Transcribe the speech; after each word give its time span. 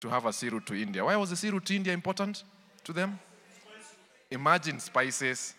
to 0.00 0.08
have 0.08 0.26
a 0.28 0.32
sea 0.32 0.48
route 0.48 0.66
to 0.66 0.74
India. 0.74 1.04
Why 1.04 1.16
was 1.16 1.30
the 1.30 1.36
sea 1.36 1.50
route 1.50 1.64
to 1.66 1.74
India 1.74 1.92
important 1.92 2.44
to 2.84 2.92
them? 2.92 3.18
Imagine 4.30 4.80
spices. 4.80 5.54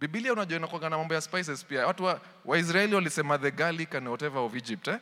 Biblia 0.00 0.32
unajua 0.32 0.56
inakuwaga 0.58 0.90
na 0.90 0.98
mambo 0.98 1.14
ya 1.14 1.20
spices 1.20 1.64
pia. 1.64 1.86
Watu 1.86 2.04
wa 2.04 2.20
Waisraeli 2.44 2.94
walisema 2.94 3.38
the 3.38 3.50
garlic 3.50 3.94
and 3.94 4.08
whatever 4.08 4.38
of 4.38 4.54
Egypt. 4.56 4.88
Eh? 4.88 4.98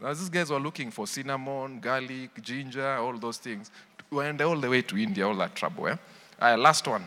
Now, 0.00 0.14
these 0.14 0.30
guys 0.30 0.50
were 0.50 0.62
looking 0.62 0.90
for 0.90 1.06
cinnamon, 1.06 1.80
garlic, 1.80 2.42
ginger, 2.42 2.96
all 2.98 3.18
those 3.18 3.40
things. 3.40 3.70
Went 4.10 4.40
all 4.40 4.60
the 4.60 4.68
way 4.68 4.82
to 4.82 4.96
India, 4.98 5.26
all 5.26 5.36
that 5.36 5.54
trouble. 5.54 5.88
Eh? 5.88 5.96
Uh, 6.40 6.56
last 6.56 6.86
one. 6.86 7.04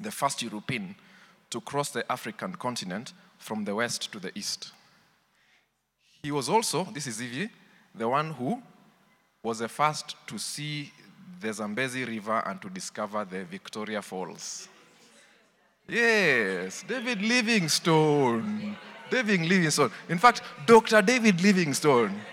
The 0.00 0.10
first 0.10 0.42
European 0.42 0.94
to 1.50 1.60
cross 1.60 1.90
the 1.90 2.10
African 2.10 2.54
continent 2.54 3.12
from 3.38 3.64
the 3.64 3.74
west 3.74 4.10
to 4.12 4.18
the 4.18 4.30
east. 4.34 4.72
He 6.22 6.30
was 6.30 6.48
also, 6.48 6.84
this 6.84 7.06
is 7.06 7.20
Ivy, 7.20 7.50
the 7.94 8.08
one 8.08 8.30
who 8.32 8.62
was 9.42 9.58
the 9.58 9.68
first 9.68 10.16
to 10.26 10.38
see 10.38 10.92
the 11.40 11.52
Zambezi 11.52 12.04
River 12.04 12.42
and 12.46 12.60
to 12.60 12.68
discover 12.68 13.24
the 13.24 13.44
Victoria 13.44 14.02
Falls. 14.02 14.68
Yes, 15.88 16.84
David 16.86 17.22
Livingstone. 17.22 18.76
David 19.10 19.40
Livingstone. 19.40 19.90
In 20.08 20.18
fact, 20.18 20.42
Dr. 20.66 21.02
David 21.02 21.42
Livingstone. 21.42 22.20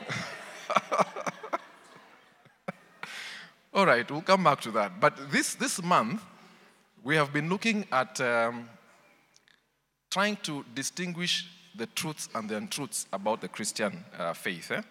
All 3.73 3.85
right, 3.85 4.09
we'll 4.09 4.21
come 4.21 4.44
back 4.44 4.61
to 4.61 4.71
that. 4.71 4.99
But 4.99 5.31
this, 5.31 5.55
this 5.55 5.81
month, 5.81 6.21
we 7.03 7.16
have 7.16 7.31
been 7.31 7.49
looking 7.49 7.85
at 7.91 8.19
um, 8.21 8.69
trying 10.09 10.35
to 10.44 10.66
distinguish 10.75 11.47
the 11.75 11.85
truths 11.88 12.30
and 12.35 12.49
the 12.49 12.58
untruths 12.58 13.08
about 13.13 13.41
the 13.41 13.47
Christian 13.47 14.03
uh, 14.17 14.33
faith. 14.33 14.71
eh? 14.71 14.81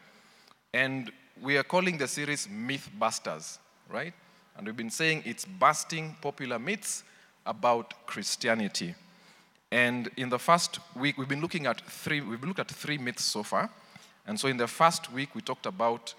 And 0.72 1.10
we 1.42 1.56
are 1.56 1.62
calling 1.62 1.98
the 1.98 2.08
series 2.08 2.46
Mythbusters, 2.46 3.58
right? 3.90 4.14
And 4.56 4.66
we've 4.66 4.76
been 4.76 4.90
saying 4.90 5.22
it's 5.26 5.44
busting 5.44 6.16
popular 6.22 6.58
myths 6.58 7.04
about 7.44 8.06
Christianity. 8.06 8.94
And 9.70 10.08
in 10.16 10.28
the 10.28 10.38
first 10.38 10.78
week, 10.94 11.18
we've 11.18 11.28
been 11.28 11.42
looking 11.42 11.66
at 11.66 11.80
three, 11.82 12.20
we've 12.20 12.42
looked 12.42 12.60
at 12.60 12.68
three 12.68 12.98
myths 12.98 13.24
so 13.24 13.42
far. 13.42 13.68
And 14.26 14.38
so 14.40 14.48
in 14.48 14.56
the 14.56 14.66
first 14.66 15.12
week, 15.12 15.34
we 15.34 15.42
talked 15.42 15.66
about 15.66 16.14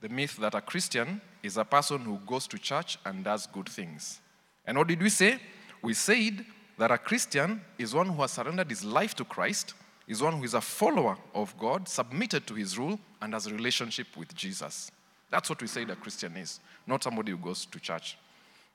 the 0.00 0.08
myth 0.08 0.36
that 0.38 0.54
a 0.54 0.60
Christian 0.60 1.20
is 1.42 1.56
a 1.56 1.64
person 1.64 1.98
who 2.00 2.18
goes 2.26 2.46
to 2.48 2.58
church 2.58 2.98
and 3.04 3.22
does 3.22 3.46
good 3.46 3.68
things. 3.68 4.20
And 4.66 4.78
what 4.78 4.88
did 4.88 5.02
we 5.02 5.10
say? 5.10 5.38
We 5.82 5.94
said 5.94 6.44
that 6.78 6.90
a 6.90 6.98
Christian 6.98 7.60
is 7.78 7.94
one 7.94 8.08
who 8.08 8.22
has 8.22 8.32
surrendered 8.32 8.70
his 8.70 8.84
life 8.84 9.14
to 9.16 9.24
Christ, 9.24 9.74
is 10.06 10.22
one 10.22 10.34
who 10.34 10.44
is 10.44 10.54
a 10.54 10.60
follower 10.60 11.16
of 11.34 11.56
God, 11.58 11.88
submitted 11.88 12.46
to 12.46 12.54
his 12.54 12.78
rule, 12.78 12.98
and 13.22 13.32
has 13.32 13.46
a 13.46 13.54
relationship 13.54 14.06
with 14.16 14.34
Jesus. 14.34 14.90
That's 15.30 15.48
what 15.48 15.60
we 15.60 15.66
say 15.66 15.82
a 15.82 15.96
Christian 15.96 16.36
is, 16.36 16.60
not 16.86 17.02
somebody 17.02 17.32
who 17.32 17.38
goes 17.38 17.64
to 17.66 17.80
church. 17.80 18.18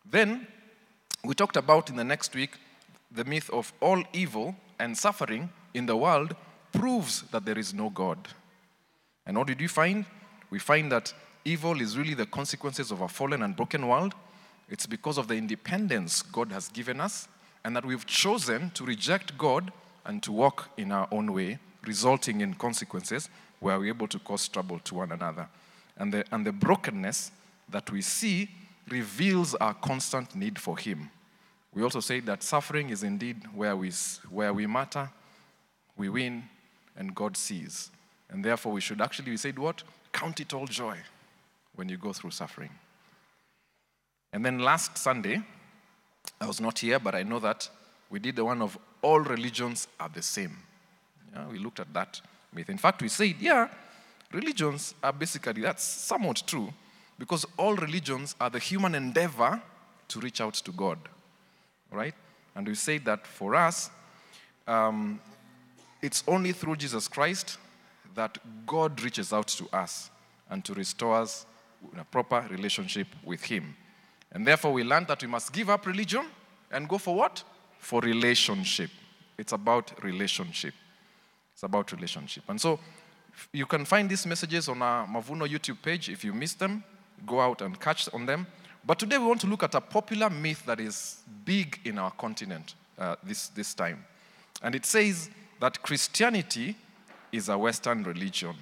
Then 0.10 0.48
we 1.24 1.36
talked 1.36 1.58
about 1.58 1.90
in 1.90 1.96
the 1.96 2.04
next 2.04 2.34
week 2.34 2.58
the 3.12 3.26
myth 3.26 3.50
of 3.52 3.72
all 3.80 4.04
evil 4.14 4.56
and 4.80 4.98
suffering 4.98 5.50
in 5.74 5.86
the 5.86 5.96
world 5.96 6.36
proves 6.72 7.24
that 7.32 7.46
there 7.46 7.58
is 7.58 7.74
no 7.74 7.90
God. 7.90 8.18
And 9.26 9.38
what 9.38 9.48
did 9.48 9.60
we 9.60 9.68
find? 9.68 10.06
We 10.50 10.60
find 10.60 10.92
that 10.92 11.14
evil 11.46 11.80
is 11.82 11.98
really 11.98 12.14
the 12.14 12.26
consequences 12.26 12.92
of 12.92 13.02
a 13.02 13.08
fallen 13.08 13.44
and 13.44 13.56
broken 13.56 13.88
world. 13.88 14.14
It's 14.70 14.86
because 14.86 15.18
of 15.18 15.28
the 15.28 15.36
independence 15.36 16.22
God 16.22 16.52
has 16.52 16.70
given 16.70 17.00
us, 17.00 17.28
and 17.64 17.76
that 17.76 17.86
we've 17.86 18.06
chosen 18.06 18.72
to 18.72 18.86
reject 18.86 19.38
God 19.38 19.72
and 20.10 20.24
to 20.24 20.32
walk 20.32 20.70
in 20.76 20.92
our 20.92 21.08
own 21.12 21.32
way, 21.32 21.60
resulting 21.86 22.42
in 22.42 22.56
consequences 22.56 23.30
where 23.60 23.80
we're 23.80 23.90
able 23.90 24.08
to 24.08 24.18
cause 24.18 24.48
trouble 24.48 24.80
to 24.80 24.96
one 24.96 25.12
another. 25.12 25.48
And 25.98 26.12
the, 26.12 26.26
and 26.32 26.44
the 26.44 26.52
brokenness 26.52 27.32
that 27.70 27.92
we 27.92 28.02
see 28.02 28.50
reveals 28.90 29.54
our 29.56 29.76
constant 29.76 30.36
need 30.36 30.58
for 30.58 30.80
Him. 30.80 31.12
We 31.76 31.84
also 31.84 32.00
say 32.00 32.22
that 32.22 32.42
suffering 32.42 32.90
is 32.90 33.04
indeed 33.04 33.44
where 33.54 33.76
we, 33.76 33.92
where 34.32 34.52
we 34.52 34.66
matter, 34.66 35.12
we 35.96 36.10
win, 36.10 36.46
and 36.98 37.14
God 37.14 37.38
sees. 37.38 37.92
And 38.32 38.44
therefore, 38.44 38.72
we 38.72 38.82
should 38.82 39.02
actually, 39.02 39.30
we 39.30 39.38
said 39.38 39.60
what? 39.60 39.84
Count 40.12 40.40
it 40.40 40.56
all 40.56 40.66
joy 40.66 40.98
when 41.76 41.88
you 41.88 41.98
go 41.98 42.14
through 42.14 42.32
suffering. 42.32 42.72
And 44.34 44.44
then 44.44 44.58
last 44.58 44.98
Sunday, 44.98 45.44
I 46.42 46.48
was 46.48 46.60
not 46.60 46.80
here, 46.80 46.98
but 46.98 47.14
I 47.14 47.22
know 47.22 47.38
that 47.38 47.70
we 48.10 48.18
did 48.18 48.38
the 48.38 48.46
one 48.46 48.64
of 48.64 48.76
all 49.02 49.20
religions 49.20 49.88
are 50.00 50.10
the 50.10 50.22
same. 50.22 50.58
Yeah, 51.34 51.48
we 51.48 51.60
looked 51.60 51.80
at 51.80 51.94
that 51.94 52.22
myth. 52.54 52.70
In 52.70 52.78
fact, 52.78 53.02
we 53.02 53.08
said, 53.08 53.36
yeah, 53.40 53.68
religions 54.32 54.96
are 55.04 55.14
basically, 55.14 55.62
that's 55.62 55.84
somewhat 55.84 56.44
true, 56.46 56.74
because 57.18 57.46
all 57.58 57.76
religions 57.76 58.36
are 58.40 58.50
the 58.50 58.60
human 58.60 58.96
endeavor 58.96 59.62
to 60.08 60.20
reach 60.20 60.42
out 60.42 60.56
to 60.56 60.72
God, 60.72 60.98
right? 61.92 62.16
And 62.56 62.68
we 62.68 62.76
say 62.76 62.98
that 63.00 63.28
for 63.28 63.56
us, 63.56 63.90
um, 64.68 65.20
it's 66.02 66.24
only 66.28 66.52
through 66.52 66.78
Jesus 66.78 67.08
Christ 67.08 67.58
that 68.16 68.38
God 68.66 69.02
reaches 69.04 69.34
out 69.34 69.48
to 69.48 69.68
us 69.74 70.10
and 70.50 70.64
to 70.66 70.74
restore 70.74 71.16
us 71.16 71.46
in 71.94 72.00
a 72.00 72.04
proper 72.04 72.46
relationship 72.50 73.08
with 73.24 73.44
Him. 73.44 73.76
And 74.32 74.46
therefore, 74.46 74.74
we 74.74 74.84
learned 74.84 75.08
that 75.08 75.22
we 75.22 75.28
must 75.28 75.54
give 75.54 75.70
up 75.70 75.86
religion 75.86 76.26
and 76.72 76.88
go 76.88 76.98
for 76.98 77.16
what? 77.16 77.44
For 77.80 78.02
relationship. 78.02 78.92
It's 79.38 79.54
about 79.54 80.04
relationship. 80.04 80.74
It's 81.54 81.64
about 81.64 81.92
relationship. 81.92 82.44
And 82.48 82.60
so, 82.60 82.80
you 83.54 83.66
can 83.66 83.86
find 83.86 84.10
these 84.10 84.26
messages 84.26 84.68
on 84.70 84.82
our 84.82 85.08
Mavuno 85.08 85.48
YouTube 85.48 85.82
page. 85.82 86.10
If 86.10 86.24
you 86.24 86.34
miss 86.34 86.54
them, 86.54 86.84
go 87.26 87.40
out 87.40 87.62
and 87.62 87.80
catch 87.80 88.12
on 88.14 88.26
them. 88.26 88.48
But 88.86 89.00
today, 89.00 89.18
we 89.18 89.26
want 89.26 89.42
to 89.42 89.48
look 89.48 89.64
at 89.64 89.76
a 89.76 89.82
popular 89.82 90.30
myth 90.30 90.66
that 90.66 90.80
is 90.80 91.20
big 91.46 91.80
in 91.86 91.98
our 91.98 92.12
continent 92.12 92.76
uh, 92.98 93.16
this, 93.24 93.48
this 93.50 93.74
time. 93.74 94.06
And 94.62 94.76
it 94.76 94.86
says 94.86 95.30
that 95.60 95.82
Christianity 95.82 96.76
is 97.32 97.50
a 97.50 97.58
Western 97.58 98.04
religion. 98.04 98.56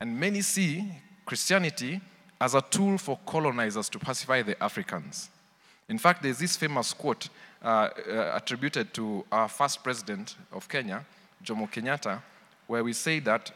And 0.00 0.18
many 0.18 0.40
see 0.42 0.84
Christianity 1.24 2.00
as 2.40 2.54
a 2.54 2.60
tool 2.60 2.98
for 2.98 3.18
colonizers 3.24 3.88
to 3.88 3.98
pacify 3.98 4.42
the 4.42 4.60
Africans. 4.62 5.30
In 5.92 5.98
fact, 5.98 6.22
there's 6.22 6.38
this 6.38 6.56
famous 6.56 6.94
quote 6.94 7.28
uh, 7.62 7.68
uh, 7.68 8.32
attributed 8.34 8.94
to 8.94 9.26
our 9.30 9.46
first 9.46 9.84
president 9.84 10.36
of 10.50 10.66
Kenya, 10.66 11.04
Jomo 11.44 11.70
Kenyatta, 11.70 12.22
where 12.66 12.82
we 12.82 12.94
say 12.94 13.18
that 13.18 13.52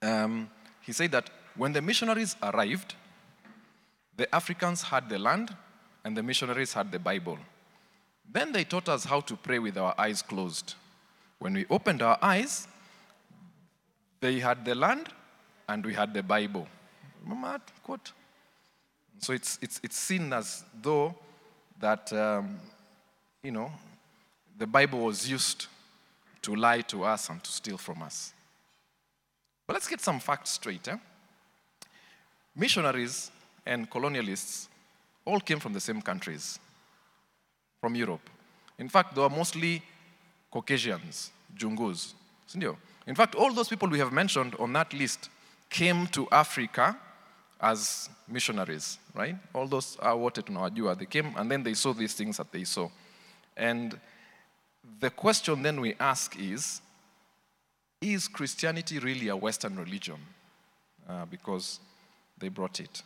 um, 0.00 0.48
he 0.80 0.92
said 0.92 1.12
that 1.12 1.28
when 1.54 1.74
the 1.74 1.82
missionaries 1.82 2.34
arrived, 2.42 2.94
the 4.16 4.34
Africans 4.34 4.84
had 4.84 5.10
the 5.10 5.18
land 5.18 5.54
and 6.02 6.16
the 6.16 6.22
missionaries 6.22 6.72
had 6.72 6.90
the 6.90 6.98
Bible. 6.98 7.36
Then 8.32 8.50
they 8.50 8.64
taught 8.64 8.88
us 8.88 9.04
how 9.04 9.20
to 9.20 9.36
pray 9.36 9.58
with 9.58 9.76
our 9.76 9.94
eyes 9.98 10.22
closed. 10.22 10.76
When 11.40 11.52
we 11.52 11.66
opened 11.68 12.00
our 12.00 12.18
eyes, 12.22 12.66
they 14.20 14.40
had 14.40 14.64
the 14.64 14.74
land 14.74 15.10
and 15.68 15.84
we 15.84 15.92
had 15.92 16.14
the 16.14 16.22
Bible. 16.22 16.66
Remember 17.22 17.48
that 17.48 17.70
quote? 17.82 18.12
So 19.18 19.34
it's, 19.34 19.58
it's, 19.60 19.78
it's 19.84 19.98
seen 19.98 20.32
as 20.32 20.64
though 20.80 21.14
that, 21.84 22.10
um, 22.14 22.58
you 23.42 23.50
know, 23.50 23.70
the 24.56 24.66
Bible 24.66 25.00
was 25.00 25.28
used 25.28 25.66
to 26.40 26.56
lie 26.56 26.80
to 26.80 27.04
us 27.04 27.28
and 27.28 27.44
to 27.44 27.52
steal 27.52 27.76
from 27.76 28.00
us. 28.00 28.32
But 29.66 29.74
let's 29.74 29.86
get 29.86 30.00
some 30.00 30.18
facts 30.18 30.50
straight. 30.52 30.88
Eh? 30.88 30.96
Missionaries 32.56 33.30
and 33.66 33.90
colonialists 33.90 34.68
all 35.26 35.40
came 35.40 35.60
from 35.60 35.74
the 35.74 35.80
same 35.80 36.00
countries, 36.00 36.58
from 37.82 37.94
Europe. 37.94 38.30
In 38.78 38.88
fact, 38.88 39.14
they 39.14 39.20
were 39.20 39.28
mostly 39.28 39.82
Caucasians, 40.50 41.32
Jungus. 41.54 42.14
In 43.06 43.14
fact, 43.14 43.34
all 43.34 43.52
those 43.52 43.68
people 43.68 43.90
we 43.90 43.98
have 43.98 44.12
mentioned 44.12 44.54
on 44.58 44.72
that 44.72 44.94
list 44.94 45.28
came 45.68 46.06
to 46.06 46.26
Africa 46.32 46.96
as 47.64 48.10
missionaries, 48.28 48.98
right? 49.14 49.36
All 49.54 49.66
those 49.66 49.96
are 50.00 50.14
what 50.14 50.36
wote 50.36 50.46
tunawajua. 50.46 50.98
They 50.98 51.06
came 51.06 51.34
and 51.36 51.50
then 51.50 51.62
they 51.62 51.72
saw 51.74 51.94
these 51.94 52.12
things 52.12 52.36
that 52.36 52.52
they 52.52 52.64
saw. 52.64 52.90
And 53.56 53.98
the 55.00 55.08
question 55.08 55.62
then 55.62 55.80
we 55.80 55.94
ask 55.98 56.38
is, 56.38 56.82
is 58.02 58.28
Christianity 58.28 58.98
really 58.98 59.28
a 59.28 59.36
Western 59.36 59.76
religion? 59.78 60.18
Uh, 61.08 61.24
because 61.24 61.80
they 62.38 62.48
brought 62.48 62.80
it. 62.80 63.02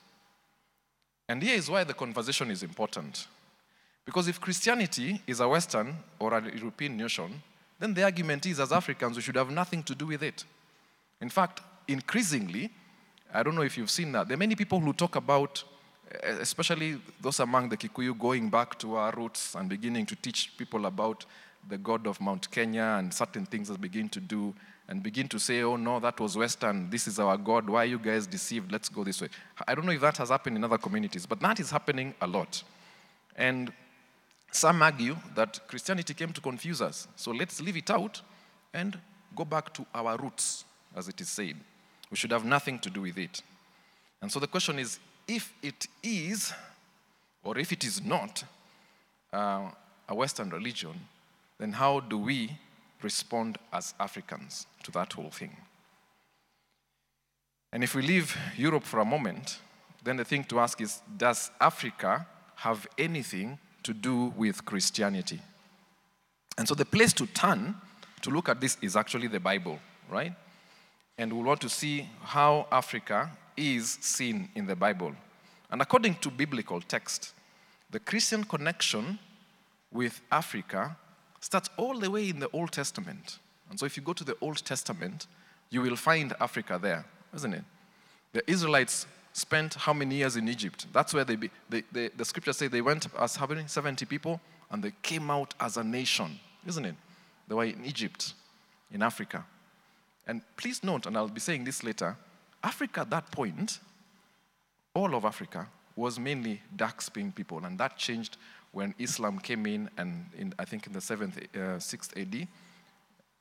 And 1.28 1.42
here 1.42 1.54
is 1.56 1.70
why 1.70 1.84
the 1.84 1.94
conversation 1.94 2.50
is 2.50 2.62
important. 2.62 3.28
Because 4.04 4.26
if 4.26 4.40
Christianity 4.40 5.20
is 5.26 5.40
a 5.40 5.48
Western 5.48 5.96
or 6.18 6.34
a 6.34 6.56
European 6.56 6.96
notion, 6.96 7.42
then 7.78 7.94
the 7.94 8.02
argument 8.02 8.46
is 8.46 8.58
as 8.58 8.72
Africans, 8.72 9.16
we 9.16 9.22
should 9.22 9.36
have 9.36 9.50
nothing 9.50 9.82
to 9.84 9.94
do 9.94 10.06
with 10.06 10.22
it. 10.22 10.44
In 11.20 11.28
fact, 11.28 11.60
increasingly, 11.86 12.70
I 13.32 13.42
don't 13.42 13.54
know 13.54 13.62
if 13.62 13.76
you've 13.76 13.90
seen 13.90 14.12
that, 14.12 14.28
there 14.28 14.34
are 14.34 14.38
many 14.38 14.54
people 14.54 14.80
who 14.80 14.92
talk 14.92 15.16
about, 15.16 15.62
eh, 16.10 16.36
especially 16.40 17.00
those 17.20 17.40
among 17.40 17.68
the 17.68 17.76
Kikuyu, 17.76 18.18
going 18.18 18.48
back 18.48 18.78
to 18.78 18.96
our 18.96 19.12
roots 19.16 19.54
and 19.54 19.68
beginning 19.68 20.06
to 20.06 20.16
teach 20.16 20.56
people 20.56 20.86
about 20.86 21.26
the 21.68 21.76
God 21.76 22.06
of 22.06 22.20
Mount 22.20 22.50
Kenya 22.50 22.96
and 22.98 23.12
certain 23.12 23.44
things 23.44 23.68
that 23.68 23.80
begin 23.80 24.08
to 24.10 24.20
do 24.20 24.54
and 24.88 25.02
begin 25.02 25.28
to 25.28 25.38
say, 25.38 25.62
oh 25.62 25.76
no, 25.76 26.00
that 26.00 26.18
was 26.18 26.36
Western, 26.36 26.88
this 26.88 27.06
is 27.06 27.18
our 27.18 27.36
God, 27.36 27.68
why 27.68 27.82
are 27.82 27.86
you 27.86 27.98
guys 27.98 28.26
deceived? 28.26 28.72
Let's 28.72 28.88
go 28.88 29.04
this 29.04 29.20
way. 29.20 29.28
I 29.66 29.74
don't 29.74 29.84
know 29.84 29.92
if 29.92 30.00
that 30.00 30.16
has 30.16 30.30
happened 30.30 30.56
in 30.56 30.64
other 30.64 30.78
communities, 30.78 31.26
but 31.26 31.40
that 31.40 31.60
is 31.60 31.70
happening 31.70 32.14
a 32.22 32.26
lot. 32.26 32.62
And 33.36 33.70
some 34.50 34.82
argue 34.82 35.16
that 35.34 35.60
Christianity 35.68 36.14
came 36.14 36.32
to 36.32 36.40
confuse 36.40 36.80
us. 36.80 37.06
So 37.16 37.32
let's 37.32 37.60
leave 37.60 37.76
it 37.76 37.90
out 37.90 38.22
and 38.72 38.98
go 39.36 39.44
back 39.44 39.74
to 39.74 39.84
our 39.94 40.16
roots, 40.16 40.64
as 40.96 41.08
it 41.08 41.20
is 41.20 41.28
said. 41.28 41.56
We 42.10 42.16
should 42.16 42.30
have 42.30 42.44
nothing 42.44 42.78
to 42.80 42.90
do 42.90 43.02
with 43.02 43.18
it. 43.18 43.42
And 44.22 44.30
so 44.30 44.40
the 44.40 44.46
question 44.46 44.78
is 44.78 44.98
if 45.26 45.52
it 45.62 45.86
is, 46.02 46.52
or 47.44 47.58
if 47.58 47.72
it 47.72 47.84
is 47.84 48.02
not, 48.02 48.44
uh, 49.32 49.70
a 50.08 50.14
Western 50.14 50.50
religion, 50.50 50.94
then 51.58 51.72
how 51.72 52.00
do 52.00 52.18
we 52.18 52.56
respond 53.02 53.58
as 53.72 53.94
Africans 54.00 54.66
to 54.84 54.90
that 54.92 55.12
whole 55.12 55.30
thing? 55.30 55.56
And 57.72 57.84
if 57.84 57.94
we 57.94 58.02
leave 58.02 58.36
Europe 58.56 58.84
for 58.84 59.00
a 59.00 59.04
moment, 59.04 59.58
then 60.02 60.16
the 60.16 60.24
thing 60.24 60.44
to 60.44 60.58
ask 60.60 60.80
is 60.80 61.02
Does 61.16 61.50
Africa 61.60 62.26
have 62.56 62.86
anything 62.96 63.58
to 63.82 63.92
do 63.92 64.32
with 64.36 64.64
Christianity? 64.64 65.40
And 66.56 66.66
so 66.66 66.74
the 66.74 66.84
place 66.84 67.12
to 67.14 67.26
turn 67.26 67.74
to 68.22 68.30
look 68.30 68.48
at 68.48 68.60
this 68.60 68.78
is 68.82 68.96
actually 68.96 69.28
the 69.28 69.40
Bible, 69.40 69.78
right? 70.10 70.32
And 71.18 71.32
we 71.32 71.42
want 71.42 71.60
to 71.62 71.68
see 71.68 72.08
how 72.22 72.68
Africa 72.70 73.30
is 73.56 73.98
seen 74.00 74.48
in 74.54 74.66
the 74.66 74.76
Bible. 74.76 75.12
And 75.70 75.82
according 75.82 76.14
to 76.16 76.30
biblical 76.30 76.80
text, 76.80 77.34
the 77.90 77.98
Christian 77.98 78.44
connection 78.44 79.18
with 79.92 80.20
Africa 80.30 80.96
starts 81.40 81.68
all 81.76 81.98
the 81.98 82.10
way 82.10 82.28
in 82.28 82.38
the 82.38 82.48
Old 82.52 82.72
Testament. 82.72 83.38
And 83.68 83.78
so 83.78 83.86
if 83.86 83.96
you 83.96 84.02
go 84.02 84.12
to 84.12 84.24
the 84.24 84.36
Old 84.40 84.64
Testament, 84.64 85.26
you 85.70 85.82
will 85.82 85.96
find 85.96 86.32
Africa 86.40 86.78
there, 86.80 87.04
isn't 87.34 87.52
it? 87.52 87.64
The 88.32 88.48
Israelites 88.50 89.06
spent 89.32 89.74
how 89.74 89.92
many 89.92 90.16
years 90.16 90.36
in 90.36 90.48
Egypt? 90.48 90.86
That's 90.92 91.14
where 91.14 91.24
they, 91.24 91.36
be, 91.36 91.50
they, 91.68 91.82
they 91.92 92.08
the 92.08 92.24
scriptures 92.24 92.56
say 92.56 92.68
they 92.68 92.80
went 92.80 93.06
as 93.18 93.36
having 93.36 93.66
70 93.66 94.04
people 94.06 94.40
and 94.70 94.82
they 94.82 94.92
came 95.02 95.30
out 95.30 95.54
as 95.60 95.76
a 95.76 95.84
nation, 95.84 96.38
isn't 96.66 96.84
it? 96.84 96.94
They 97.46 97.54
were 97.54 97.64
in 97.64 97.84
Egypt, 97.84 98.34
in 98.92 99.02
Africa. 99.02 99.44
And 100.28 100.42
please 100.58 100.84
note, 100.84 101.06
and 101.06 101.16
I'll 101.16 101.28
be 101.28 101.40
saying 101.40 101.64
this 101.64 101.82
later, 101.82 102.14
Africa 102.62 103.00
at 103.00 103.10
that 103.10 103.30
point, 103.32 103.80
all 104.94 105.14
of 105.14 105.24
Africa, 105.24 105.66
was 105.96 106.18
mainly 106.18 106.60
dark 106.76 107.00
skinned 107.00 107.34
people, 107.34 107.64
and 107.64 107.78
that 107.78 107.96
changed 107.96 108.36
when 108.70 108.94
Islam 108.98 109.38
came 109.38 109.66
in, 109.66 109.88
and 109.96 110.26
in, 110.36 110.52
I 110.58 110.64
think 110.66 110.86
in 110.86 110.92
the 110.92 111.00
7th, 111.00 111.38
uh, 111.38 111.78
6th 111.78 112.16
AD. 112.20 112.46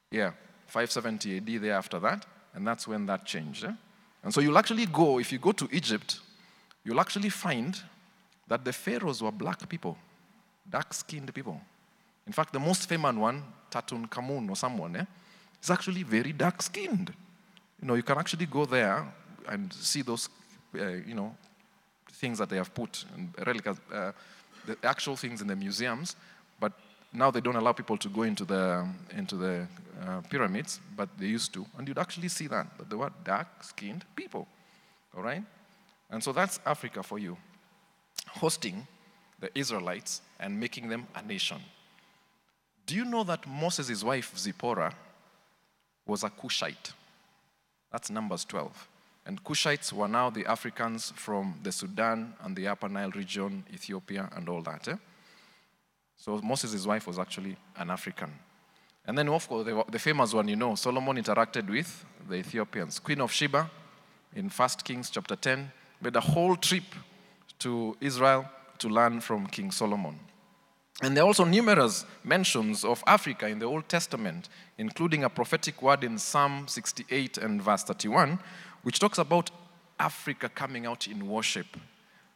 Yeah, 0.09 0.31
570 0.67 1.37
AD 1.37 1.61
there 1.61 1.73
after 1.73 1.99
that, 1.99 2.25
and 2.55 2.65
that's 2.65 2.87
when 2.87 3.05
that 3.07 3.25
changed. 3.25 3.65
Eh? 3.65 3.73
And 4.23 4.33
so 4.33 4.39
you'll 4.39 4.57
actually 4.57 4.85
go, 4.85 5.19
if 5.19 5.31
you 5.31 5.39
go 5.39 5.51
to 5.51 5.67
Egypt, 5.71 6.21
you'll 6.83 7.01
actually 7.01 7.29
find 7.29 7.79
that 8.47 8.63
the 8.63 8.71
pharaohs 8.71 9.21
were 9.21 9.31
black 9.31 9.67
people, 9.67 9.97
dark 10.69 10.93
skinned 10.93 11.33
people. 11.33 11.59
In 12.25 12.33
fact, 12.33 12.53
the 12.53 12.59
most 12.59 12.87
famous 12.87 13.15
one, 13.15 13.43
Tutankhamun 13.69 14.49
or 14.49 14.55
someone, 14.55 14.95
eh, 14.95 15.05
is 15.61 15.69
actually 15.69 16.03
very 16.03 16.33
dark 16.33 16.61
skinned. 16.61 17.13
You 17.81 17.87
know, 17.87 17.95
you 17.95 18.03
can 18.03 18.17
actually 18.17 18.45
go 18.45 18.65
there 18.65 19.05
and 19.47 19.71
see 19.73 20.01
those, 20.01 20.29
uh, 20.75 20.87
you 21.05 21.15
know, 21.15 21.35
things 22.13 22.39
that 22.39 22.49
they 22.49 22.57
have 22.57 22.73
put, 22.73 23.05
and 23.15 23.33
relicas, 23.33 23.77
uh, 23.93 24.11
the 24.65 24.77
actual 24.83 25.15
things 25.15 25.41
in 25.41 25.47
the 25.47 25.55
museums, 25.55 26.15
but 26.59 26.73
now 27.13 27.31
they 27.31 27.39
don't 27.39 27.55
allow 27.55 27.71
people 27.71 27.97
to 27.97 28.09
go 28.09 28.23
into 28.23 28.43
the, 28.43 28.87
into 29.15 29.35
the 29.35 29.67
uh, 30.05 30.21
pyramids, 30.29 30.79
but 30.95 31.09
they 31.17 31.27
used 31.27 31.53
to. 31.53 31.65
And 31.77 31.87
you'd 31.87 31.99
actually 31.99 32.27
see 32.27 32.47
that, 32.47 32.77
that 32.77 32.89
they 32.89 32.95
were 32.95 33.11
dark-skinned 33.23 34.03
people, 34.15 34.47
all 35.15 35.23
right? 35.23 35.43
And 36.09 36.23
so 36.23 36.33
that's 36.33 36.59
Africa 36.65 37.03
for 37.03 37.19
you, 37.19 37.37
hosting 38.27 38.87
the 39.39 39.49
Israelites 39.57 40.21
and 40.39 40.59
making 40.59 40.89
them 40.89 41.07
a 41.15 41.21
nation. 41.21 41.57
Do 42.85 42.95
you 42.95 43.05
know 43.05 43.23
that 43.25 43.45
Moses' 43.47 44.03
wife, 44.03 44.37
Zipporah, 44.37 44.93
was 46.07 46.23
a 46.23 46.29
Cushite? 46.29 46.93
That's 47.91 48.09
Numbers 48.09 48.45
12. 48.45 48.87
And 49.25 49.43
Cushites 49.43 49.91
were 49.91 50.07
now 50.07 50.29
the 50.29 50.45
Africans 50.45 51.11
from 51.15 51.55
the 51.61 51.71
Sudan 51.71 52.33
and 52.43 52.55
the 52.55 52.67
Upper 52.67 52.87
Nile 52.87 53.11
region, 53.11 53.65
Ethiopia, 53.73 54.29
and 54.35 54.47
all 54.47 54.61
that. 54.61 54.87
Eh? 54.87 54.95
So 56.15 56.39
Moses' 56.41 56.85
wife 56.85 57.07
was 57.07 57.19
actually 57.19 57.57
an 57.75 57.89
African. 57.89 58.31
And 59.05 59.17
then, 59.17 59.29
of 59.29 59.47
course, 59.47 59.65
the, 59.65 59.83
the 59.89 59.99
famous 59.99 60.33
one 60.33 60.47
you 60.47 60.55
know, 60.55 60.75
Solomon 60.75 61.17
interacted 61.17 61.69
with 61.69 62.05
the 62.27 62.35
Ethiopians. 62.35 62.99
Queen 62.99 63.21
of 63.21 63.31
Sheba 63.31 63.69
in 64.35 64.49
1 64.49 64.69
Kings 64.83 65.09
chapter 65.09 65.35
10 65.35 65.71
made 66.01 66.15
a 66.15 66.21
whole 66.21 66.55
trip 66.55 66.83
to 67.59 67.95
Israel 68.01 68.49
to 68.79 68.89
learn 68.89 69.21
from 69.21 69.47
King 69.47 69.71
Solomon. 69.71 70.19
And 71.01 71.15
there 71.15 71.23
are 71.23 71.27
also 71.27 71.45
numerous 71.45 72.05
mentions 72.23 72.83
of 72.83 73.03
Africa 73.05 73.47
in 73.47 73.59
the 73.59 73.65
Old 73.65 73.87
Testament, 73.87 74.49
including 74.77 75.23
a 75.23 75.29
prophetic 75.29 75.81
word 75.81 76.03
in 76.03 76.17
Psalm 76.17 76.67
68 76.67 77.37
and 77.37 77.61
verse 77.61 77.83
31, 77.83 78.39
which 78.81 78.99
talks 78.99 79.19
about 79.19 79.51
Africa 79.99 80.49
coming 80.49 80.87
out 80.87 81.07
in 81.07 81.27
worship 81.27 81.67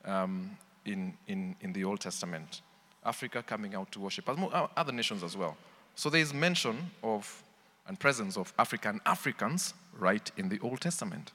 um, 0.05 0.57
in, 0.85 1.13
in, 1.27 1.55
in 1.61 1.73
the 1.73 1.83
Old 1.83 1.99
Testament. 1.99 2.61
Africa 3.03 3.43
coming 3.43 3.73
out 3.73 3.91
to 3.93 3.99
worship, 3.99 4.29
uh, 4.29 4.67
other 4.77 4.91
nations 4.91 5.23
as 5.23 5.35
well. 5.35 5.57
So 5.95 6.09
there 6.09 6.21
is 6.21 6.33
mention 6.33 6.91
of 7.03 7.43
and 7.87 7.99
presence 7.99 8.37
of 8.37 8.53
African 8.57 9.01
Africans 9.05 9.73
right 9.97 10.31
in 10.37 10.49
the 10.49 10.59
Old 10.59 10.81
Testament. 10.81 11.31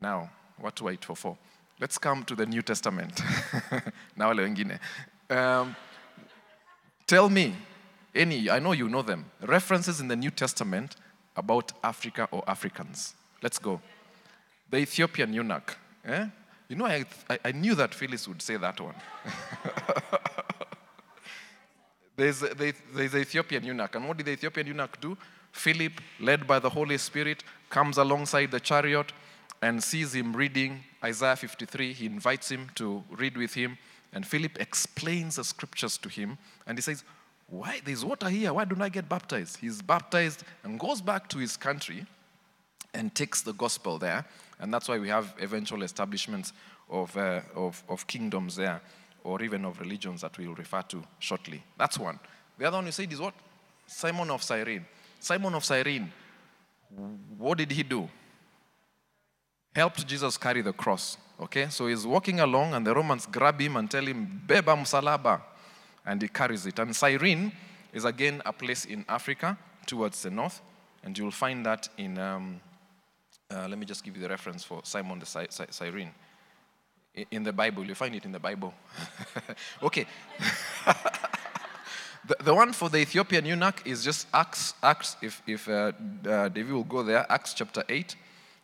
Now, 0.00 0.30
what 0.58 0.76
to 0.76 0.84
wait 0.84 1.04
for? 1.04 1.36
Let's 1.80 1.98
come 1.98 2.24
to 2.24 2.34
the 2.34 2.46
New 2.46 2.62
Testament. 2.62 3.20
now, 4.16 4.30
um, 4.30 5.76
tell 7.10 7.28
me 7.28 7.56
any, 8.14 8.48
I 8.48 8.60
know 8.60 8.70
you 8.70 8.88
know 8.88 9.02
them, 9.02 9.24
references 9.42 10.00
in 10.00 10.06
the 10.06 10.14
New 10.14 10.30
Testament 10.30 10.94
about 11.36 11.72
Africa 11.82 12.28
or 12.30 12.44
Africans. 12.46 13.14
Let's 13.42 13.58
go 13.58 13.80
the 14.70 14.78
Ethiopian 14.78 15.34
eunuch. 15.34 15.76
Eh? 16.04 16.26
You 16.68 16.76
know, 16.76 16.86
I, 16.86 17.04
I, 17.44 17.50
knew 17.50 17.74
that 17.74 17.92
Phyllis 17.92 18.28
would 18.28 18.40
say 18.40 18.56
that 18.56 18.80
one. 18.80 18.94
there's, 22.16 22.40
there's 22.40 23.12
the 23.12 23.18
Ethiopian 23.18 23.64
eunuch. 23.64 23.96
And 23.96 24.06
what 24.06 24.16
did 24.16 24.26
the 24.26 24.32
Ethiopian 24.32 24.68
eunuch 24.68 25.00
do? 25.00 25.18
Philip, 25.50 26.00
led 26.20 26.46
by 26.46 26.60
the 26.60 26.70
Holy 26.70 26.96
Spirit, 26.98 27.42
comes 27.68 27.98
alongside 27.98 28.52
the 28.52 28.60
chariot 28.60 29.12
and 29.60 29.82
sees 29.82 30.14
him 30.14 30.32
reading 30.32 30.84
Isaiah 31.02 31.34
53. 31.34 31.92
He 31.92 32.06
invites 32.06 32.48
him 32.52 32.70
to 32.76 33.02
read 33.10 33.36
with 33.36 33.54
him. 33.54 33.76
And 34.12 34.26
Philip 34.26 34.60
explains 34.60 35.36
the 35.36 35.44
scriptures 35.44 35.96
to 35.98 36.08
him. 36.08 36.38
And 36.66 36.76
he 36.76 36.82
says, 36.82 37.04
Why? 37.48 37.80
There's 37.84 38.04
water 38.04 38.28
here. 38.28 38.52
Why 38.52 38.64
don't 38.64 38.82
I 38.82 38.88
get 38.88 39.08
baptized? 39.08 39.58
He's 39.58 39.82
baptized 39.82 40.44
and 40.64 40.78
goes 40.78 41.00
back 41.00 41.28
to 41.28 41.38
his 41.38 41.56
country 41.56 42.06
and 42.92 43.14
takes 43.14 43.42
the 43.42 43.52
gospel 43.52 43.98
there. 43.98 44.24
And 44.58 44.74
that's 44.74 44.88
why 44.88 44.98
we 44.98 45.08
have 45.08 45.34
eventual 45.40 45.82
establishments 45.82 46.52
of, 46.90 47.16
uh, 47.16 47.40
of, 47.54 47.82
of 47.88 48.06
kingdoms 48.06 48.56
there, 48.56 48.80
or 49.22 49.42
even 49.42 49.64
of 49.64 49.78
religions 49.80 50.22
that 50.22 50.36
we'll 50.36 50.54
refer 50.54 50.82
to 50.82 51.02
shortly. 51.18 51.62
That's 51.78 51.98
one. 51.98 52.18
The 52.58 52.66
other 52.66 52.78
one 52.78 52.86
you 52.86 52.92
said 52.92 53.12
is 53.12 53.20
what? 53.20 53.34
Simon 53.86 54.30
of 54.30 54.42
Cyrene. 54.42 54.84
Simon 55.18 55.54
of 55.54 55.64
Cyrene, 55.64 56.12
what 57.38 57.58
did 57.58 57.70
he 57.70 57.82
do? 57.82 58.08
Helped 59.74 60.06
Jesus 60.06 60.36
carry 60.36 60.62
the 60.62 60.72
cross. 60.72 61.16
Okay, 61.40 61.68
so 61.70 61.86
he's 61.86 62.06
walking 62.06 62.40
along, 62.40 62.74
and 62.74 62.86
the 62.86 62.94
Romans 62.94 63.24
grab 63.24 63.58
him 63.58 63.76
and 63.76 63.90
tell 63.90 64.04
him, 64.04 64.42
Beba 64.46 64.76
Musalaba, 64.76 65.40
and 66.04 66.20
he 66.20 66.28
carries 66.28 66.66
it. 66.66 66.78
And 66.78 66.94
Cyrene 66.94 67.50
is 67.94 68.04
again 68.04 68.42
a 68.44 68.52
place 68.52 68.84
in 68.84 69.06
Africa 69.08 69.56
towards 69.86 70.22
the 70.22 70.30
north, 70.30 70.60
and 71.02 71.16
you'll 71.16 71.30
find 71.30 71.64
that 71.64 71.88
in 71.96 72.18
um, 72.18 72.60
uh, 73.50 73.66
let 73.68 73.78
me 73.78 73.86
just 73.86 74.04
give 74.04 74.16
you 74.16 74.22
the 74.22 74.28
reference 74.28 74.62
for 74.64 74.80
Simon 74.84 75.18
the 75.18 75.26
Cy- 75.26 75.48
Cy- 75.48 75.66
Cyrene. 75.70 76.10
In 77.30 77.42
the 77.42 77.52
Bible, 77.52 77.84
you 77.84 77.94
find 77.94 78.14
it 78.14 78.24
in 78.24 78.32
the 78.32 78.38
Bible. 78.38 78.72
okay. 79.82 80.06
the, 82.28 82.36
the 82.44 82.54
one 82.54 82.72
for 82.72 82.88
the 82.88 82.98
Ethiopian 82.98 83.44
eunuch 83.46 83.82
is 83.84 84.04
just 84.04 84.28
Acts, 84.32 84.74
Acts 84.82 85.16
if, 85.20 85.42
if 85.46 85.68
uh, 85.68 85.90
uh, 86.28 86.48
David 86.48 86.72
will 86.72 86.84
go 86.84 87.02
there, 87.02 87.26
Acts 87.28 87.54
chapter 87.54 87.82
8. 87.88 88.14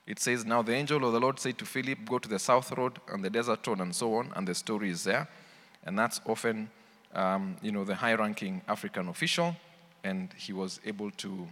It 0.06 0.20
says, 0.20 0.44
Now 0.44 0.62
the 0.62 0.72
angel 0.72 1.04
of 1.04 1.12
the 1.12 1.20
Lord 1.20 1.38
said 1.40 1.58
to 1.58 1.64
Philip, 1.64 1.98
Go 2.06 2.18
to 2.18 2.28
the 2.28 2.38
south 2.38 2.70
road 2.72 2.98
and 3.08 3.24
the 3.24 3.30
desert 3.30 3.66
road 3.66 3.80
and 3.80 3.94
so 3.94 4.14
on, 4.14 4.32
and 4.36 4.46
the 4.46 4.54
story 4.54 4.90
is 4.90 5.04
there. 5.04 5.28
And 5.84 5.98
that's 5.98 6.20
often, 6.26 6.70
um, 7.14 7.56
you 7.60 7.72
know, 7.72 7.84
the 7.84 7.94
high 7.94 8.14
ranking 8.14 8.62
African 8.68 9.08
official, 9.08 9.56
and 10.04 10.32
he 10.36 10.52
was 10.52 10.80
able 10.84 11.10
to, 11.12 11.48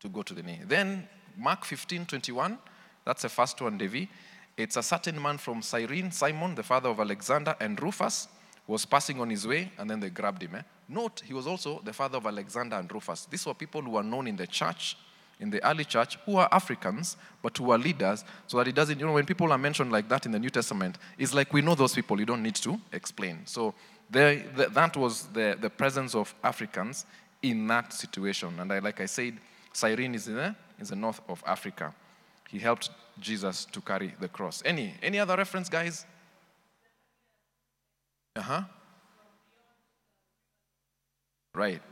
to 0.00 0.08
go 0.08 0.22
to 0.22 0.34
the 0.34 0.42
knee. 0.42 0.60
Then 0.66 1.08
Mark 1.36 1.64
15, 1.64 2.06
21. 2.06 2.58
That's 3.04 3.22
the 3.22 3.28
first 3.28 3.60
one, 3.60 3.78
Devi. 3.78 4.08
It's 4.56 4.76
a 4.76 4.82
certain 4.82 5.20
man 5.20 5.38
from 5.38 5.62
Cyrene, 5.62 6.12
Simon, 6.12 6.54
the 6.54 6.62
father 6.62 6.90
of 6.90 7.00
Alexander, 7.00 7.56
and 7.60 7.80
Rufus, 7.82 8.28
was 8.66 8.84
passing 8.84 9.20
on 9.20 9.30
his 9.30 9.46
way, 9.46 9.72
and 9.78 9.88
then 9.88 10.00
they 10.00 10.10
grabbed 10.10 10.42
him. 10.42 10.54
Eh? 10.54 10.62
Note, 10.88 11.22
he 11.24 11.32
was 11.32 11.46
also 11.46 11.80
the 11.82 11.92
father 11.92 12.18
of 12.18 12.26
Alexander 12.26 12.76
and 12.76 12.92
Rufus. 12.92 13.26
These 13.26 13.46
were 13.46 13.54
people 13.54 13.80
who 13.80 13.92
were 13.92 14.02
known 14.02 14.26
in 14.26 14.36
the 14.36 14.46
church 14.46 14.96
in 15.40 15.50
the 15.50 15.64
early 15.66 15.84
church 15.84 16.18
who 16.26 16.36
are 16.36 16.48
Africans, 16.52 17.16
but 17.42 17.56
who 17.56 17.70
are 17.70 17.78
leaders, 17.78 18.24
so 18.46 18.58
that 18.58 18.68
it 18.68 18.74
doesn't, 18.74 19.00
you 19.00 19.06
know, 19.06 19.12
when 19.12 19.26
people 19.26 19.50
are 19.50 19.58
mentioned 19.58 19.90
like 19.90 20.08
that 20.08 20.26
in 20.26 20.32
the 20.32 20.38
New 20.38 20.50
Testament, 20.50 20.98
it's 21.18 21.34
like 21.34 21.52
we 21.52 21.62
know 21.62 21.74
those 21.74 21.94
people, 21.94 22.20
you 22.20 22.26
don't 22.26 22.42
need 22.42 22.54
to 22.56 22.78
explain. 22.92 23.40
So 23.46 23.74
there, 24.10 24.36
that 24.56 24.96
was 24.96 25.24
the, 25.28 25.56
the 25.60 25.70
presence 25.70 26.14
of 26.14 26.34
Africans 26.44 27.06
in 27.42 27.66
that 27.68 27.92
situation. 27.92 28.60
And 28.60 28.72
I, 28.72 28.78
like 28.80 29.00
I 29.00 29.06
said, 29.06 29.38
Cyrene 29.72 30.14
is 30.14 30.28
in 30.28 30.36
the, 30.36 30.54
the 30.78 30.96
north 30.96 31.20
of 31.28 31.42
Africa. 31.46 31.94
He 32.48 32.58
helped 32.58 32.90
Jesus 33.18 33.64
to 33.66 33.80
carry 33.80 34.14
the 34.20 34.28
cross. 34.28 34.62
Any, 34.64 34.94
any 35.02 35.18
other 35.18 35.36
reference, 35.36 35.68
guys? 35.68 36.04
Uh 38.36 38.42
huh. 38.42 38.62
Right. 41.54 41.82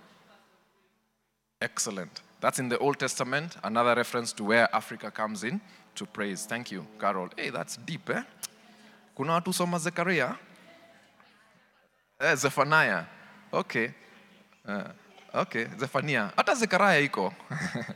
Excellent. 1.60 2.22
That's 2.40 2.58
in 2.58 2.68
the 2.68 2.78
Old 2.78 2.98
Testament, 2.98 3.56
another 3.64 3.94
reference 3.94 4.32
to 4.34 4.44
where 4.44 4.74
Africa 4.74 5.10
comes 5.10 5.42
in 5.42 5.60
to 5.96 6.06
praise. 6.06 6.46
Thank 6.46 6.70
you, 6.70 6.86
Carol. 7.00 7.28
Hey, 7.36 7.50
that's 7.50 7.76
deep, 7.76 8.08
eh? 8.10 8.22
Kuna 9.16 9.32
watu 9.32 9.52
soma 9.52 9.78
Zekaria? 9.78 10.36
Eh, 12.20 12.34
Zephaniah. 12.36 13.04
Okay. 13.52 13.92
Uh, 14.66 14.84
okay, 15.34 15.66
Zephaniah. 15.78 16.30
Hata 16.36 16.54
Zekaria 16.54 17.00
iko. 17.00 17.34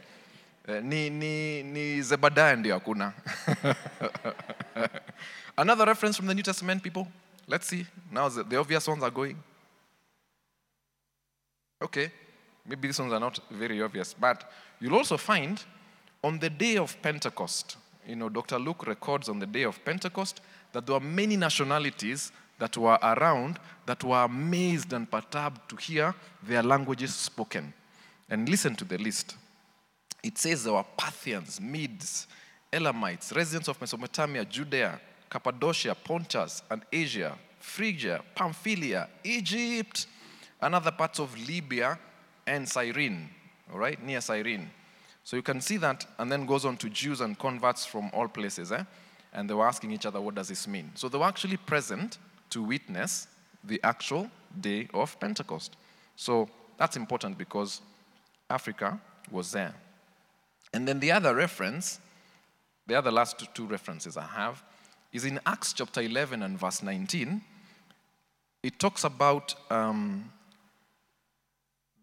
ni, 0.82 1.10
ni, 1.10 1.62
ni 1.62 2.02
Zebadiah 2.02 2.56
ndio 2.56 2.74
hakuna. 2.74 3.12
Another 5.56 5.86
reference 5.86 6.16
from 6.16 6.26
the 6.26 6.34
New 6.34 6.42
Testament, 6.42 6.82
people? 6.82 7.06
Let's 7.46 7.66
see. 7.66 7.86
Now 8.10 8.28
the, 8.28 8.44
the 8.44 8.56
obvious 8.56 8.86
ones 8.88 9.02
are 9.02 9.10
going. 9.10 9.36
Okay. 11.82 12.10
Maybe 12.66 12.88
these 12.88 13.00
ones 13.00 13.12
are 13.12 13.20
not 13.20 13.38
very 13.50 13.82
obvious, 13.82 14.14
but 14.14 14.50
you'll 14.80 14.94
also 14.94 15.16
find 15.16 15.62
on 16.22 16.38
the 16.38 16.50
day 16.50 16.76
of 16.76 17.00
Pentecost, 17.02 17.76
you 18.06 18.16
know, 18.16 18.28
Dr. 18.28 18.58
Luke 18.58 18.86
records 18.86 19.28
on 19.28 19.38
the 19.38 19.46
day 19.46 19.64
of 19.64 19.84
Pentecost 19.84 20.40
that 20.72 20.86
there 20.86 20.94
were 20.94 21.00
many 21.00 21.36
nationalities 21.36 22.32
that 22.58 22.76
were 22.76 22.98
around 23.02 23.58
that 23.86 24.04
were 24.04 24.22
amazed 24.24 24.92
and 24.92 25.10
perturbed 25.10 25.68
to 25.68 25.76
hear 25.76 26.14
their 26.44 26.62
languages 26.62 27.14
spoken. 27.14 27.74
And 28.30 28.48
listen 28.48 28.76
to 28.76 28.84
the 28.84 28.98
list. 28.98 29.36
It 30.22 30.38
says 30.38 30.62
there 30.62 30.74
were 30.74 30.84
Parthians, 30.96 31.60
Medes, 31.60 32.28
Elamites, 32.72 33.32
residents 33.34 33.68
of 33.68 33.80
Mesopotamia, 33.80 34.44
Judea, 34.44 35.00
Cappadocia, 35.28 35.96
Pontus, 35.96 36.62
and 36.70 36.82
Asia, 36.92 37.36
Phrygia, 37.58 38.22
Pamphylia, 38.34 39.08
Egypt, 39.24 40.06
and 40.60 40.74
other 40.74 40.92
parts 40.92 41.18
of 41.18 41.36
Libya 41.46 41.98
and 42.52 42.68
Cyrene, 42.68 43.30
all 43.72 43.78
right, 43.78 44.02
near 44.04 44.20
Cyrene. 44.20 44.70
So 45.24 45.36
you 45.36 45.42
can 45.42 45.60
see 45.60 45.78
that, 45.78 46.06
and 46.18 46.30
then 46.30 46.46
goes 46.46 46.64
on 46.64 46.76
to 46.78 46.90
Jews 46.90 47.20
and 47.20 47.38
converts 47.38 47.86
from 47.86 48.10
all 48.12 48.28
places, 48.28 48.72
eh? 48.72 48.84
And 49.32 49.48
they 49.48 49.54
were 49.54 49.66
asking 49.66 49.92
each 49.92 50.04
other, 50.04 50.20
what 50.20 50.34
does 50.34 50.48
this 50.48 50.68
mean? 50.68 50.90
So 50.94 51.08
they 51.08 51.16
were 51.16 51.24
actually 51.24 51.56
present 51.56 52.18
to 52.50 52.62
witness 52.62 53.28
the 53.64 53.80
actual 53.82 54.30
day 54.60 54.88
of 54.92 55.18
Pentecost. 55.18 55.76
So 56.16 56.48
that's 56.76 56.96
important 56.96 57.38
because 57.38 57.80
Africa 58.50 59.00
was 59.30 59.52
there. 59.52 59.74
And 60.74 60.86
then 60.86 61.00
the 61.00 61.12
other 61.12 61.34
reference, 61.34 62.00
the 62.86 62.96
other 62.96 63.10
last 63.10 63.42
two 63.54 63.64
references 63.64 64.18
I 64.18 64.26
have, 64.26 64.62
is 65.12 65.24
in 65.24 65.40
Acts 65.46 65.72
chapter 65.72 66.02
11 66.02 66.42
and 66.42 66.58
verse 66.58 66.82
19. 66.82 67.40
It 68.62 68.78
talks 68.78 69.04
about 69.04 69.54
um, 69.70 70.30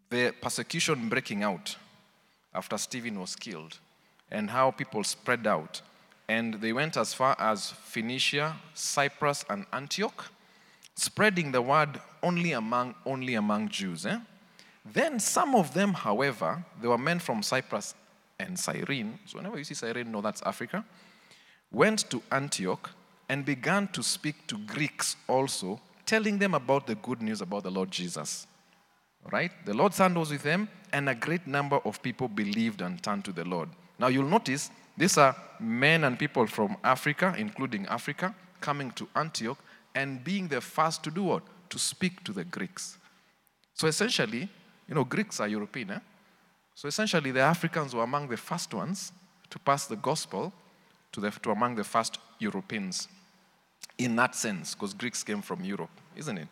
the 0.10 0.34
persecution 0.42 1.10
breaking 1.10 1.44
out 1.44 1.76
after 2.54 2.78
Stephen 2.78 3.20
was 3.20 3.36
killed 3.36 3.78
and 4.32 4.50
how 4.50 4.72
people 4.72 5.04
spread 5.04 5.46
out. 5.46 5.82
And 6.28 6.56
they 6.56 6.74
went 6.74 6.98
as 6.98 7.14
far 7.14 7.36
as 7.40 7.72
Phoenicia, 7.72 8.56
Cyprus, 8.74 9.44
and 9.50 9.66
Antioch, 9.74 10.32
spreading 10.96 11.52
the 11.52 11.62
word 11.62 12.00
only 12.22 12.52
among, 12.52 12.96
only 13.06 13.36
among 13.36 13.70
Jews. 13.70 14.06
Eh? 14.06 14.20
Then 14.86 15.20
some 15.20 15.56
of 15.56 15.74
them, 15.74 15.94
however, 15.94 16.64
they 16.82 16.88
were 16.88 16.98
men 16.98 17.20
from 17.20 17.42
Cyprus 17.42 17.96
and 18.40 18.58
Cyrene. 18.58 19.20
So 19.26 19.38
whenever 19.38 19.58
you 19.58 19.64
see 19.64 19.74
Cyrene, 19.74 20.12
know 20.12 20.22
that's 20.22 20.42
Africa. 20.44 20.86
Went 21.72 22.10
to 22.10 22.22
Antioch 22.32 22.92
and 23.28 23.46
began 23.46 23.88
to 23.90 24.02
speak 24.02 24.48
to 24.48 24.58
Greeks 24.58 25.16
also, 25.28 25.80
telling 26.06 26.40
them 26.40 26.56
about 26.56 26.88
the 26.88 26.96
good 26.96 27.22
news 27.22 27.42
about 27.42 27.64
the 27.64 27.72
Lord 27.72 27.92
Jesus. 27.92 28.48
Right? 29.32 29.52
The 29.66 29.74
Lord's 29.74 29.98
hand 29.98 30.18
was 30.18 30.32
with 30.32 30.44
them, 30.44 30.70
and 30.92 31.10
a 31.10 31.16
great 31.16 31.46
number 31.48 31.78
of 31.86 32.02
people 32.02 32.28
believed 32.28 32.82
and 32.82 33.02
turned 33.02 33.26
to 33.26 33.32
the 33.32 33.46
Lord. 33.46 33.70
Now 34.00 34.08
you'll 34.08 34.30
notice 34.30 34.72
these 34.98 35.18
are 35.18 35.36
men 35.60 36.04
and 36.04 36.18
people 36.18 36.48
from 36.48 36.78
Africa, 36.84 37.36
including 37.38 37.86
Africa, 37.88 38.34
coming 38.62 38.92
to 38.92 39.08
Antioch 39.16 39.58
and 39.96 40.24
being 40.24 40.48
the 40.48 40.62
first 40.62 41.04
to 41.04 41.12
do 41.12 41.24
what? 41.24 41.44
To 41.70 41.80
speak 41.80 42.24
to 42.24 42.34
the 42.34 42.44
Greeks. 42.44 42.98
So 43.74 43.88
essentially, 43.88 44.50
you 44.88 44.96
know, 44.96 45.04
Greeks 45.04 45.40
are 45.40 45.48
European. 45.48 45.92
Eh? 45.92 46.00
So 46.76 46.88
essentially, 46.88 47.32
the 47.32 47.42
Africans 47.42 47.94
were 47.94 48.04
among 48.04 48.28
the 48.30 48.38
first 48.38 48.74
ones 48.74 49.12
to 49.50 49.60
pass 49.60 49.88
the 49.88 49.96
gospel 49.96 50.54
to, 51.12 51.20
the, 51.20 51.32
to 51.32 51.52
among 51.52 51.76
the 51.76 51.84
first 51.84 52.20
Europeans 52.40 53.08
in 53.98 54.16
that 54.16 54.36
sense, 54.36 54.74
because 54.74 54.94
Greeks 54.94 55.24
came 55.24 55.42
from 55.42 55.64
Europe, 55.64 55.90
isn't 56.16 56.38
it? 56.38 56.48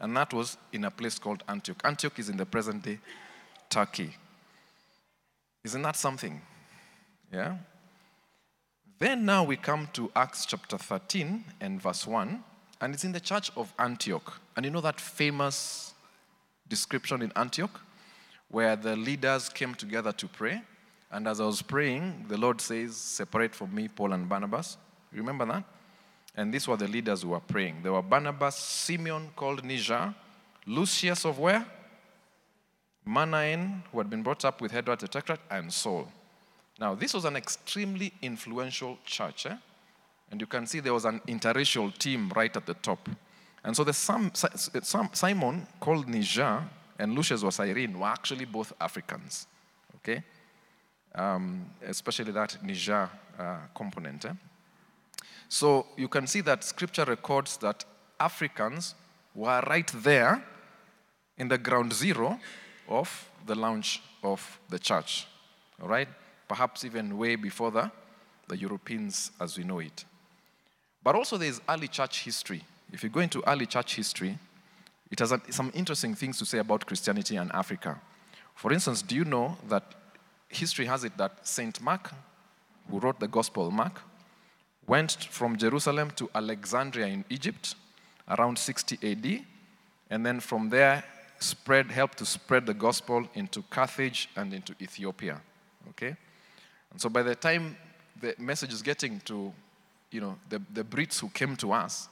And 0.00 0.16
that 0.16 0.32
was 0.32 0.56
in 0.72 0.84
a 0.84 0.90
place 0.90 1.18
called 1.18 1.42
Antioch. 1.48 1.80
Antioch 1.84 2.18
is 2.18 2.28
in 2.28 2.36
the 2.36 2.46
present 2.46 2.82
day 2.84 2.98
Turkey. 3.68 4.14
Isn't 5.64 5.82
that 5.82 5.96
something? 5.96 6.40
Yeah? 7.32 7.56
Then 8.98 9.24
now 9.24 9.44
we 9.44 9.56
come 9.56 9.88
to 9.92 10.10
Acts 10.16 10.46
chapter 10.46 10.78
13 10.78 11.44
and 11.60 11.80
verse 11.80 12.06
1, 12.06 12.42
and 12.80 12.94
it's 12.94 13.04
in 13.04 13.12
the 13.12 13.20
church 13.20 13.50
of 13.56 13.72
Antioch. 13.78 14.40
And 14.56 14.64
you 14.64 14.70
know 14.70 14.80
that 14.80 15.00
famous 15.00 15.94
description 16.68 17.22
in 17.22 17.32
Antioch 17.36 17.80
where 18.50 18.76
the 18.76 18.96
leaders 18.96 19.48
came 19.48 19.74
together 19.74 20.12
to 20.12 20.26
pray. 20.26 20.62
And 21.10 21.28
as 21.28 21.40
I 21.40 21.44
was 21.44 21.62
praying, 21.62 22.26
the 22.28 22.36
Lord 22.36 22.60
says, 22.60 22.96
Separate 22.96 23.54
from 23.54 23.74
me 23.74 23.88
Paul 23.88 24.12
and 24.12 24.28
Barnabas. 24.28 24.76
Remember 25.12 25.46
that? 25.46 25.64
And 26.34 26.52
these 26.52 26.68
were 26.68 26.76
the 26.76 26.86
leaders 26.88 27.22
who 27.22 27.30
were 27.30 27.40
praying. 27.40 27.76
There 27.82 27.92
were 27.92 28.02
Barnabas, 28.02 28.56
Simeon 28.56 29.30
called 29.34 29.64
Niger, 29.64 30.14
Lucius 30.66 31.24
of 31.24 31.38
where? 31.38 31.66
Manaen, 33.06 33.82
who 33.90 33.98
had 33.98 34.10
been 34.10 34.22
brought 34.22 34.44
up 34.44 34.60
with 34.60 34.70
Herod 34.70 35.00
Tetrarch, 35.00 35.40
and 35.50 35.72
Saul. 35.72 36.06
Now, 36.78 36.94
this 36.94 37.14
was 37.14 37.24
an 37.24 37.36
extremely 37.36 38.12
influential 38.22 38.98
church. 39.04 39.46
Eh? 39.46 39.56
And 40.30 40.40
you 40.40 40.46
can 40.46 40.66
see 40.66 40.80
there 40.80 40.94
was 40.94 41.06
an 41.06 41.20
interracial 41.26 41.96
team 41.98 42.30
right 42.36 42.54
at 42.54 42.66
the 42.66 42.74
top. 42.74 43.08
And 43.64 43.74
so 43.74 43.82
the 43.82 43.92
Sam, 43.92 44.30
Simon 45.12 45.66
called 45.80 46.06
Niger 46.06 46.62
and 46.98 47.14
Lucius 47.14 47.42
was 47.42 47.54
Cyrene 47.56 47.98
were 47.98 48.06
actually 48.06 48.44
both 48.44 48.72
Africans. 48.80 49.46
Okay? 49.96 50.22
Um, 51.14 51.66
especially 51.86 52.32
that 52.32 52.58
Niger 52.62 53.08
uh, 53.38 53.56
component. 53.74 54.24
Eh? 54.24 54.32
So 55.48 55.86
you 55.96 56.08
can 56.08 56.26
see 56.26 56.42
that 56.42 56.62
scripture 56.62 57.04
records 57.04 57.56
that 57.58 57.84
Africans 58.20 58.94
were 59.34 59.62
right 59.66 59.90
there 59.94 60.44
in 61.38 61.48
the 61.48 61.58
ground 61.58 61.92
zero 61.92 62.38
of 62.88 63.30
the 63.46 63.54
launch 63.54 64.02
of 64.22 64.58
the 64.68 64.78
church. 64.78 65.26
All 65.80 65.88
right? 65.88 66.08
Perhaps 66.48 66.84
even 66.84 67.16
way 67.16 67.36
before 67.36 67.70
the, 67.70 67.90
the 68.48 68.56
Europeans 68.56 69.30
as 69.40 69.56
we 69.56 69.64
know 69.64 69.78
it. 69.78 70.04
But 71.02 71.14
also 71.14 71.38
there 71.38 71.48
is 71.48 71.60
early 71.68 71.88
church 71.88 72.24
history. 72.24 72.62
If 72.92 73.02
you 73.02 73.08
go 73.08 73.20
into 73.20 73.42
early 73.48 73.66
church 73.66 73.96
history, 73.96 74.38
it 75.10 75.18
has 75.20 75.32
some 75.50 75.70
interesting 75.74 76.14
things 76.14 76.38
to 76.38 76.44
say 76.44 76.58
about 76.58 76.84
Christianity 76.86 77.36
and 77.36 77.50
Africa. 77.52 78.00
For 78.54 78.72
instance, 78.72 79.02
do 79.02 79.14
you 79.14 79.24
know 79.24 79.56
that 79.68 79.94
history 80.48 80.86
has 80.86 81.04
it 81.04 81.16
that 81.16 81.46
St. 81.46 81.80
Mark, 81.80 82.10
who 82.90 82.98
wrote 82.98 83.20
the 83.20 83.28
Gospel 83.28 83.70
Mark, 83.70 84.00
went 84.88 85.28
from 85.30 85.56
Jerusalem 85.56 86.10
to 86.16 86.28
Alexandria 86.34 87.06
in 87.06 87.24
Egypt 87.28 87.76
around 88.28 88.58
60 88.58 88.98
AD, 89.02 89.44
and 90.10 90.26
then 90.26 90.40
from 90.40 90.70
there 90.70 91.04
spread, 91.38 91.90
helped 91.90 92.18
to 92.18 92.26
spread 92.26 92.66
the 92.66 92.74
gospel 92.74 93.28
into 93.34 93.62
Carthage 93.70 94.28
and 94.34 94.52
into 94.52 94.74
Ethiopia. 94.80 95.40
Okay? 95.90 96.16
And 96.90 97.00
so 97.00 97.08
by 97.08 97.22
the 97.22 97.34
time 97.34 97.76
the 98.20 98.34
message 98.38 98.72
is 98.72 98.82
getting 98.82 99.20
to, 99.20 99.52
you 100.10 100.20
know, 100.20 100.38
the, 100.48 100.60
the 100.72 100.82
Brits 100.82 101.20
who 101.20 101.28
came 101.28 101.54
to 101.56 101.72
us, 101.72 102.08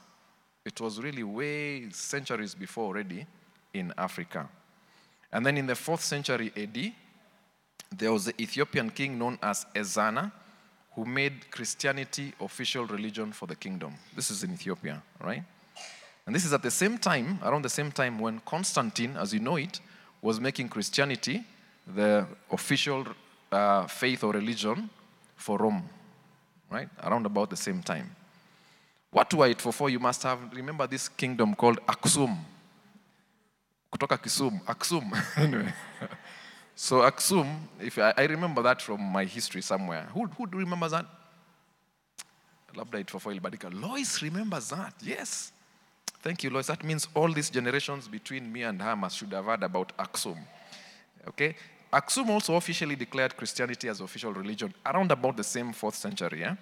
it 0.63 0.79
was 0.79 1.01
really 1.01 1.23
way 1.23 1.89
centuries 1.91 2.53
before 2.53 2.85
already 2.85 3.25
in 3.73 3.93
Africa. 3.97 4.47
And 5.31 5.45
then 5.45 5.57
in 5.57 5.65
the 5.65 5.75
fourth 5.75 6.03
century 6.03 6.51
AD, 6.55 6.93
there 7.97 8.11
was 8.11 8.25
the 8.25 8.41
Ethiopian 8.41 8.89
king 8.89 9.17
known 9.17 9.39
as 9.41 9.65
Ezana, 9.73 10.31
who 10.97 11.05
made 11.05 11.51
Christianity 11.51 12.33
official 12.41 12.87
religion 12.87 13.31
for 13.31 13.45
the 13.45 13.55
kingdom. 13.55 13.93
This 14.15 14.31
is 14.31 14.43
in 14.43 14.51
Ethiopia, 14.51 15.03
right? 15.23 15.43
And 16.25 16.35
this 16.35 16.43
is 16.43 16.53
at 16.53 16.63
the 16.63 16.71
same 16.71 16.97
time, 16.97 17.37
around 17.43 17.61
the 17.61 17.69
same 17.69 17.91
time 17.91 18.17
when 18.17 18.39
Constantine, 18.39 19.15
as 19.15 19.31
you 19.31 19.39
know 19.39 19.57
it, 19.57 19.79
was 20.23 20.39
making 20.39 20.69
Christianity 20.69 21.43
the 21.95 22.25
official 22.51 23.05
uh, 23.51 23.85
faith 23.85 24.23
or 24.23 24.33
religion 24.33 24.89
for 25.35 25.59
Rome, 25.59 25.87
right? 26.71 26.89
Around 27.03 27.27
about 27.27 27.51
the 27.51 27.55
same 27.55 27.83
time. 27.83 28.15
What 29.11 29.31
were 29.35 29.47
it 29.47 29.61
for? 29.61 29.71
For 29.71 29.91
you 29.91 29.99
must 29.99 30.23
have 30.23 30.39
remember 30.51 30.87
this 30.87 31.07
kingdom 31.09 31.53
called 31.53 31.79
Aksum. 31.85 32.35
Kutoka 33.93 34.17
Kisum, 34.17 34.63
Aksum. 34.65 35.13
anyway. 35.37 35.71
So 36.79 37.01
Aksum, 37.01 37.57
if 37.81 37.97
I, 37.97 38.13
I 38.15 38.25
remember 38.25 38.61
that 38.61 38.83
from 38.83 39.01
my 39.01 39.25
history 39.25 39.63
somewhere. 39.63 40.07
Who, 40.13 40.27
who 40.27 40.45
remembers 40.45 40.91
that? 40.91 41.07
Labda 42.75 43.03
itfofo 43.03 43.33
ilibadika. 43.33 43.73
Lois 43.73 44.21
remembers 44.21 44.69
that. 44.69 44.93
Yes. 45.01 45.51
Thank 46.21 46.43
you, 46.43 46.51
Lois. 46.51 46.67
That 46.67 46.83
means 46.83 47.07
all 47.15 47.33
these 47.33 47.49
generations 47.49 48.07
between 48.07 48.53
me 48.53 48.61
and 48.61 48.79
her 48.79 48.95
must 48.95 49.17
should 49.17 49.33
have 49.33 49.45
heard 49.45 49.63
about 49.63 49.91
Aksum. 49.97 50.37
Okay? 51.27 51.55
Aksum 51.91 52.29
also 52.29 52.53
officially 52.53 52.95
declared 52.95 53.35
Christianity 53.35 53.89
as 53.89 53.99
official 53.99 54.31
religion 54.31 54.71
around 54.85 55.11
about 55.11 55.35
the 55.35 55.43
same 55.43 55.73
fourth 55.73 55.95
century. 55.95 56.41
Yeah? 56.41 56.57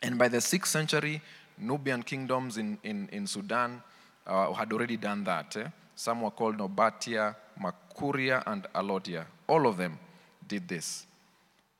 And 0.00 0.16
by 0.16 0.28
the 0.28 0.40
sixth 0.40 0.72
century, 0.72 1.20
Nubian 1.58 2.02
kingdoms 2.02 2.56
in, 2.56 2.78
in, 2.82 3.06
in 3.12 3.26
Sudan 3.26 3.82
uh, 4.26 4.50
had 4.54 4.72
already 4.72 4.96
done 4.96 5.24
that. 5.24 5.54
eh? 5.58 5.66
Some 5.96 6.20
were 6.20 6.30
called 6.30 6.58
Nobatia, 6.58 7.34
Makuria, 7.60 8.42
and 8.46 8.66
Alodia. 8.74 9.24
All 9.48 9.66
of 9.66 9.78
them 9.78 9.98
did 10.46 10.68
this. 10.68 11.06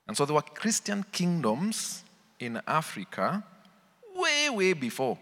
And 0.08 0.16
so 0.16 0.24
there 0.24 0.34
were 0.34 0.42
Christian 0.42 1.04
kingdoms 1.12 2.02
in 2.40 2.60
Africa 2.66 3.44
way, 4.14 4.48
way 4.50 4.72
before 4.72 5.18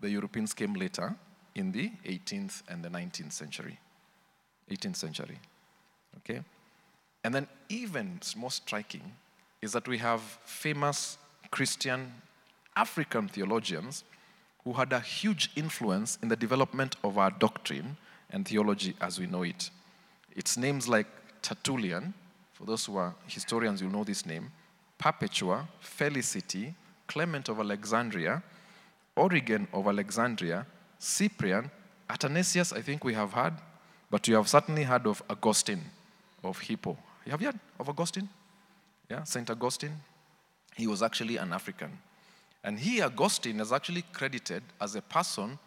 the 0.00 0.08
Europeans 0.08 0.54
came 0.54 0.74
later 0.74 1.14
in 1.54 1.72
the 1.72 1.90
18th 2.06 2.62
and 2.68 2.84
the 2.84 2.88
19th 2.88 3.32
century. 3.32 3.78
18th 4.70 4.96
century. 4.96 5.38
Okay? 6.18 6.40
And 7.24 7.34
then, 7.34 7.48
even 7.68 8.20
more 8.36 8.50
striking 8.50 9.12
is 9.60 9.72
that 9.72 9.86
we 9.88 9.98
have 9.98 10.20
famous 10.44 11.18
Christian 11.50 12.14
African 12.76 13.28
theologians 13.28 14.04
who 14.64 14.72
had 14.74 14.92
a 14.92 15.00
huge 15.00 15.50
influence 15.56 16.18
in 16.22 16.28
the 16.28 16.36
development 16.36 16.96
of 17.02 17.18
our 17.18 17.30
doctrine 17.30 17.96
and 18.32 18.46
theology 18.46 18.94
as 19.00 19.18
we 19.18 19.26
know 19.26 19.42
it. 19.42 19.70
It's 20.36 20.56
names 20.56 20.88
like 20.88 21.06
Tertullian, 21.42 22.14
for 22.52 22.64
those 22.64 22.84
who 22.86 22.96
are 22.96 23.14
historians, 23.26 23.80
you'll 23.80 23.90
know 23.90 24.04
this 24.04 24.26
name, 24.26 24.50
Perpetua, 24.98 25.66
Felicity, 25.80 26.74
Clement 27.06 27.48
of 27.48 27.58
Alexandria, 27.58 28.42
Origen 29.16 29.66
of 29.72 29.86
Alexandria, 29.86 30.66
Cyprian, 30.98 31.70
Athanasius, 32.08 32.72
I 32.72 32.82
think 32.82 33.04
we 33.04 33.14
have 33.14 33.32
heard, 33.32 33.54
but 34.10 34.26
you 34.28 34.34
have 34.34 34.48
certainly 34.48 34.82
heard 34.82 35.06
of 35.06 35.22
Augustine 35.30 35.82
of 36.42 36.58
Hippo. 36.58 36.96
Have 37.28 37.40
you 37.40 37.46
heard 37.46 37.60
of 37.78 37.88
Augustine? 37.88 38.28
Yeah, 39.08 39.24
St. 39.24 39.48
Augustine. 39.50 39.92
He 40.76 40.86
was 40.86 41.02
actually 41.02 41.36
an 41.36 41.52
African. 41.52 41.98
And 42.62 42.78
he, 42.78 43.00
Augustine, 43.00 43.60
is 43.60 43.72
actually 43.72 44.02
credited 44.12 44.62
as 44.80 44.94
a 44.94 45.02
person 45.02 45.58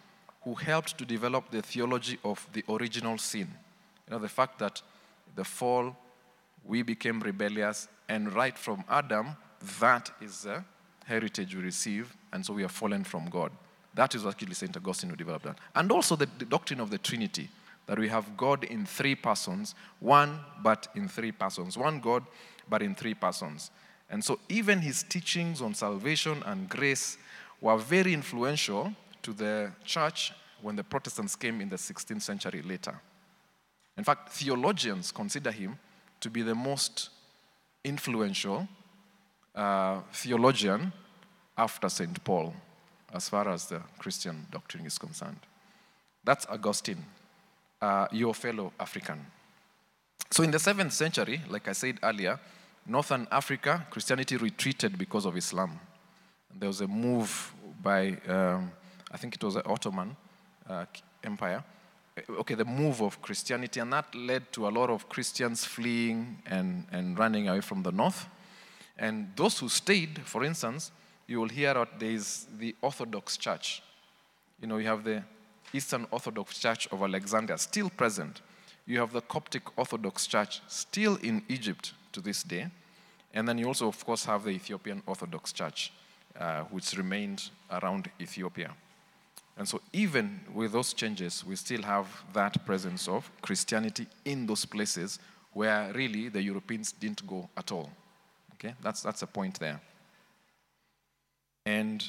who 0.44 0.54
helped 0.56 0.98
to 0.98 1.06
develop 1.06 1.50
the 1.52 1.62
theology 1.62 2.20
of 2.24 2.48
the 2.54 2.64
original 2.70 3.18
sin. 3.18 3.48
You 4.08 4.14
know, 4.14 4.20
the 4.20 4.30
fact 4.30 4.60
that 4.60 4.82
the 5.36 5.44
fall, 5.44 5.96
we 6.66 6.82
became 6.82 7.20
rebellious, 7.22 7.88
and 8.10 8.34
right 8.34 8.58
from 8.58 8.84
Adam, 8.90 9.36
that 9.80 10.12
is 10.22 10.42
the 10.44 10.64
heritage 11.06 11.56
we 11.56 11.62
receive, 11.62 12.16
and 12.32 12.46
so 12.46 12.54
we 12.54 12.62
have 12.62 12.72
fallen 12.72 13.04
from 13.04 13.30
God. 13.30 13.52
That 13.94 14.16
is 14.16 14.26
actually 14.26 14.54
St. 14.54 14.76
Augustine 14.76 15.10
who 15.10 15.16
developed 15.16 15.46
that. 15.46 15.58
And 15.76 15.92
also 15.92 16.16
the, 16.16 16.28
the 16.38 16.46
doctrine 16.46 16.80
of 16.80 16.90
the 16.90 16.98
Trinity, 16.98 17.50
that 17.86 18.00
we 18.00 18.08
have 18.08 18.38
God 18.38 18.64
in 18.64 18.86
three 18.86 19.16
persons, 19.16 19.76
one 20.00 20.40
but 20.62 20.88
in 20.96 21.08
three 21.08 21.32
persons, 21.32 21.78
one 21.78 22.00
God 22.00 22.24
but 22.70 22.82
in 22.82 22.96
three 22.96 23.14
persons. 23.14 23.72
And 24.10 24.24
so 24.24 24.40
even 24.50 24.80
his 24.80 25.04
teachings 25.04 25.62
on 25.62 25.74
salvation 25.74 26.44
and 26.46 26.70
grace 26.70 27.18
were 27.62 27.78
very 27.78 28.14
influential 28.14 28.94
to 29.24 29.34
the 29.34 29.72
church 29.86 30.34
when 30.62 30.75
the 30.75 30.84
Protestants 30.84 31.36
came 31.36 31.62
in 31.62 31.70
the 31.70 31.75
16th 31.75 32.22
century 32.22 32.62
later. 32.62 33.00
In 33.98 34.03
fact, 34.03 34.29
theologians 34.29 35.12
consider 35.12 35.51
him 35.51 35.77
to 36.20 36.29
be 36.29 36.42
the 36.42 36.55
most 36.55 37.09
influential 37.83 38.68
uh, 39.55 40.00
theologian 40.12 40.92
after 41.57 41.90
St. 41.90 42.24
Paul, 42.24 42.53
as 43.14 43.29
far 43.29 43.48
as 43.50 43.68
the 43.68 43.81
Christian 44.00 44.48
doctrine 44.51 44.86
is 44.86 44.98
concerned. 44.98 45.40
That's 46.24 46.46
Augustine, 46.48 47.05
uh, 47.81 48.07
your 48.12 48.33
fellow 48.33 48.72
African. 48.79 49.25
So, 50.31 50.42
in 50.44 50.51
the 50.51 50.57
7th 50.57 50.94
century, 50.94 51.42
like 51.50 51.68
I 51.68 51.74
said 51.74 52.00
earlier, 52.01 52.40
Northern 52.88 53.27
Africa, 53.31 53.86
Christianity 53.90 54.38
retreated 54.38 54.98
because 54.98 55.25
of 55.25 55.38
Islam. 55.38 55.79
There 56.55 56.68
was 56.68 56.81
a 56.81 56.88
move 56.88 57.53
by, 57.81 58.18
um, 58.27 58.72
I 59.14 59.18
think 59.18 59.36
it 59.36 59.44
was 59.44 59.54
the 59.54 59.66
Ottoman 59.66 60.16
uh, 60.68 60.86
Empire. 61.24 61.64
Okay, 62.30 62.56
the 62.56 62.66
move 62.66 63.02
of 63.02 63.22
Christianity, 63.22 63.80
and 63.80 63.92
that 63.94 64.14
led 64.14 64.52
to 64.54 64.68
a 64.68 64.70
lot 64.70 64.90
of 64.90 65.10
Christians 65.10 65.66
fleeing 65.66 66.38
and, 66.46 66.86
and 66.92 67.18
running 67.18 67.48
away 67.48 67.62
from 67.62 67.84
the 67.84 67.92
north. 67.92 68.28
And 68.98 69.32
those 69.36 69.60
who 69.60 69.70
stayed, 69.70 70.20
for 70.24 70.44
instance, 70.44 70.92
you 71.28 71.40
will 71.40 71.50
hear 71.50 71.74
that 71.74 72.00
there 72.00 72.12
is 72.12 72.46
the 72.60 72.76
Orthodox 72.82 73.38
Church. 73.38 73.82
You 74.62 74.68
know, 74.68 74.78
you 74.78 74.88
have 74.88 75.04
the 75.04 75.24
Eastern 75.74 76.06
Orthodox 76.12 76.60
Church 76.60 76.88
of 76.92 77.02
Alexandria, 77.02 77.58
still 77.58 77.90
present. 77.90 78.42
You 78.86 79.00
have 79.00 79.12
the 79.12 79.22
Coptic 79.22 79.64
Orthodox 79.78 80.28
Church, 80.28 80.62
still 80.68 81.16
in 81.24 81.42
Egypt 81.50 81.94
to 82.12 82.22
this 82.22 82.44
day. 82.44 82.68
And 83.34 83.48
then 83.48 83.58
you 83.58 83.66
also, 83.66 83.88
of 83.88 84.06
course, 84.06 84.26
have 84.26 84.44
the 84.44 84.52
Ethiopian 84.52 85.02
Orthodox 85.08 85.52
Church, 85.52 85.92
uh, 86.40 86.62
which 86.66 86.96
remained 86.96 87.50
around 87.72 88.12
Ethiopia. 88.22 88.76
And 89.57 89.68
so, 89.68 89.81
even 89.92 90.39
with 90.53 90.72
those 90.72 90.94
changes, 90.94 91.46
we 91.46 91.55
still 91.55 91.83
have 91.83 92.07
that 92.33 92.66
presence 92.66 93.07
of 93.07 93.29
Christianity 93.42 94.07
in 94.25 94.48
those 94.48 94.66
places 94.66 95.20
where 95.53 95.92
really 95.94 96.29
the 96.29 96.42
Europeans 96.42 96.92
didn't 96.92 97.25
go 97.27 97.48
at 97.55 97.72
all. 97.72 97.89
Okay, 98.55 98.74
that's, 98.81 99.01
that's 99.01 99.22
a 99.22 99.27
point 99.27 99.59
there. 99.59 99.79
And 101.66 102.03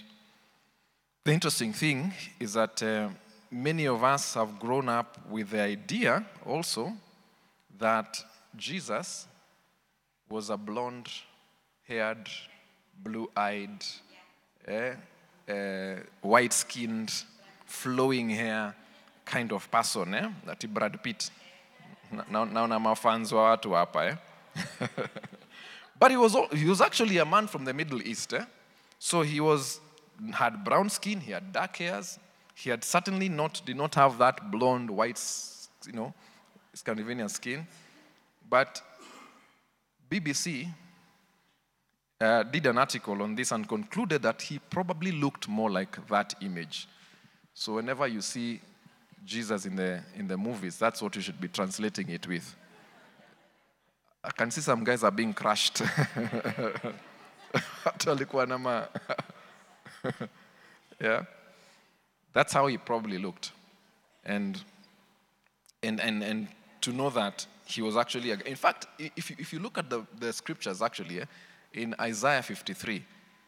the 1.25 1.33
interesting 1.33 1.73
thing 1.73 2.13
is 2.41 2.55
that 2.55 2.83
uh, 2.83 3.09
many 3.51 3.87
of 3.87 4.03
us 4.03 4.35
have 4.35 4.59
grown 4.59 4.89
up 4.89 5.19
with 5.29 5.51
the 5.51 5.61
idea 5.61 6.25
also 6.47 6.93
that 7.79 8.23
Jesus 8.57 9.27
was 10.29 10.51
a 10.51 10.57
blonde 10.57 11.09
haired, 11.87 12.29
blue 13.03 13.31
eyed, 13.37 13.85
eh, 14.67 14.95
uh, 15.49 15.97
white 16.23 16.53
skinned, 16.53 17.13
flowing 17.75 18.31
hair 18.31 18.75
kind 19.25 19.53
of 19.53 19.71
person, 19.71 20.15
eh? 20.15 20.31
that 20.47 20.73
Brad 20.73 21.03
Pitt. 21.03 21.31
Naona 22.31 22.79
mafans 22.79 23.33
wa 23.33 23.57
watu 23.57 23.71
hapa 23.71 24.11
eh? 24.11 24.17
but 25.99 26.11
he 26.11 26.17
was, 26.17 26.37
he 26.53 26.67
was 26.67 26.81
actually 26.81 27.19
a 27.19 27.25
man 27.25 27.47
from 27.47 27.65
the 27.65 27.73
Middle 27.73 28.01
East. 28.03 28.35
Eh? 28.35 28.45
So 28.99 29.23
he 29.23 29.41
was, 29.41 29.81
had 30.33 30.65
brown 30.65 30.89
skin, 30.89 31.21
he 31.21 31.33
had 31.33 31.53
dark 31.53 31.77
hairs. 31.77 32.19
He 32.55 32.71
had 32.71 32.85
certainly 32.85 33.29
not, 33.29 33.63
did 33.67 33.77
not 33.77 33.95
have 33.97 34.19
that 34.19 34.51
blonde, 34.51 34.89
white, 34.89 35.21
you 35.87 35.93
know, 35.93 36.15
Scandinavian 36.73 37.29
skin. 37.29 37.67
But 38.49 38.81
BBC 40.09 40.69
uh, 42.21 42.45
did 42.45 42.67
an 42.67 42.79
article 42.79 43.21
on 43.23 43.35
this 43.35 43.51
and 43.51 43.69
concluded 43.69 44.23
that 44.23 44.41
he 44.43 44.61
probably 44.71 45.11
looked 45.11 45.49
more 45.49 45.71
like 45.71 46.07
that 46.09 46.35
image. 46.41 46.87
So 47.55 47.75
whenever 47.75 48.07
you 48.07 48.21
see 48.21 48.61
Jesus 49.25 49.65
in 49.65 49.77
the, 49.77 50.03
in 50.17 50.29
the 50.29 50.37
movies, 50.37 50.79
that's 50.79 51.01
what 51.01 51.17
you 51.17 51.23
should 51.23 51.41
be 51.41 51.49
translating 51.49 52.11
it 52.11 52.27
with. 52.27 52.55
I 54.23 54.31
can 54.31 54.51
see 54.51 54.61
some 54.61 54.85
guys 54.85 55.05
are 55.05 55.11
being 55.11 55.33
crushed. 55.33 55.83
Yeah. 61.01 61.25
That's 62.33 62.53
how 62.53 62.67
he 62.67 62.79
probably 62.79 63.19
looked. 63.19 63.53
And, 64.25 64.63
and, 65.83 66.01
and, 66.01 66.23
and 66.23 66.49
to 66.81 66.93
know 66.93 67.11
that 67.11 67.47
he 67.67 67.83
was 67.83 67.97
actually, 67.97 68.31
in 68.31 68.57
fact, 68.57 68.87
if 68.99 69.31
you, 69.31 69.37
if 69.39 69.53
you 69.53 69.59
look 69.59 69.79
at 69.79 69.91
the, 69.91 70.07
the 70.19 70.33
scriptures 70.33 70.83
actually, 70.83 71.21
eh, 71.21 71.25
in 71.73 71.95
Isaiah 72.01 72.43
53, 72.43 73.05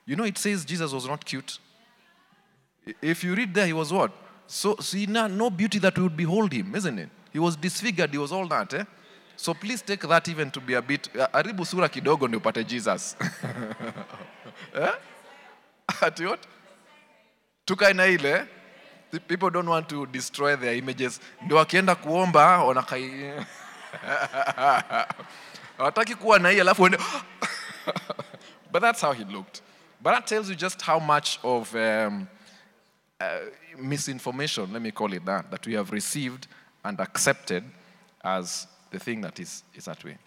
you 0.07 0.17
know 0.17 0.25
it 0.25 0.39
says 0.39 0.65
Jesus 0.65 0.93
was 0.93 1.07
not 1.07 1.25
cute. 1.25 1.59
If 3.03 3.25
you 3.25 3.35
read 3.35 3.53
there, 3.55 3.67
he 3.67 3.73
was 3.73 3.93
what? 3.93 4.13
So, 4.47 4.77
see, 4.81 5.07
no, 5.07 5.27
no 5.27 5.51
beauty 5.51 5.79
that 5.81 5.99
would 5.99 6.17
behold 6.17 6.53
him, 6.53 6.75
isn't 6.75 6.99
it? 6.99 7.09
He 7.33 7.39
was 7.39 7.57
disfigured, 7.57 8.11
he 8.11 8.19
was 8.19 8.33
all 8.33 8.47
that. 8.49 8.73
Eh? 8.75 8.85
So 9.37 9.53
please 9.53 9.83
take 9.83 10.01
that 10.01 10.29
even 10.29 10.51
to 10.51 10.61
be 10.61 10.75
a 10.75 10.83
bit, 10.83 11.09
aribu 11.33 11.67
sura 11.67 11.89
kidogo 11.89 12.29
ndio 12.29 12.39
upate 12.39 12.65
Jesus. 12.65 13.17
eh? 14.75 14.93
Ati 16.01 16.25
what? 16.25 16.47
ile 17.69 18.47
people 19.29 19.51
don't 19.51 19.69
want 19.69 19.89
to 19.89 20.07
destroy 20.07 20.57
their 20.57 20.75
images 20.77 21.21
ndio 21.43 21.57
wakienda 21.57 21.95
kuomba 21.95 22.65
wanakai 22.65 23.11
hawataki 25.79 26.15
kuwa 26.15 26.39
na 26.39 26.51
hii 26.51 26.61
alafu 26.61 26.83
uende 26.83 26.99
but 28.73 28.83
that's 28.83 29.01
how 29.01 29.13
he 29.13 29.25
looked 29.25 29.63
but 30.01 30.15
that 30.15 30.27
tells 30.27 30.49
you 30.49 30.55
just 30.55 30.85
how 30.85 31.01
much 31.01 31.39
of 31.43 31.75
um, 31.75 32.27
uh, 33.21 33.39
misinformation 33.79 34.73
let 34.73 34.83
me 34.83 34.91
call 34.91 35.13
it 35.13 35.25
that 35.25 35.51
that 35.51 35.67
we 35.67 35.75
have 35.75 35.91
received 35.91 36.47
and 36.85 37.01
accepted 37.01 37.65
as 38.23 38.67
the 38.91 38.99
thing 38.99 39.21
that 39.21 39.39
is, 39.41 39.63
is 39.75 39.87
that 39.87 40.03
way 40.05 40.19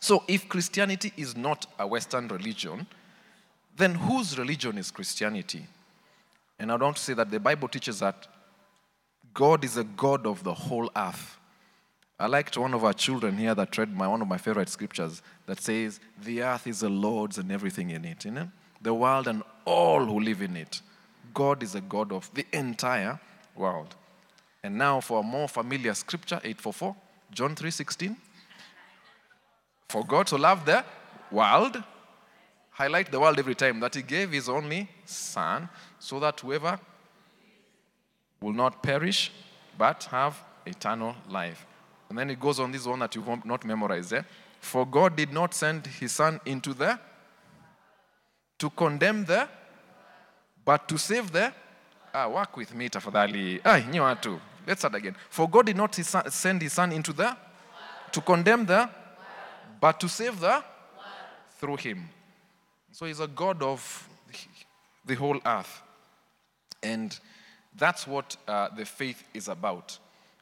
so 0.00 0.22
if 0.28 0.48
christianity 0.48 1.12
is 1.16 1.36
not 1.36 1.66
a 1.78 1.86
western 1.86 2.28
religion 2.28 2.86
then 3.76 3.94
whose 3.94 4.38
religion 4.38 4.78
is 4.78 4.90
christianity 4.90 5.66
and 6.58 6.70
i 6.70 6.76
to 6.76 6.96
say 6.96 7.14
that 7.14 7.30
the 7.30 7.40
bible 7.40 7.68
teaches 7.68 8.00
that 8.00 8.26
god 9.34 9.64
is 9.64 9.76
a 9.76 9.84
god 9.84 10.26
of 10.26 10.44
the 10.44 10.54
whole 10.54 10.90
earth 10.96 11.38
I 12.22 12.26
liked 12.26 12.56
one 12.56 12.72
of 12.72 12.84
our 12.84 12.92
children 12.92 13.36
here 13.36 13.52
that 13.52 13.76
read 13.76 13.92
my, 13.92 14.06
one 14.06 14.22
of 14.22 14.28
my 14.28 14.38
favorite 14.38 14.68
scriptures 14.68 15.22
that 15.46 15.60
says, 15.60 15.98
The 16.22 16.44
earth 16.44 16.68
is 16.68 16.78
the 16.78 16.88
Lord's 16.88 17.36
and 17.36 17.50
everything 17.50 17.90
in 17.90 18.04
it, 18.04 18.24
you 18.24 18.30
know? 18.30 18.48
The 18.80 18.94
world 18.94 19.26
and 19.26 19.42
all 19.64 20.04
who 20.04 20.20
live 20.20 20.40
in 20.40 20.56
it. 20.56 20.82
God 21.34 21.62
is 21.62 21.74
a 21.74 21.80
God 21.80 22.12
of 22.12 22.32
the 22.34 22.46
entire 22.52 23.18
world. 23.56 23.94
And 24.62 24.78
now 24.78 25.00
for 25.00 25.20
a 25.20 25.22
more 25.22 25.48
familiar 25.48 25.94
scripture, 25.94 26.40
844, 26.44 26.96
John 27.32 27.54
3:16. 27.54 28.16
For 29.88 30.04
God 30.04 30.26
to 30.28 30.38
love 30.38 30.64
the 30.64 30.84
world, 31.30 31.82
highlight 32.70 33.10
the 33.10 33.20
world 33.20 33.38
every 33.38 33.54
time, 33.54 33.80
that 33.80 33.94
he 33.94 34.02
gave 34.02 34.30
his 34.32 34.48
only 34.48 34.88
son, 35.04 35.68
so 35.98 36.20
that 36.20 36.40
whoever 36.40 36.78
will 38.40 38.52
not 38.52 38.82
perish, 38.82 39.30
but 39.76 40.04
have 40.04 40.42
eternal 40.66 41.14
life. 41.28 41.66
And 42.08 42.18
then 42.18 42.30
it 42.30 42.40
goes 42.40 42.60
on 42.60 42.72
this 42.72 42.86
one 42.86 42.98
that 43.00 43.14
you 43.14 43.22
won't 43.22 43.44
not 43.44 43.64
memorize. 43.64 44.12
Eh? 44.12 44.22
For 44.60 44.86
God 44.86 45.16
did 45.16 45.32
not 45.32 45.54
send 45.54 45.86
his 45.86 46.12
son 46.12 46.40
into 46.44 46.74
the 46.74 46.98
to 48.58 48.70
condemn 48.70 49.24
the 49.24 49.48
but 50.64 50.88
to 50.88 50.98
save 50.98 51.30
the 51.32 51.52
ah, 52.14 52.28
work 52.28 52.56
with 52.56 52.74
me 52.74 52.88
tafadhali. 52.88 53.60
Ah, 53.64 53.80
nyi 53.80 54.00
watu. 54.00 54.40
Let's 54.66 54.80
start 54.80 54.94
again. 54.94 55.16
For 55.30 55.48
God 55.48 55.66
did 55.66 55.76
not 55.76 55.96
his 55.96 56.08
son, 56.08 56.30
send 56.30 56.62
his 56.62 56.72
son 56.72 56.92
into 56.92 57.12
the 57.12 57.36
to 58.12 58.20
condemn 58.20 58.66
the 58.66 58.88
but 59.80 59.98
to 59.98 60.08
save 60.08 60.38
the 60.38 60.62
through 61.58 61.76
him. 61.76 62.08
So 62.92 63.06
he's 63.06 63.20
a 63.20 63.26
God 63.26 63.62
of 63.62 64.08
the 65.04 65.14
whole 65.14 65.40
earth. 65.44 65.82
And 66.82 67.18
that's 67.76 68.06
what 68.06 68.36
uh, 68.46 68.68
the 68.76 68.84
faith 68.84 69.24
is 69.34 69.48
about. 69.48 69.98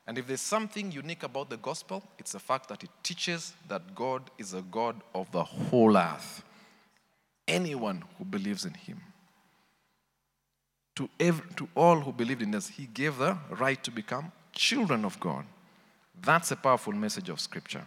And 0.07 0.19
if 0.19 0.27
there's 0.27 0.41
something 0.41 0.91
unique 0.91 1.23
about 1.23 1.51
the 1.51 1.57
gospel, 1.57 2.03
it's 2.19 2.33
the 2.33 2.39
fact 2.39 2.69
that 2.69 2.83
it 2.83 2.91
teaches 3.03 3.55
that 3.69 3.95
God 3.95 4.23
is 4.39 4.55
a 4.55 4.63
God 4.63 4.97
of 5.15 5.31
the 5.31 5.45
whole 5.45 5.97
earth. 5.97 6.43
Anyone 7.47 8.03
who 8.19 8.25
believes 8.25 8.65
in 8.65 8.75
him. 8.75 9.01
To, 10.97 11.09
ev- 11.19 11.57
to 11.57 11.69
all 11.75 12.01
who 12.01 12.13
believed 12.13 12.43
in 12.43 12.55
us, 12.55 12.69
he 12.69 12.87
gave 12.87 13.19
the 13.19 13.37
right 13.51 13.83
to 13.85 13.91
become 13.91 14.33
children 14.53 15.05
of 15.05 15.19
God. 15.21 15.45
That's 16.23 16.51
a 16.51 16.57
powerful 16.57 16.93
message 16.93 17.29
of 17.29 17.41
Scripture. 17.41 17.87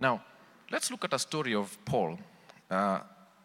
Now, 0.00 0.22
let's 0.70 0.90
look 0.90 1.04
at 1.04 1.12
a 1.12 1.18
story 1.18 1.54
of 1.54 1.76
Paul, 1.84 2.18
uh, 2.70 3.00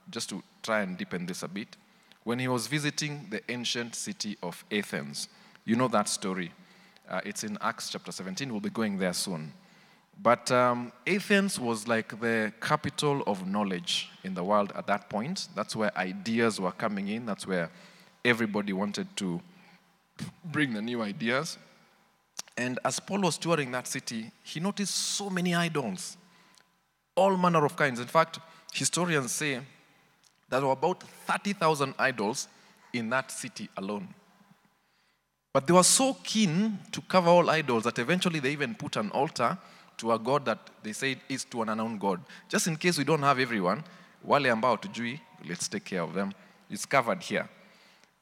just 0.09 0.29
to 0.29 0.43
try 0.61 0.81
and 0.81 0.97
deepen 0.97 1.25
this 1.25 1.43
a 1.43 1.47
bit. 1.47 1.75
When 2.23 2.39
he 2.39 2.47
was 2.47 2.67
visiting 2.67 3.27
the 3.29 3.41
ancient 3.51 3.95
city 3.95 4.37
of 4.41 4.63
Athens, 4.71 5.27
you 5.65 5.75
know 5.75 5.89
that 5.89 6.07
story. 6.07 6.51
Uh, 7.09 7.19
it's 7.25 7.43
in 7.43 7.57
Acts 7.61 7.89
chapter 7.89 8.11
17. 8.11 8.49
We'll 8.49 8.61
be 8.61 8.69
going 8.69 8.97
there 8.97 9.13
soon. 9.13 9.51
But 10.21 10.51
um, 10.51 10.91
Athens 11.07 11.59
was 11.59 11.87
like 11.87 12.19
the 12.19 12.53
capital 12.61 13.23
of 13.25 13.47
knowledge 13.47 14.09
in 14.23 14.33
the 14.33 14.43
world 14.43 14.71
at 14.75 14.87
that 14.87 15.09
point. 15.09 15.49
That's 15.55 15.75
where 15.75 15.95
ideas 15.97 16.61
were 16.61 16.71
coming 16.71 17.07
in. 17.09 17.25
That's 17.25 17.47
where 17.47 17.69
everybody 18.23 18.73
wanted 18.73 19.07
to 19.17 19.41
bring 20.45 20.73
the 20.73 20.81
new 20.81 21.01
ideas. 21.01 21.57
And 22.57 22.79
as 22.85 22.99
Paul 22.99 23.21
was 23.21 23.37
touring 23.37 23.71
that 23.71 23.87
city, 23.87 24.31
he 24.43 24.59
noticed 24.59 24.95
so 24.95 25.29
many 25.29 25.55
idols, 25.55 26.17
all 27.15 27.35
manner 27.35 27.65
of 27.65 27.75
kinds. 27.75 27.99
In 27.99 28.07
fact, 28.07 28.39
historians 28.73 29.31
say 29.31 29.59
there 30.49 30.61
were 30.61 30.71
about 30.71 31.03
30,000 31.27 31.95
idols 31.97 32.47
in 32.93 33.09
that 33.09 33.31
city 33.31 33.69
alone. 33.75 34.07
But 35.51 35.67
they 35.67 35.73
were 35.73 35.83
so 35.83 36.15
keen 36.23 36.79
to 36.91 37.01
cover 37.01 37.29
all 37.29 37.49
idols 37.49 37.83
that 37.83 37.99
eventually 37.99 38.39
they 38.39 38.51
even 38.51 38.75
put 38.75 38.95
an 38.95 39.09
altar 39.11 39.57
to 39.97 40.11
a 40.11 40.19
god 40.19 40.45
that 40.45 40.59
they 40.81 40.93
said 40.93 41.19
is 41.29 41.45
to 41.45 41.61
an 41.61 41.69
unknown 41.69 41.97
god. 41.97 42.19
Just 42.49 42.67
in 42.67 42.75
case 42.75 42.97
we 42.97 43.03
don't 43.03 43.21
have 43.21 43.39
everyone, 43.39 43.83
wale 44.23 44.49
ambao 44.51 44.75
tujui, 44.77 45.19
let's 45.47 45.67
take 45.67 45.85
care 45.85 46.01
of 46.01 46.13
them. 46.13 46.33
It's 46.69 46.85
covered 46.85 47.21
here. 47.21 47.47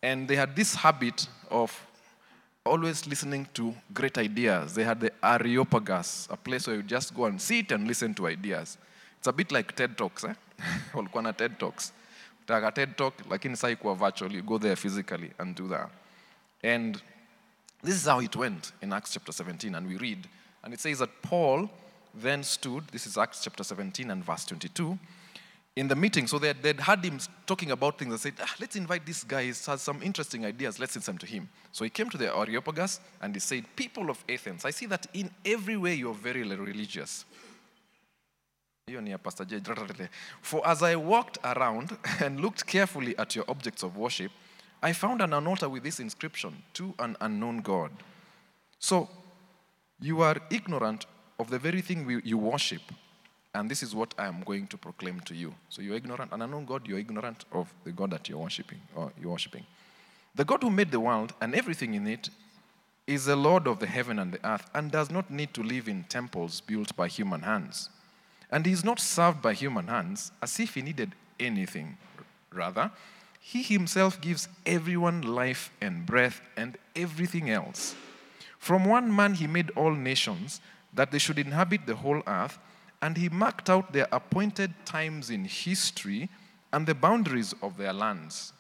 And 0.03 0.27
they 0.27 0.35
had 0.35 0.55
this 0.55 0.75
habit 0.75 1.27
of 1.49 1.71
always 2.65 3.07
listening 3.07 3.47
to 3.53 3.73
great 3.93 4.17
ideas. 4.17 4.73
They 4.73 4.83
had 4.83 4.99
the 4.99 5.11
Areopagus, 5.23 6.27
a 6.31 6.37
place 6.37 6.67
where 6.67 6.77
you 6.77 6.83
just 6.83 7.13
go 7.15 7.25
and 7.25 7.41
sit 7.41 7.71
and 7.71 7.87
listen 7.87 8.13
to 8.15 8.27
ideas. 8.27 8.77
It's 9.17 9.27
a 9.27 9.33
bit 9.33 9.51
like 9.51 9.75
TED 9.75 9.97
Talks, 9.97 10.23
eh? 10.23 10.33
Walikuwa 10.93 11.23
na 11.23 11.31
TED 11.31 11.59
Talks. 11.59 11.91
Utaka 12.45 12.73
TED 12.73 12.97
Talk, 12.97 13.13
lakini 13.29 13.55
sai 13.57 13.75
kuwa 13.75 13.95
virtual, 13.95 14.31
you 14.31 14.41
go 14.41 14.57
there 14.57 14.75
physically 14.75 15.31
and 15.39 15.55
do 15.55 15.67
that. 15.67 15.89
And 16.63 17.01
this 17.83 17.95
is 17.95 18.05
how 18.05 18.19
it 18.19 18.35
went 18.35 18.71
in 18.81 18.93
Acts 18.93 19.13
chapter 19.13 19.31
17, 19.31 19.75
and 19.75 19.87
we 19.87 19.97
read, 19.97 20.27
and 20.63 20.73
it 20.73 20.79
says 20.79 20.99
that 20.99 21.09
Paul 21.21 21.69
then 22.13 22.43
stood, 22.43 22.87
this 22.91 23.07
is 23.07 23.17
Acts 23.17 23.43
chapter 23.43 23.63
17 23.63 24.11
and 24.11 24.23
verse 24.23 24.45
22, 24.45 24.97
in 25.81 25.87
the 25.87 25.95
meeting. 25.95 26.27
So 26.27 26.37
they, 26.37 26.53
they'd 26.53 26.79
had 26.79 27.03
him 27.03 27.17
talking 27.47 27.71
about 27.71 27.97
things 27.97 28.11
and 28.11 28.19
said, 28.19 28.33
ah, 28.39 28.55
let's 28.59 28.75
invite 28.75 29.03
this 29.03 29.23
guy, 29.23 29.41
he 29.41 29.47
has 29.47 29.81
some 29.81 30.03
interesting 30.03 30.45
ideas, 30.45 30.79
let's 30.79 30.95
listen 30.95 31.17
to 31.17 31.25
him. 31.25 31.49
So 31.71 31.83
he 31.83 31.89
came 31.89 32.07
to 32.11 32.19
the 32.19 32.31
Areopagus 32.37 32.99
and 33.19 33.33
he 33.33 33.39
said, 33.39 33.65
People 33.75 34.11
of 34.11 34.23
Athens, 34.29 34.63
I 34.63 34.69
see 34.69 34.85
that 34.85 35.07
in 35.15 35.31
every 35.43 35.77
way 35.77 35.95
you're 35.95 36.13
very 36.13 36.43
religious. 36.43 37.25
For 40.41 40.67
as 40.67 40.83
I 40.83 40.95
walked 40.97 41.39
around 41.43 41.97
and 42.19 42.39
looked 42.39 42.67
carefully 42.67 43.17
at 43.17 43.35
your 43.35 43.45
objects 43.47 43.81
of 43.81 43.97
worship, 43.97 44.31
I 44.83 44.93
found 44.93 45.21
an 45.21 45.33
altar 45.33 45.67
with 45.67 45.81
this 45.81 45.99
inscription 45.99 46.61
to 46.73 46.93
an 46.99 47.17
unknown 47.21 47.61
God. 47.61 47.91
So 48.77 49.09
you 49.99 50.21
are 50.21 50.37
ignorant 50.51 51.07
of 51.39 51.49
the 51.49 51.57
very 51.57 51.81
thing 51.81 52.21
you 52.23 52.37
worship, 52.37 52.81
and 53.53 53.69
this 53.69 53.83
is 53.83 53.93
what 53.93 54.13
I 54.17 54.27
am 54.27 54.41
going 54.43 54.67
to 54.67 54.77
proclaim 54.77 55.19
to 55.21 55.35
you. 55.35 55.53
So 55.69 55.81
you're 55.81 55.95
ignorant, 55.95 56.31
and 56.31 56.41
I 56.41 56.45
know 56.45 56.61
God, 56.61 56.87
you're 56.87 56.99
ignorant 56.99 57.45
of 57.51 57.73
the 57.83 57.91
God 57.91 58.11
that 58.11 58.29
you're 58.29 58.39
worshiping 58.39 58.79
or 58.95 59.11
you're 59.21 59.31
worshiping. 59.31 59.65
The 60.35 60.45
God 60.45 60.63
who 60.63 60.69
made 60.69 60.91
the 60.91 60.99
world 60.99 61.33
and 61.41 61.53
everything 61.53 61.93
in 61.93 62.07
it 62.07 62.29
is 63.05 63.25
the 63.25 63.35
Lord 63.35 63.67
of 63.67 63.79
the 63.79 63.87
heaven 63.87 64.19
and 64.19 64.31
the 64.31 64.47
earth 64.47 64.69
and 64.73 64.91
does 64.91 65.11
not 65.11 65.29
need 65.29 65.53
to 65.53 65.63
live 65.63 65.89
in 65.89 66.05
temples 66.05 66.61
built 66.61 66.95
by 66.95 67.07
human 67.07 67.41
hands. 67.41 67.89
And 68.49 68.65
he 68.65 68.71
is 68.71 68.85
not 68.85 68.99
served 68.99 69.41
by 69.41 69.53
human 69.53 69.87
hands 69.87 70.31
as 70.41 70.59
if 70.59 70.75
he 70.75 70.81
needed 70.81 71.13
anything. 71.39 71.97
Rather, 72.53 72.91
he 73.39 73.63
himself 73.63 74.21
gives 74.21 74.47
everyone 74.65 75.21
life 75.21 75.71
and 75.81 76.05
breath 76.05 76.41
and 76.55 76.77
everything 76.95 77.49
else. 77.49 77.95
From 78.59 78.85
one 78.85 79.13
man 79.13 79.33
he 79.33 79.47
made 79.47 79.71
all 79.71 79.91
nations 79.91 80.61
that 80.93 81.11
they 81.11 81.17
should 81.17 81.39
inhabit 81.39 81.85
the 81.85 81.95
whole 81.95 82.21
earth, 82.27 82.59
and 83.01 83.17
he 83.17 83.29
marked 83.29 83.69
out 83.69 83.93
their 83.93 84.07
appointed 84.11 84.73
times 84.85 85.29
in 85.29 85.45
history 85.45 86.29
and 86.71 86.85
the 86.85 86.95
boundaries 86.95 87.53
of 87.61 87.77
their 87.77 87.93
lands. 87.93 88.53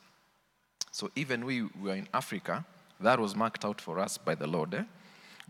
So 0.91 1.09
even 1.15 1.45
we 1.45 1.63
were 1.81 1.95
in 1.95 2.07
Africa, 2.13 2.65
that 2.99 3.19
was 3.19 3.35
marked 3.35 3.63
out 3.63 3.79
for 3.79 3.99
us 3.99 4.17
by 4.17 4.35
the 4.35 4.47
Lord. 4.47 4.73
eh? 4.73 4.83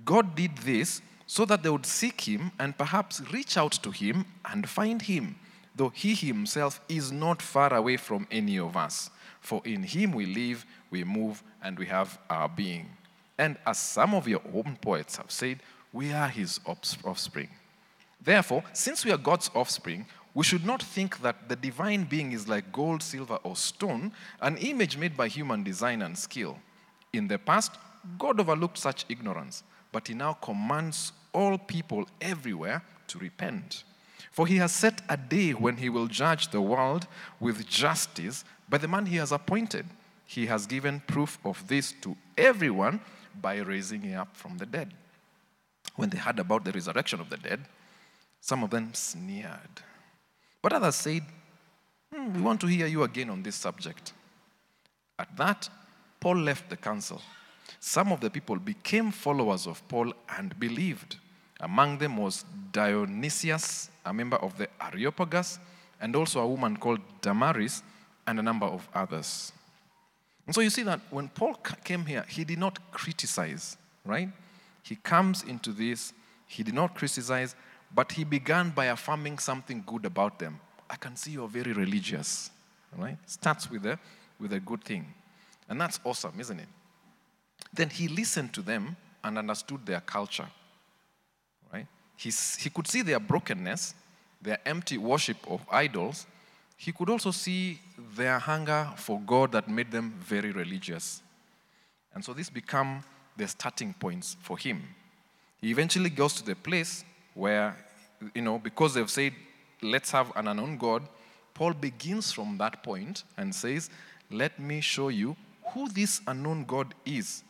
God 0.05 0.35
did 0.35 0.57
this 0.57 1.01
so 1.25 1.45
that 1.45 1.63
they 1.63 1.69
would 1.69 1.85
seek 1.85 2.21
him 2.21 2.51
and 2.59 2.77
perhaps 2.77 3.21
reach 3.31 3.57
out 3.57 3.71
to 3.71 3.91
him 3.91 4.25
and 4.45 4.67
find 4.69 5.01
him, 5.01 5.35
though 5.75 5.89
he 5.89 6.13
himself 6.13 6.81
is 6.89 7.11
not 7.11 7.41
far 7.41 7.73
away 7.73 7.97
from 7.97 8.27
any 8.29 8.59
of 8.59 8.75
us. 8.75 9.09
For 9.39 9.61
in 9.65 9.83
him 9.83 10.11
we 10.11 10.25
live, 10.25 10.65
we 10.89 11.03
move, 11.03 11.41
and 11.63 11.79
we 11.79 11.85
have 11.87 12.19
our 12.29 12.49
being. 12.49 12.89
And 13.37 13.57
as 13.65 13.79
some 13.79 14.13
of 14.13 14.27
your 14.27 14.41
own 14.53 14.77
poets 14.81 15.17
have 15.17 15.31
said, 15.31 15.59
we 15.93 16.13
are 16.13 16.27
his 16.27 16.59
offspring. 16.65 17.49
Therefore, 18.23 18.63
since 18.73 19.03
we 19.03 19.11
are 19.11 19.17
God's 19.17 19.49
offspring, 19.55 20.05
we 20.33 20.43
should 20.43 20.65
not 20.65 20.81
think 20.81 21.21
that 21.21 21.49
the 21.49 21.55
divine 21.55 22.03
being 22.03 22.31
is 22.31 22.47
like 22.47 22.71
gold, 22.71 23.03
silver, 23.03 23.39
or 23.43 23.55
stone, 23.55 24.11
an 24.39 24.57
image 24.57 24.97
made 24.97 25.17
by 25.17 25.27
human 25.27 25.63
design 25.63 26.01
and 26.01 26.17
skill. 26.17 26.57
In 27.11 27.27
the 27.27 27.37
past, 27.37 27.73
God 28.17 28.39
overlooked 28.39 28.77
such 28.77 29.05
ignorance, 29.09 29.63
but 29.91 30.07
he 30.07 30.13
now 30.13 30.33
commands 30.33 31.11
all 31.33 31.57
people 31.57 32.07
everywhere 32.21 32.83
to 33.07 33.19
repent. 33.19 33.83
For 34.31 34.47
he 34.47 34.57
has 34.57 34.71
set 34.71 35.01
a 35.09 35.17
day 35.17 35.51
when 35.51 35.77
he 35.77 35.89
will 35.89 36.07
judge 36.07 36.49
the 36.49 36.61
world 36.61 37.07
with 37.39 37.67
justice 37.67 38.45
by 38.69 38.77
the 38.77 38.87
man 38.87 39.05
he 39.05 39.17
has 39.17 39.33
appointed. 39.33 39.85
He 40.25 40.45
has 40.45 40.65
given 40.65 41.01
proof 41.07 41.37
of 41.43 41.67
this 41.67 41.93
to 42.01 42.15
everyone 42.37 43.01
by 43.41 43.57
raising 43.57 44.01
him 44.01 44.19
up 44.21 44.35
from 44.35 44.57
the 44.57 44.65
dead. 44.65 44.93
When 45.97 46.09
they 46.09 46.17
heard 46.17 46.39
about 46.39 46.63
the 46.63 46.71
resurrection 46.71 47.19
of 47.19 47.29
the 47.29 47.37
dead, 47.37 47.65
Some 48.41 48.63
of 48.63 48.71
them 48.71 48.93
sneered. 48.93 49.81
But 50.61 50.73
others 50.73 50.95
said, 50.95 51.23
hmm, 52.13 52.33
We 52.33 52.41
want 52.41 52.59
to 52.61 52.67
hear 52.67 52.87
you 52.87 53.03
again 53.03 53.29
on 53.29 53.43
this 53.43 53.55
subject. 53.55 54.13
At 55.17 55.37
that, 55.37 55.69
Paul 56.19 56.37
left 56.37 56.69
the 56.69 56.77
council. 56.77 57.21
Some 57.79 58.11
of 58.11 58.19
the 58.19 58.29
people 58.29 58.57
became 58.57 59.11
followers 59.11 59.67
of 59.67 59.87
Paul 59.87 60.13
and 60.37 60.59
believed. 60.59 61.17
Among 61.59 61.99
them 61.99 62.17
was 62.17 62.43
Dionysius, 62.71 63.89
a 64.05 64.13
member 64.13 64.37
of 64.37 64.57
the 64.57 64.67
Areopagus, 64.81 65.59
and 65.99 66.15
also 66.15 66.41
a 66.41 66.47
woman 66.47 66.77
called 66.77 66.99
Damaris, 67.21 67.83
and 68.25 68.39
a 68.39 68.43
number 68.43 68.65
of 68.65 68.87
others. 68.93 69.51
And 70.45 70.55
so 70.55 70.61
you 70.61 70.69
see 70.69 70.83
that 70.83 70.99
when 71.11 71.29
Paul 71.29 71.55
came 71.83 72.05
here, 72.05 72.25
he 72.27 72.43
did 72.43 72.57
not 72.57 72.91
criticize, 72.91 73.77
right? 74.05 74.29
He 74.83 74.95
comes 74.95 75.43
into 75.43 75.71
this, 75.71 76.13
he 76.47 76.63
did 76.63 76.73
not 76.73 76.95
criticize, 76.95 77.55
but 77.93 78.11
he 78.11 78.23
began 78.23 78.69
by 78.69 78.85
affirming 78.85 79.39
something 79.39 79.83
good 79.85 80.05
about 80.05 80.39
them. 80.39 80.59
I 80.89 80.95
can 80.95 81.15
see 81.15 81.31
you're 81.31 81.47
very 81.47 81.73
religious, 81.73 82.49
right? 82.97 83.17
Starts 83.25 83.69
with 83.69 83.85
a, 83.85 83.99
with 84.39 84.53
a 84.53 84.59
good 84.59 84.83
thing. 84.83 85.13
And 85.69 85.79
that's 85.79 85.99
awesome, 86.03 86.33
isn't 86.39 86.59
it? 86.59 86.67
Then 87.73 87.89
he 87.89 88.07
listened 88.07 88.53
to 88.53 88.61
them 88.61 88.95
and 89.23 89.37
understood 89.37 89.85
their 89.85 90.01
culture, 90.01 90.47
right? 91.71 91.87
He's, 92.17 92.55
he 92.55 92.69
could 92.69 92.87
see 92.87 93.01
their 93.01 93.19
brokenness, 93.19 93.93
their 94.41 94.59
empty 94.65 94.97
worship 94.97 95.37
of 95.49 95.61
idols. 95.71 96.25
He 96.75 96.91
could 96.91 97.09
also 97.09 97.31
see 97.31 97.79
their 98.15 98.39
hunger 98.39 98.89
for 98.97 99.19
God 99.19 99.51
that 99.51 99.69
made 99.69 99.91
them 99.91 100.13
very 100.19 100.51
religious. 100.51 101.21
And 102.13 102.25
so 102.25 102.33
this 102.33 102.49
become 102.49 103.03
the 103.37 103.47
starting 103.47 103.93
points 103.93 104.35
for 104.41 104.57
him. 104.57 104.83
He 105.61 105.69
eventually 105.71 106.09
goes 106.09 106.33
to 106.33 106.43
the 106.43 106.55
place 106.55 107.05
where, 107.33 107.75
you 108.33 108.41
know, 108.41 108.59
because 108.59 108.93
they've 108.93 109.09
said, 109.09 109.33
let's 109.81 110.11
have 110.11 110.31
an 110.35 110.47
unknown 110.47 110.77
God, 110.77 111.03
Paul 111.53 111.73
begins 111.73 112.31
from 112.31 112.57
that 112.57 112.83
point 112.83 113.23
and 113.37 113.53
says, 113.53 113.89
let 114.29 114.59
me 114.59 114.81
show 114.81 115.09
you 115.09 115.35
who 115.73 115.89
this 115.89 116.21
unknown 116.27 116.65
God 116.65 116.93
is 117.05 117.43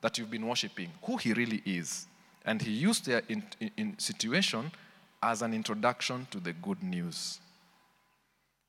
that 0.00 0.18
you've 0.18 0.30
been 0.30 0.46
worshiping, 0.46 0.90
who 1.02 1.16
he 1.16 1.32
really 1.32 1.62
is. 1.64 2.06
And 2.44 2.60
he 2.60 2.72
used 2.72 3.06
their 3.06 3.22
in, 3.28 3.42
in, 3.76 3.98
situation 3.98 4.70
as 5.22 5.40
an 5.40 5.54
introduction 5.54 6.26
to 6.30 6.40
the 6.40 6.52
good 6.52 6.82
news. 6.82 7.40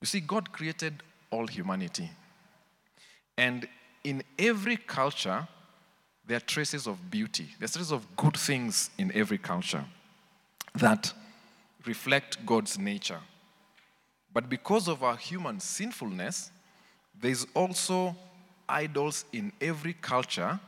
You 0.00 0.06
see, 0.06 0.20
God 0.20 0.50
created 0.50 1.02
all 1.30 1.46
humanity. 1.46 2.10
And 3.36 3.68
in 4.02 4.22
every 4.38 4.78
culture, 4.78 5.46
there 6.26 6.38
are 6.38 6.40
traces 6.40 6.86
of 6.86 7.10
beauty. 7.10 7.48
There 7.58 7.66
are 7.66 7.68
traces 7.68 7.92
of 7.92 8.16
good 8.16 8.36
things 8.36 8.90
in 8.96 9.12
every 9.14 9.38
culture 9.38 9.84
that 10.78 11.12
reflect 11.84 12.44
God's 12.44 12.78
nature. 12.78 13.20
But 14.32 14.48
because 14.48 14.88
of 14.88 15.02
our 15.02 15.16
human 15.16 15.60
sinfulness, 15.60 16.50
there's 17.20 17.46
also 17.54 18.16
idols 18.68 19.24
in 19.32 19.52
every 19.60 19.94
culture 19.94 20.58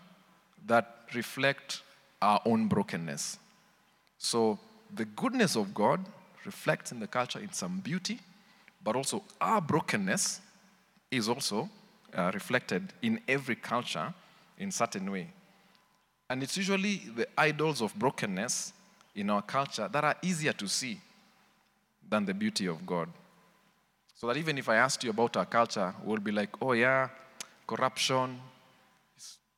that 0.66 1.06
reflect 1.14 1.82
our 2.22 2.40
own 2.44 2.68
brokenness. 2.68 3.38
So 4.18 4.58
the 4.94 5.04
goodness 5.04 5.56
of 5.56 5.74
God 5.74 6.04
reflects 6.44 6.92
in 6.92 7.00
the 7.00 7.06
culture 7.06 7.38
in 7.38 7.52
some 7.52 7.80
beauty, 7.80 8.20
but 8.82 8.96
also 8.96 9.22
our 9.40 9.60
brokenness 9.60 10.40
is 11.10 11.28
also 11.28 11.68
uh, 12.14 12.30
reflected 12.32 12.92
in 13.02 13.20
every 13.28 13.56
culture 13.56 14.14
in 14.58 14.70
certain 14.70 15.10
way. 15.10 15.30
And 16.30 16.42
it's 16.42 16.56
usually 16.56 17.02
the 17.14 17.26
idols 17.36 17.80
of 17.80 17.94
brokenness 17.94 18.72
in 19.18 19.30
our 19.30 19.42
culture 19.42 19.88
that 19.88 20.04
are 20.04 20.16
easier 20.22 20.52
to 20.52 20.68
see 20.68 21.00
than 22.08 22.24
the 22.24 22.32
beauty 22.32 22.66
of 22.66 22.86
God. 22.86 23.08
So 24.14 24.28
that 24.28 24.36
even 24.36 24.58
if 24.58 24.68
I 24.68 24.76
asked 24.76 25.02
you 25.02 25.10
about 25.10 25.36
our 25.36 25.44
culture, 25.44 25.92
we'll 26.04 26.20
be 26.20 26.30
like, 26.30 26.50
oh 26.62 26.72
yeah, 26.72 27.08
corruption, 27.66 28.40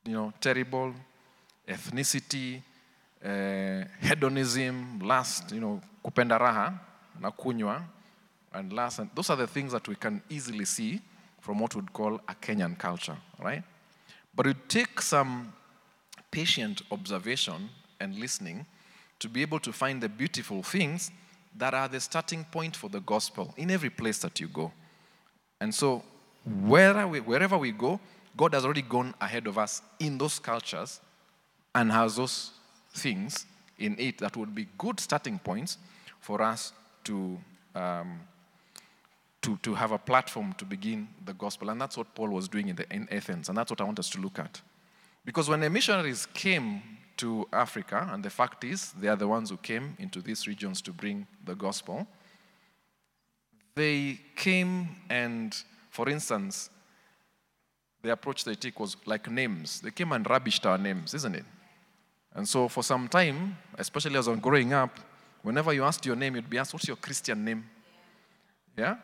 you 0.05 0.13
know, 0.13 0.33
terrible, 0.41 0.93
ethnicity, 1.67 2.61
uh, 3.23 3.85
hedonism, 4.01 4.99
lust, 4.99 5.51
you 5.51 5.61
know, 5.61 5.81
kupenda 6.03 6.39
raha 6.39 6.79
na 7.19 7.31
and 8.53 8.73
lust. 8.73 8.99
And 8.99 9.09
those 9.13 9.29
are 9.29 9.35
the 9.35 9.47
things 9.47 9.71
that 9.73 9.87
we 9.87 9.95
can 9.95 10.21
easily 10.29 10.65
see 10.65 10.99
from 11.39 11.59
what 11.59 11.75
we'd 11.75 11.93
call 11.93 12.15
a 12.27 12.35
Kenyan 12.35 12.77
culture, 12.77 13.17
right? 13.39 13.63
But 14.35 14.47
it 14.47 14.69
takes 14.69 15.07
some 15.07 15.53
patient 16.31 16.81
observation 16.91 17.69
and 17.99 18.17
listening 18.17 18.65
to 19.21 19.29
be 19.29 19.41
able 19.41 19.59
to 19.59 19.71
find 19.71 20.01
the 20.01 20.09
beautiful 20.09 20.63
things 20.63 21.11
that 21.55 21.73
are 21.73 21.87
the 21.87 21.99
starting 21.99 22.43
point 22.45 22.75
for 22.75 22.89
the 22.89 22.99
gospel 23.01 23.53
in 23.55 23.69
every 23.69 23.89
place 23.89 24.17
that 24.19 24.39
you 24.39 24.47
go. 24.47 24.71
And 25.59 25.73
so, 25.73 26.03
wherever 26.65 27.07
we, 27.07 27.19
wherever 27.19 27.57
we 27.57 27.71
go, 27.71 27.99
God 28.35 28.53
has 28.53 28.65
already 28.65 28.81
gone 28.81 29.13
ahead 29.21 29.45
of 29.45 29.57
us 29.57 29.81
in 29.99 30.17
those 30.17 30.39
cultures 30.39 30.99
and 31.75 31.91
has 31.91 32.15
those 32.15 32.51
things 32.93 33.45
in 33.77 33.95
it 33.99 34.17
that 34.19 34.35
would 34.35 34.55
be 34.55 34.67
good 34.77 34.99
starting 34.99 35.37
points 35.37 35.77
for 36.19 36.41
us 36.41 36.73
to, 37.03 37.37
um, 37.75 38.21
to, 39.41 39.57
to 39.57 39.75
have 39.75 39.91
a 39.91 39.97
platform 39.97 40.53
to 40.53 40.65
begin 40.65 41.07
the 41.25 41.33
gospel. 41.33 41.69
And 41.69 41.79
that's 41.79 41.97
what 41.97 42.13
Paul 42.15 42.29
was 42.29 42.47
doing 42.47 42.69
in, 42.69 42.75
the, 42.75 42.91
in 42.91 43.07
Athens, 43.11 43.49
and 43.49 43.57
that's 43.57 43.69
what 43.69 43.81
I 43.81 43.83
want 43.83 43.99
us 43.99 44.09
to 44.11 44.19
look 44.19 44.39
at. 44.39 44.61
Because 45.25 45.47
when 45.47 45.59
the 45.59 45.69
missionaries 45.69 46.25
came 46.25 46.81
to 47.21 47.47
Africa, 47.53 48.09
and 48.11 48.25
the 48.25 48.31
fact 48.31 48.63
is, 48.63 48.93
they 48.93 49.07
are 49.07 49.15
the 49.15 49.27
ones 49.27 49.51
who 49.51 49.57
came 49.57 49.95
into 49.99 50.21
these 50.21 50.47
regions 50.47 50.81
to 50.81 50.91
bring 50.91 51.27
the 51.45 51.53
gospel, 51.53 52.07
they 53.75 54.19
came 54.35 54.89
and, 55.07 55.55
for 55.91 56.09
instance, 56.09 56.71
the 58.01 58.11
approach 58.11 58.43
they 58.43 58.55
took 58.55 58.79
was 58.79 58.97
like 59.05 59.29
names. 59.29 59.81
They 59.81 59.91
came 59.91 60.11
and 60.13 60.25
rubbished 60.25 60.65
our 60.65 60.79
names, 60.79 61.13
isn't 61.13 61.35
it? 61.35 61.45
And 62.33 62.49
so 62.49 62.67
for 62.67 62.83
some 62.83 63.07
time, 63.07 63.55
especially 63.77 64.17
as 64.17 64.27
I'm 64.27 64.39
growing 64.39 64.73
up, 64.73 64.99
whenever 65.43 65.71
you 65.73 65.83
asked 65.83 66.03
your 66.07 66.15
name, 66.15 66.35
you'd 66.35 66.49
be 66.49 66.57
asked, 66.57 66.73
What's 66.73 66.87
your 66.87 66.97
Christian 66.97 67.45
name? 67.45 67.69
Yeah? 68.75 68.95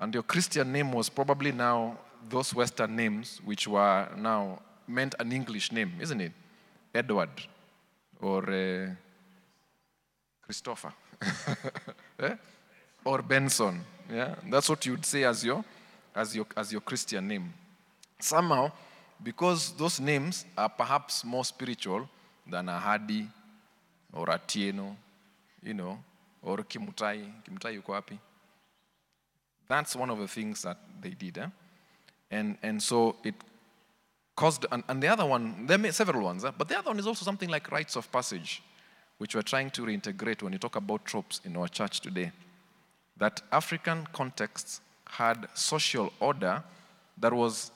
And 0.00 0.14
your 0.14 0.22
Christian 0.22 0.70
name 0.70 0.92
was 0.92 1.08
probably 1.08 1.50
now 1.50 1.98
those 2.28 2.54
Western 2.54 2.94
names, 2.94 3.40
which 3.44 3.66
were 3.66 4.08
now 4.16 4.62
meant 4.86 5.16
an 5.18 5.32
English 5.32 5.72
name, 5.72 5.94
isn't 6.00 6.20
it? 6.20 6.32
Edward 6.94 7.30
or 8.20 8.50
uh, 8.50 8.88
Christopher 10.42 10.92
yeah? 12.20 12.36
or 13.04 13.22
Benson. 13.22 13.80
Yeah? 14.10 14.34
That's 14.48 14.68
what 14.68 14.84
you'd 14.86 15.04
say 15.04 15.24
as 15.24 15.44
your, 15.44 15.64
as, 16.14 16.34
your, 16.34 16.46
as 16.56 16.72
your 16.72 16.80
Christian 16.80 17.26
name. 17.28 17.52
Somehow, 18.18 18.70
because 19.22 19.72
those 19.72 20.00
names 20.00 20.44
are 20.56 20.68
perhaps 20.68 21.24
more 21.24 21.44
spiritual, 21.44 22.08
than 22.46 22.68
a 22.68 22.78
Hadi 22.78 23.26
or 24.12 24.30
a 24.30 24.38
Tieno, 24.38 24.96
you 25.62 25.74
know, 25.74 25.98
or 26.42 26.58
Kimutai. 26.58 27.24
Kimutai 27.44 27.80
yuko? 27.82 28.18
That's 29.68 29.96
one 29.96 30.10
of 30.10 30.18
the 30.18 30.28
things 30.28 30.62
that 30.62 30.78
they 31.00 31.10
did. 31.10 31.38
Eh? 31.38 31.46
And, 32.30 32.56
and 32.62 32.82
so 32.82 33.16
it 33.24 33.34
caused, 34.36 34.66
and, 34.70 34.84
and 34.88 35.02
the 35.02 35.08
other 35.08 35.26
one, 35.26 35.66
there 35.66 35.82
are 35.84 35.92
several 35.92 36.22
ones, 36.22 36.44
but 36.56 36.68
the 36.68 36.78
other 36.78 36.90
one 36.90 36.98
is 36.98 37.06
also 37.06 37.24
something 37.24 37.48
like 37.48 37.72
rites 37.72 37.96
of 37.96 38.10
passage, 38.12 38.62
which 39.18 39.34
we're 39.34 39.42
trying 39.42 39.70
to 39.70 39.82
reintegrate 39.82 40.42
when 40.42 40.52
you 40.52 40.58
talk 40.58 40.76
about 40.76 41.04
tropes 41.04 41.40
in 41.44 41.56
our 41.56 41.68
church 41.68 42.00
today. 42.00 42.30
That 43.16 43.42
African 43.50 44.06
contexts 44.12 44.80
had 45.08 45.48
social 45.54 46.12
order 46.20 46.62
that 47.18 47.32
was 47.32 47.70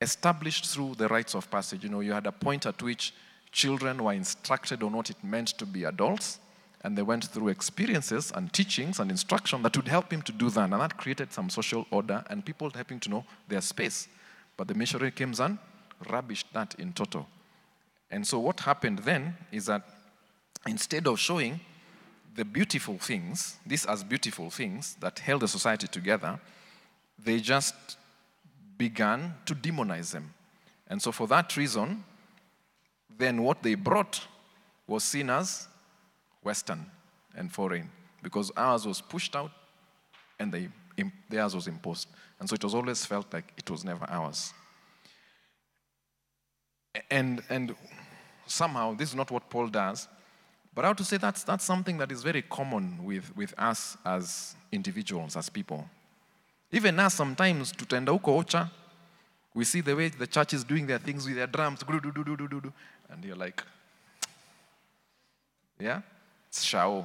established 0.00 0.66
through 0.66 0.96
the 0.96 1.08
rites 1.08 1.34
of 1.34 1.50
passage. 1.50 1.84
You 1.84 1.90
know, 1.90 2.00
you 2.00 2.12
had 2.12 2.26
a 2.26 2.32
point 2.32 2.66
at 2.66 2.82
which 2.82 3.14
Children 3.52 4.04
were 4.04 4.12
instructed 4.12 4.82
on 4.82 4.92
what 4.92 5.10
it 5.10 5.22
meant 5.24 5.48
to 5.58 5.66
be 5.66 5.84
adults, 5.84 6.38
and 6.82 6.96
they 6.96 7.02
went 7.02 7.24
through 7.24 7.48
experiences 7.48 8.32
and 8.34 8.52
teachings 8.52 9.00
and 9.00 9.10
instruction 9.10 9.62
that 9.62 9.76
would 9.76 9.88
help 9.88 10.12
him 10.12 10.22
to 10.22 10.32
do 10.32 10.48
that. 10.50 10.70
And 10.72 10.80
that 10.80 10.96
created 10.96 11.32
some 11.32 11.50
social 11.50 11.86
order 11.90 12.24
and 12.30 12.44
people 12.44 12.70
helping 12.70 13.00
to 13.00 13.10
know 13.10 13.24
their 13.48 13.60
space. 13.60 14.08
But 14.60 14.68
the 14.68 14.74
missionary 14.74 15.10
came 15.10 15.32
and 15.40 15.56
rubbished 16.04 16.44
that 16.52 16.74
in 16.74 16.92
total. 16.92 17.26
And 18.10 18.26
so 18.26 18.38
what 18.38 18.60
happened 18.60 18.98
then 18.98 19.34
is 19.50 19.64
that 19.64 19.88
instead 20.66 21.06
of 21.06 21.18
showing 21.18 21.60
the 22.34 22.44
beautiful 22.44 22.98
things, 22.98 23.56
these 23.64 23.86
as 23.86 24.04
beautiful 24.04 24.50
things 24.50 24.96
that 25.00 25.18
held 25.18 25.40
the 25.40 25.48
society 25.48 25.86
together, 25.86 26.38
they 27.18 27.40
just 27.40 27.74
began 28.76 29.32
to 29.46 29.54
demonize 29.54 30.12
them. 30.12 30.34
And 30.88 31.00
so 31.00 31.10
for 31.10 31.26
that 31.28 31.56
reason, 31.56 32.04
then 33.16 33.42
what 33.42 33.62
they 33.62 33.76
brought 33.76 34.26
was 34.86 35.04
seen 35.04 35.30
as 35.30 35.68
Western 36.42 36.84
and 37.34 37.50
foreign 37.50 37.88
because 38.22 38.52
ours 38.58 38.86
was 38.86 39.00
pushed 39.00 39.34
out 39.34 39.52
and 40.38 40.52
they, 40.52 40.68
theirs 41.28 41.54
was 41.54 41.66
imposed. 41.66 42.08
And 42.38 42.48
so 42.48 42.54
it 42.54 42.64
was 42.64 42.74
always 42.74 43.04
felt 43.04 43.32
like 43.32 43.52
it 43.56 43.70
was 43.70 43.84
never 43.84 44.06
ours. 44.08 44.52
And, 47.10 47.42
and 47.48 47.74
somehow, 48.46 48.94
this 48.94 49.10
is 49.10 49.14
not 49.14 49.30
what 49.30 49.48
Paul 49.48 49.68
does. 49.68 50.08
But 50.74 50.84
I 50.84 50.88
have 50.88 50.96
to 50.96 51.04
say 51.04 51.16
that's, 51.16 51.44
that's 51.44 51.64
something 51.64 51.98
that 51.98 52.12
is 52.12 52.22
very 52.22 52.42
common 52.42 53.04
with, 53.04 53.36
with 53.36 53.54
us 53.58 53.96
as 54.04 54.54
individuals, 54.72 55.36
as 55.36 55.48
people. 55.48 55.84
Even 56.72 56.98
us, 57.00 57.14
sometimes, 57.14 57.72
tutenda 57.72 58.16
huko 58.16 58.44
ocha, 58.44 58.70
we 59.54 59.64
see 59.64 59.80
the 59.80 59.94
way 59.94 60.08
the 60.08 60.26
church 60.26 60.54
is 60.54 60.62
doing 60.62 60.86
their 60.86 60.98
things 60.98 61.26
with 61.26 61.34
their 61.34 61.48
drums, 61.48 61.82
and 61.82 63.24
you're 63.24 63.34
like, 63.34 63.62
yeah, 65.80 66.02
it's 66.48 66.62
shao. 66.62 67.04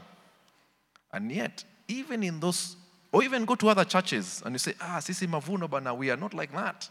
And 1.11 1.31
yet, 1.31 1.63
even 1.87 2.23
in 2.23 2.39
those, 2.39 2.75
or 3.11 3.23
even 3.23 3.45
go 3.45 3.55
to 3.55 3.69
other 3.69 3.85
churches 3.85 4.41
and 4.45 4.53
you 4.55 4.59
say, 4.59 4.73
ah, 4.81 4.97
sisi 4.99 5.27
mavuno 5.27 5.69
bana, 5.69 5.93
we 5.93 6.09
are 6.11 6.17
not 6.17 6.33
like 6.33 6.51
that. 6.51 6.89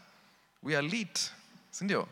We 0.61 0.75
are 0.75 0.81
lit. 0.81 1.29
Sindio? 1.71 2.07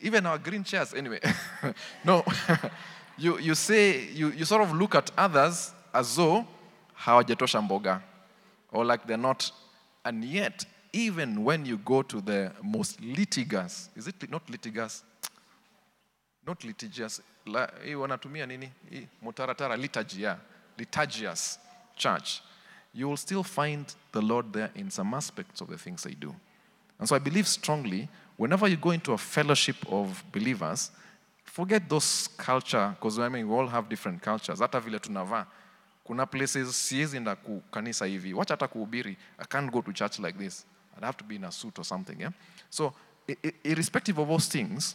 Even 0.00 0.26
our 0.26 0.38
green 0.38 0.64
chairs, 0.64 0.94
anyway. 0.94 1.20
no, 2.04 2.24
you, 3.18 3.38
you 3.38 3.54
say, 3.54 4.08
you, 4.08 4.30
you 4.30 4.44
sort 4.44 4.62
of 4.62 4.72
look 4.72 4.94
at 4.94 5.10
others 5.16 5.72
as 5.92 6.16
though 6.16 6.46
hawajatosha 6.98 7.60
mboga, 7.68 8.00
or 8.72 8.84
like 8.84 9.06
they're 9.06 9.16
not, 9.16 9.50
and 10.04 10.24
yet, 10.24 10.64
even 10.92 11.44
when 11.44 11.66
you 11.66 11.76
go 11.76 12.02
to 12.02 12.20
the 12.20 12.52
most 12.62 13.00
litigious, 13.00 13.90
is 13.94 14.08
it 14.08 14.30
not 14.30 14.48
litigious? 14.48 15.02
Not 16.46 16.64
litigious, 16.64 17.20
la, 17.46 17.68
hii 17.84 17.94
wanatumia 17.94 18.46
nini? 18.46 18.70
Hii 18.90 19.06
Mutaratara 19.22 19.76
liturgy, 19.76 20.22
yeah. 20.22 20.36
Liturgious 20.78 21.58
church. 21.96 22.42
You 22.92 23.08
will 23.08 23.16
still 23.16 23.42
find 23.42 23.92
the 24.12 24.22
Lord 24.22 24.52
there 24.52 24.70
in 24.74 24.90
some 24.90 25.12
aspects 25.14 25.60
of 25.60 25.68
the 25.68 25.78
things 25.78 26.02
they 26.02 26.14
do. 26.14 26.34
And 26.98 27.08
so 27.08 27.14
I 27.14 27.18
believe 27.18 27.46
strongly, 27.46 28.08
whenever 28.36 28.68
you 28.68 28.76
go 28.76 28.90
into 28.90 29.12
a 29.12 29.18
fellowship 29.18 29.76
of 29.90 30.24
believers, 30.32 30.90
forget 31.44 31.88
those 31.88 32.28
culture, 32.36 32.94
because 32.98 33.18
I 33.18 33.28
mean, 33.28 33.48
we 33.48 33.54
all 33.54 33.66
have 33.66 33.88
different 33.88 34.22
cultures. 34.22 34.60
Hata 34.60 34.80
vile 34.80 34.98
tunavaa, 34.98 35.46
kuna 36.04 36.26
places 36.26 36.76
siwezi 36.88 37.16
enda 37.16 37.36
ku 37.36 37.62
kanisa 37.70 38.06
hivi, 38.06 38.32
wacha 38.34 38.54
hata 38.54 38.68
kuhubiri, 38.68 39.16
I 39.38 39.44
can't 39.44 39.70
go 39.70 39.82
to 39.82 39.92
church 39.92 40.18
like 40.18 40.38
this. 40.38 40.64
I'd 40.96 41.04
have 41.04 41.16
to 41.16 41.24
be 41.24 41.36
in 41.36 41.44
a 41.44 41.52
suit 41.52 41.78
or 41.78 41.84
something, 41.84 42.18
yeah? 42.20 42.30
So, 42.70 42.94
irrespective 43.64 44.18
of 44.18 44.28
those 44.28 44.48
things, 44.48 44.94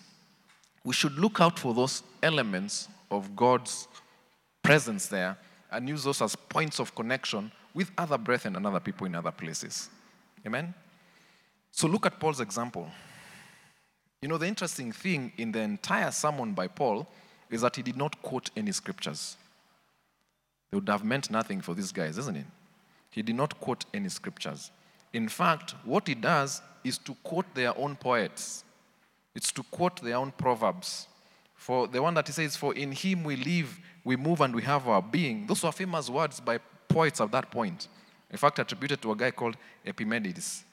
we 0.83 0.93
should 0.93 1.17
look 1.19 1.39
out 1.39 1.59
for 1.59 1.75
those 1.75 2.01
elements 2.23 2.89
of 3.11 3.35
God's 3.35 3.87
presence 4.63 5.07
there 5.07 5.37
and 5.71 5.87
use 5.87 6.03
those 6.03 6.21
as 6.21 6.35
points 6.35 6.79
of 6.79 6.93
connection 6.95 7.51
with 7.73 7.91
other 7.97 8.17
brethren 8.17 8.55
and 8.55 8.67
other 8.67 8.79
people 8.79 9.07
in 9.07 9.15
other 9.15 9.31
places. 9.31 9.89
Amen? 10.45 10.73
So 11.71 11.87
look 11.87 12.05
at 12.05 12.19
Paul's 12.19 12.41
example. 12.41 12.89
You 14.21 14.27
know, 14.27 14.37
the 14.37 14.47
interesting 14.47 14.91
thing 14.91 15.31
in 15.37 15.51
the 15.51 15.59
entire 15.59 16.11
sermon 16.11 16.53
by 16.53 16.67
Paul 16.67 17.07
is 17.49 17.61
that 17.61 17.75
he 17.75 17.81
did 17.81 17.97
not 17.97 18.21
quote 18.21 18.49
any 18.55 18.71
scriptures. 18.71 19.37
They 20.69 20.77
would 20.77 20.89
have 20.89 21.03
meant 21.03 21.31
nothing 21.31 21.61
for 21.61 21.73
these 21.73 21.91
guys, 21.91 22.17
isn't 22.17 22.37
it? 22.37 22.45
He 23.09 23.21
did 23.21 23.35
not 23.35 23.59
quote 23.59 23.85
any 23.93 24.09
scriptures. 24.09 24.71
In 25.13 25.27
fact, 25.27 25.75
what 25.83 26.07
he 26.07 26.15
does 26.15 26.61
is 26.83 26.97
to 26.99 27.15
quote 27.23 27.53
their 27.53 27.77
own 27.77 27.95
poets. 27.95 28.63
It's 29.35 29.51
to 29.53 29.63
quote 29.63 30.01
their 30.01 30.15
own 30.15 30.31
proverbs. 30.31 31.07
For 31.61 31.87
the 31.87 32.01
one 32.01 32.15
that 32.15 32.25
he 32.25 32.33
says, 32.33 32.55
For 32.55 32.73
in 32.73 32.91
him 32.91 33.23
we 33.23 33.35
live, 33.35 33.79
we 34.03 34.15
move, 34.15 34.41
and 34.41 34.55
we 34.55 34.63
have 34.63 34.87
our 34.87 34.99
being. 34.99 35.45
Those 35.45 35.61
were 35.61 35.71
famous 35.71 36.09
words 36.09 36.39
by 36.39 36.57
poets 36.87 37.21
at 37.21 37.31
that 37.33 37.51
point. 37.51 37.87
In 38.31 38.37
fact, 38.37 38.57
attributed 38.57 38.99
to 39.03 39.11
a 39.11 39.15
guy 39.15 39.29
called 39.29 39.55
Epimenides, 39.85 40.63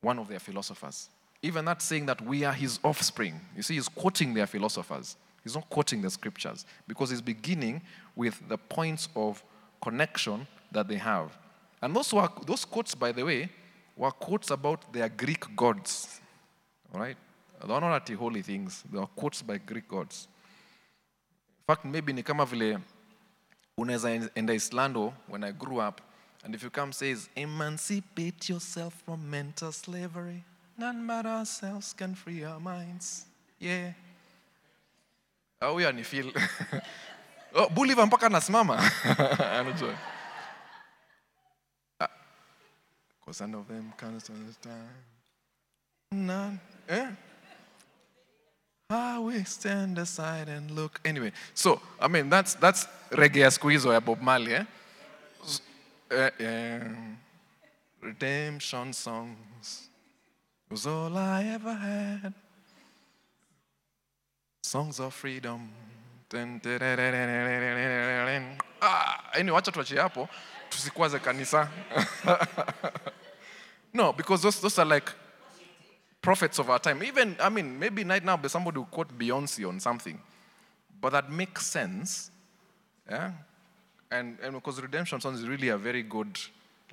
one 0.00 0.18
of 0.18 0.26
their 0.26 0.38
philosophers. 0.38 1.10
Even 1.42 1.66
that 1.66 1.82
saying 1.82 2.06
that 2.06 2.18
we 2.22 2.44
are 2.44 2.52
his 2.54 2.80
offspring. 2.82 3.38
You 3.54 3.62
see, 3.62 3.74
he's 3.74 3.88
quoting 3.88 4.32
their 4.32 4.46
philosophers. 4.46 5.16
He's 5.44 5.54
not 5.54 5.68
quoting 5.68 6.00
the 6.00 6.08
scriptures 6.08 6.64
because 6.86 7.10
he's 7.10 7.20
beginning 7.20 7.82
with 8.16 8.40
the 8.48 8.56
points 8.56 9.10
of 9.14 9.44
connection 9.82 10.46
that 10.72 10.88
they 10.88 10.96
have. 10.96 11.36
And 11.82 11.94
those, 11.94 12.10
were, 12.14 12.30
those 12.46 12.64
quotes, 12.64 12.94
by 12.94 13.12
the 13.12 13.22
way, 13.22 13.50
were 13.98 14.12
quotes 14.12 14.50
about 14.50 14.90
their 14.94 15.10
Greek 15.10 15.44
gods. 15.54 16.22
All 16.94 17.00
right? 17.00 17.18
They 17.66 17.72
are 17.74 17.80
not 17.80 17.92
actually 17.92 18.16
holy 18.16 18.42
things. 18.42 18.84
They 18.90 18.98
are 18.98 19.06
quotes 19.06 19.42
by 19.42 19.58
Greek 19.58 19.88
gods. 19.88 20.28
In 21.60 21.74
fact, 21.74 21.84
maybe 21.84 22.12
ni 22.12 22.22
kama 22.22 22.44
vile 22.46 22.78
unaweza 23.78 24.30
enda 24.34 24.54
Islando 24.54 25.12
when 25.28 25.44
I 25.44 25.52
grew 25.52 25.78
up, 25.80 26.00
and 26.44 26.54
if 26.54 26.62
you 26.62 26.70
come 26.70 26.92
says, 26.92 27.28
emancipate 27.36 28.48
yourself 28.48 28.94
from 29.04 29.30
mental 29.30 29.72
slavery, 29.72 30.44
none 30.76 31.06
but 31.06 31.26
ourselves 31.26 31.92
can 31.92 32.14
free 32.14 32.44
our 32.44 32.60
minds. 32.60 33.26
Yeah. 33.58 33.92
Huyo 35.60 36.04
feel. 36.04 36.32
oh, 37.54 37.68
Bulliver 37.68 38.06
mpaka 38.06 38.28
nasimama. 38.28 38.78
Anajua. 39.58 39.94
Ah, 42.00 42.08
Cause 43.24 43.40
none 43.40 43.58
of 43.58 43.66
them 43.66 43.92
can 43.96 44.08
understand. 44.08 44.88
None. 46.12 46.60
Eh? 46.88 47.08
Ah, 48.90 49.16
I 49.16 49.18
will 49.18 49.44
stand 49.44 49.98
aside 49.98 50.48
and 50.48 50.70
look. 50.70 50.98
Anyway, 51.04 51.32
so 51.52 51.78
I 52.00 52.08
mean 52.08 52.30
that's 52.30 52.54
that's 52.54 52.86
reggae 53.10 53.40
ya 53.40 53.50
siku 53.50 53.70
ya 53.92 54.00
Bob 54.00 54.20
Marley 54.22 54.54
eh? 54.54 54.64
Uh, 56.10 56.30
um, 56.40 57.18
redemption 58.00 58.94
songs 58.94 59.90
was 60.70 60.86
all 60.86 61.14
I 61.18 61.44
ever 61.52 61.74
had. 61.74 62.32
Songs 64.62 65.00
of 65.00 65.12
freedom. 65.12 65.68
Ah, 68.80 69.30
anyway, 69.34 69.54
wacha 69.54 69.72
tuachie 69.72 69.98
hapo 69.98 70.28
tusikwaze 70.70 71.18
kanisa. 71.18 71.68
no, 73.92 74.12
because 74.12 74.42
those, 74.42 74.60
those 74.60 74.78
are 74.78 74.84
like 74.84 75.12
prophets 76.20 76.58
of 76.58 76.70
our 76.70 76.78
time. 76.78 77.02
Even, 77.02 77.36
I 77.40 77.48
mean, 77.48 77.78
maybe 77.78 78.04
right 78.04 78.24
now 78.24 78.38
somebody 78.46 78.78
will 78.78 78.86
quote 78.86 79.16
Beyonce 79.18 79.68
on 79.68 79.80
something, 79.80 80.18
but 81.00 81.10
that 81.12 81.30
makes 81.30 81.66
sense. 81.66 82.30
Yeah? 83.08 83.32
And, 84.10 84.38
and 84.42 84.54
because 84.54 84.80
Redemption 84.80 85.20
Song 85.20 85.34
is 85.34 85.46
really 85.46 85.68
a 85.68 85.76
very 85.76 86.02
good, 86.02 86.38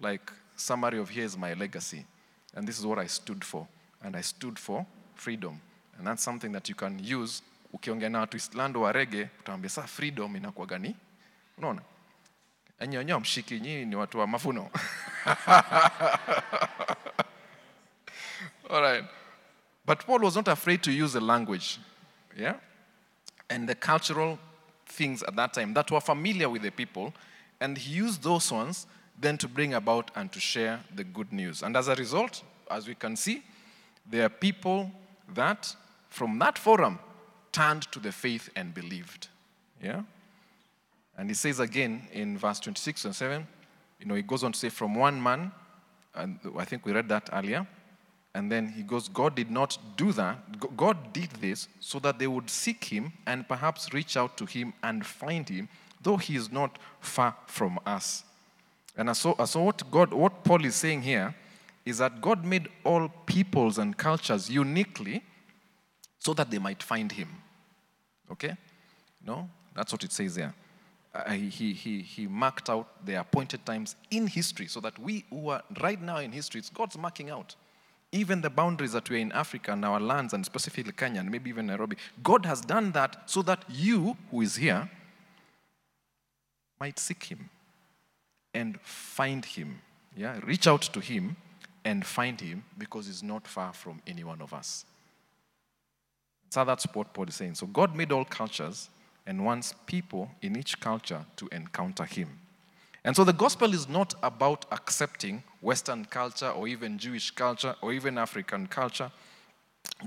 like, 0.01 0.31
summary 0.55 0.99
of 0.99 1.09
here's 1.09 1.37
my 1.37 1.53
legacy. 1.53 2.05
And 2.53 2.67
this 2.67 2.79
is 2.79 2.85
what 2.85 2.99
I 2.99 3.07
stood 3.07 3.43
for. 3.43 3.67
And 4.03 4.15
I 4.15 4.21
stood 4.21 4.57
for 4.59 4.85
freedom. 5.15 5.59
And 5.97 6.07
that's 6.07 6.23
something 6.23 6.51
that 6.51 6.69
you 6.69 6.75
can 6.75 6.99
use. 6.99 7.41
Ukiongea 7.73 8.09
na 8.09 8.19
watu 8.19 8.37
Islando 8.37 8.81
wa 8.81 8.91
rege, 8.91 9.29
utaambia 9.39 9.69
saa 9.69 9.87
freedom 9.87 10.35
inakuwa 10.35 10.67
gani? 10.67 10.95
Unaona? 11.57 11.81
Enyi 12.79 13.13
mshiki, 13.13 13.59
nyinyi 13.59 13.85
ni 13.85 13.95
watu 13.95 14.19
wa 14.19 14.27
Mavuno. 14.27 14.69
All 18.69 18.81
right. 18.81 19.03
But 19.85 20.05
Paul 20.05 20.19
was 20.19 20.35
not 20.35 20.47
afraid 20.47 20.81
to 20.83 20.91
use 20.91 21.13
the 21.13 21.21
language, 21.21 21.79
yeah? 22.35 22.55
And 23.49 23.69
the 23.69 23.75
cultural 23.75 24.39
things 24.87 25.21
at 25.23 25.35
that 25.35 25.53
time 25.53 25.73
that 25.75 25.91
were 25.91 26.01
familiar 26.01 26.49
with 26.49 26.63
the 26.63 26.71
people. 26.71 27.13
And 27.59 27.77
he 27.77 27.95
used 27.95 28.23
those 28.23 28.51
ones 28.51 28.87
then 29.19 29.37
to 29.37 29.47
bring 29.47 29.73
about 29.73 30.11
and 30.15 30.31
to 30.31 30.39
share 30.39 30.81
the 30.93 31.03
good 31.03 31.31
news. 31.31 31.61
And 31.61 31.77
as 31.77 31.87
a 31.87 31.95
result, 31.95 32.43
as 32.69 32.87
we 32.87 32.95
can 32.95 33.15
see, 33.15 33.43
there 34.09 34.25
are 34.25 34.29
people 34.29 34.91
that 35.33 35.75
from 36.09 36.39
that 36.39 36.57
forum 36.57 36.99
turned 37.51 37.83
to 37.91 37.99
the 37.99 38.11
faith 38.11 38.49
and 38.55 38.73
believed. 38.73 39.27
Yeah? 39.81 40.01
And 41.17 41.29
he 41.29 41.35
says 41.35 41.59
again 41.59 42.07
in 42.11 42.37
verse 42.37 42.59
26 42.59 43.05
and 43.05 43.15
7, 43.15 43.47
you 43.99 44.05
know, 44.05 44.15
he 44.15 44.21
goes 44.21 44.43
on 44.43 44.51
to 44.51 44.59
say, 44.59 44.69
from 44.69 44.95
one 44.95 45.21
man, 45.21 45.51
and 46.13 46.39
I 46.57 46.65
think 46.65 46.85
we 46.85 46.91
read 46.91 47.07
that 47.09 47.29
earlier, 47.31 47.65
and 48.35 48.51
then 48.51 48.67
he 48.67 48.83
goes, 48.83 49.07
God 49.07 49.33
did 49.33 49.49
not 49.49 49.77
do 49.95 50.11
that. 50.11 50.75
God 50.75 51.13
did 51.13 51.29
this 51.39 51.69
so 51.79 51.99
that 51.99 52.19
they 52.19 52.27
would 52.27 52.49
seek 52.49 52.83
him 52.83 53.13
and 53.25 53.47
perhaps 53.47 53.93
reach 53.93 54.17
out 54.17 54.35
to 54.37 54.45
him 54.45 54.73
and 54.83 55.05
find 55.05 55.47
him, 55.47 55.69
though 56.01 56.17
he 56.17 56.35
is 56.35 56.51
not 56.51 56.77
far 56.99 57.33
from 57.47 57.79
us. 57.85 58.25
And 58.97 59.15
so, 59.15 59.35
so 59.45 59.63
what, 59.63 59.89
God, 59.89 60.13
what 60.13 60.43
Paul 60.43 60.65
is 60.65 60.75
saying 60.75 61.03
here 61.03 61.33
is 61.85 61.99
that 61.99 62.19
God 62.19 62.43
made 62.43 62.67
all 62.83 63.07
peoples 63.25 63.77
and 63.77 63.95
cultures 63.95 64.49
uniquely 64.49 65.23
so 66.19 66.33
that 66.33 66.51
they 66.51 66.59
might 66.59 66.83
find 66.83 67.09
him. 67.09 67.29
Okay? 68.29 68.57
No? 69.25 69.49
That's 69.73 69.93
what 69.93 70.03
it 70.03 70.11
says 70.11 70.35
there. 70.35 70.53
Uh, 71.13 71.31
he, 71.31 71.71
he, 71.71 72.01
he 72.01 72.27
marked 72.27 72.69
out 72.69 73.05
the 73.05 73.17
appointed 73.17 73.65
times 73.65 73.95
in 74.11 74.27
history 74.27 74.67
so 74.67 74.81
that 74.81 74.99
we 74.99 75.23
who 75.29 75.47
are 75.47 75.63
right 75.81 76.01
now 76.01 76.17
in 76.17 76.33
history, 76.33 76.59
it's 76.59 76.69
God's 76.69 76.97
marking 76.97 77.29
out. 77.29 77.55
Even 78.11 78.41
the 78.41 78.49
boundaries 78.49 78.93
that 78.93 79.09
we're 79.09 79.19
in 79.19 79.31
Africa 79.31 79.73
and 79.73 79.83
our 79.83 79.99
lands, 79.99 80.33
and 80.33 80.45
specifically 80.45 80.93
Kenya 80.93 81.19
and 81.19 81.29
maybe 81.29 81.49
even 81.49 81.67
Nairobi, 81.67 81.97
God 82.23 82.45
has 82.45 82.61
done 82.61 82.91
that 82.93 83.29
so 83.29 83.41
that 83.41 83.63
you, 83.69 84.15
who 84.31 84.41
is 84.41 84.55
here, 84.55 84.89
might 86.79 86.99
seek 86.99 87.23
Him 87.23 87.49
and 88.53 88.79
find 88.81 89.43
Him. 89.43 89.81
Yeah? 90.15 90.39
Reach 90.45 90.67
out 90.67 90.83
to 90.83 90.99
Him 90.99 91.35
and 91.83 92.05
find 92.05 92.39
Him 92.39 92.63
because 92.77 93.07
He's 93.07 93.23
not 93.23 93.47
far 93.47 93.73
from 93.73 94.01
any 94.07 94.23
one 94.23 94.41
of 94.41 94.53
us. 94.53 94.85
So 96.49 96.63
that's 96.63 96.85
what 96.93 97.13
Paul 97.13 97.27
is 97.27 97.35
saying. 97.35 97.55
So 97.55 97.67
God 97.67 97.95
made 97.95 98.11
all 98.13 98.23
cultures 98.23 98.89
and 99.27 99.43
wants 99.43 99.73
people 99.85 100.29
in 100.41 100.57
each 100.57 100.79
culture 100.79 101.25
to 101.37 101.49
encounter 101.51 102.05
him. 102.05 102.29
And 103.03 103.15
so 103.15 103.23
the 103.23 103.33
gospel 103.33 103.73
is 103.73 103.89
not 103.89 104.13
about 104.23 104.65
accepting 104.71 105.43
Western 105.65 106.05
culture 106.05 106.49
or 106.49 106.67
even 106.67 106.99
Jewish 106.99 107.31
culture 107.31 107.75
or 107.81 107.91
even 107.91 108.19
African 108.19 108.67
culture. 108.67 109.11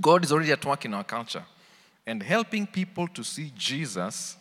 God 0.00 0.24
is 0.24 0.30
already 0.30 0.52
at 0.52 0.64
work 0.64 0.84
in 0.84 0.94
our 0.94 1.02
culture. 1.02 1.44
And 2.06 2.22
helping 2.22 2.64
people 2.64 3.08
to 3.08 3.24
see 3.24 3.52
Jesus 3.56 4.36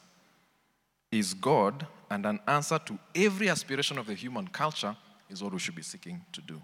is 1.12 1.34
God 1.34 1.88
and 2.12 2.24
an 2.26 2.40
answer 2.48 2.80
to 2.86 3.00
every 3.16 3.50
aspiration 3.50 3.98
of 3.98 4.06
the 4.06 4.14
human 4.14 4.48
culture 4.48 4.96
is 5.28 5.44
what 5.44 5.54
we 5.54 5.60
should 5.60 5.76
be 5.76 5.82
seeking 5.82 6.22
to 6.34 6.42
do. 6.42 6.62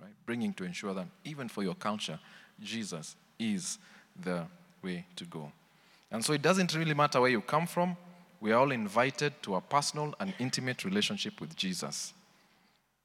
Right? 0.00 0.12
Bringing 0.24 0.54
to 0.54 0.64
ensure 0.64 0.94
that 0.94 1.06
even 1.24 1.48
for 1.48 1.62
your 1.62 1.74
culture, 1.74 2.18
Jesus 2.60 3.16
is 3.38 3.78
the 4.18 4.46
way 4.82 5.04
to 5.16 5.24
go. 5.26 5.52
And 6.10 6.24
so 6.24 6.32
it 6.32 6.40
doesn't 6.40 6.74
really 6.74 6.94
matter 6.94 7.20
where 7.20 7.30
you 7.30 7.42
come 7.42 7.66
from, 7.66 7.98
we 8.40 8.50
are 8.52 8.60
all 8.60 8.72
invited 8.72 9.34
to 9.42 9.56
a 9.56 9.60
personal 9.60 10.14
and 10.20 10.32
intimate 10.38 10.84
relationship 10.84 11.38
with 11.38 11.54
Jesus. 11.54 12.14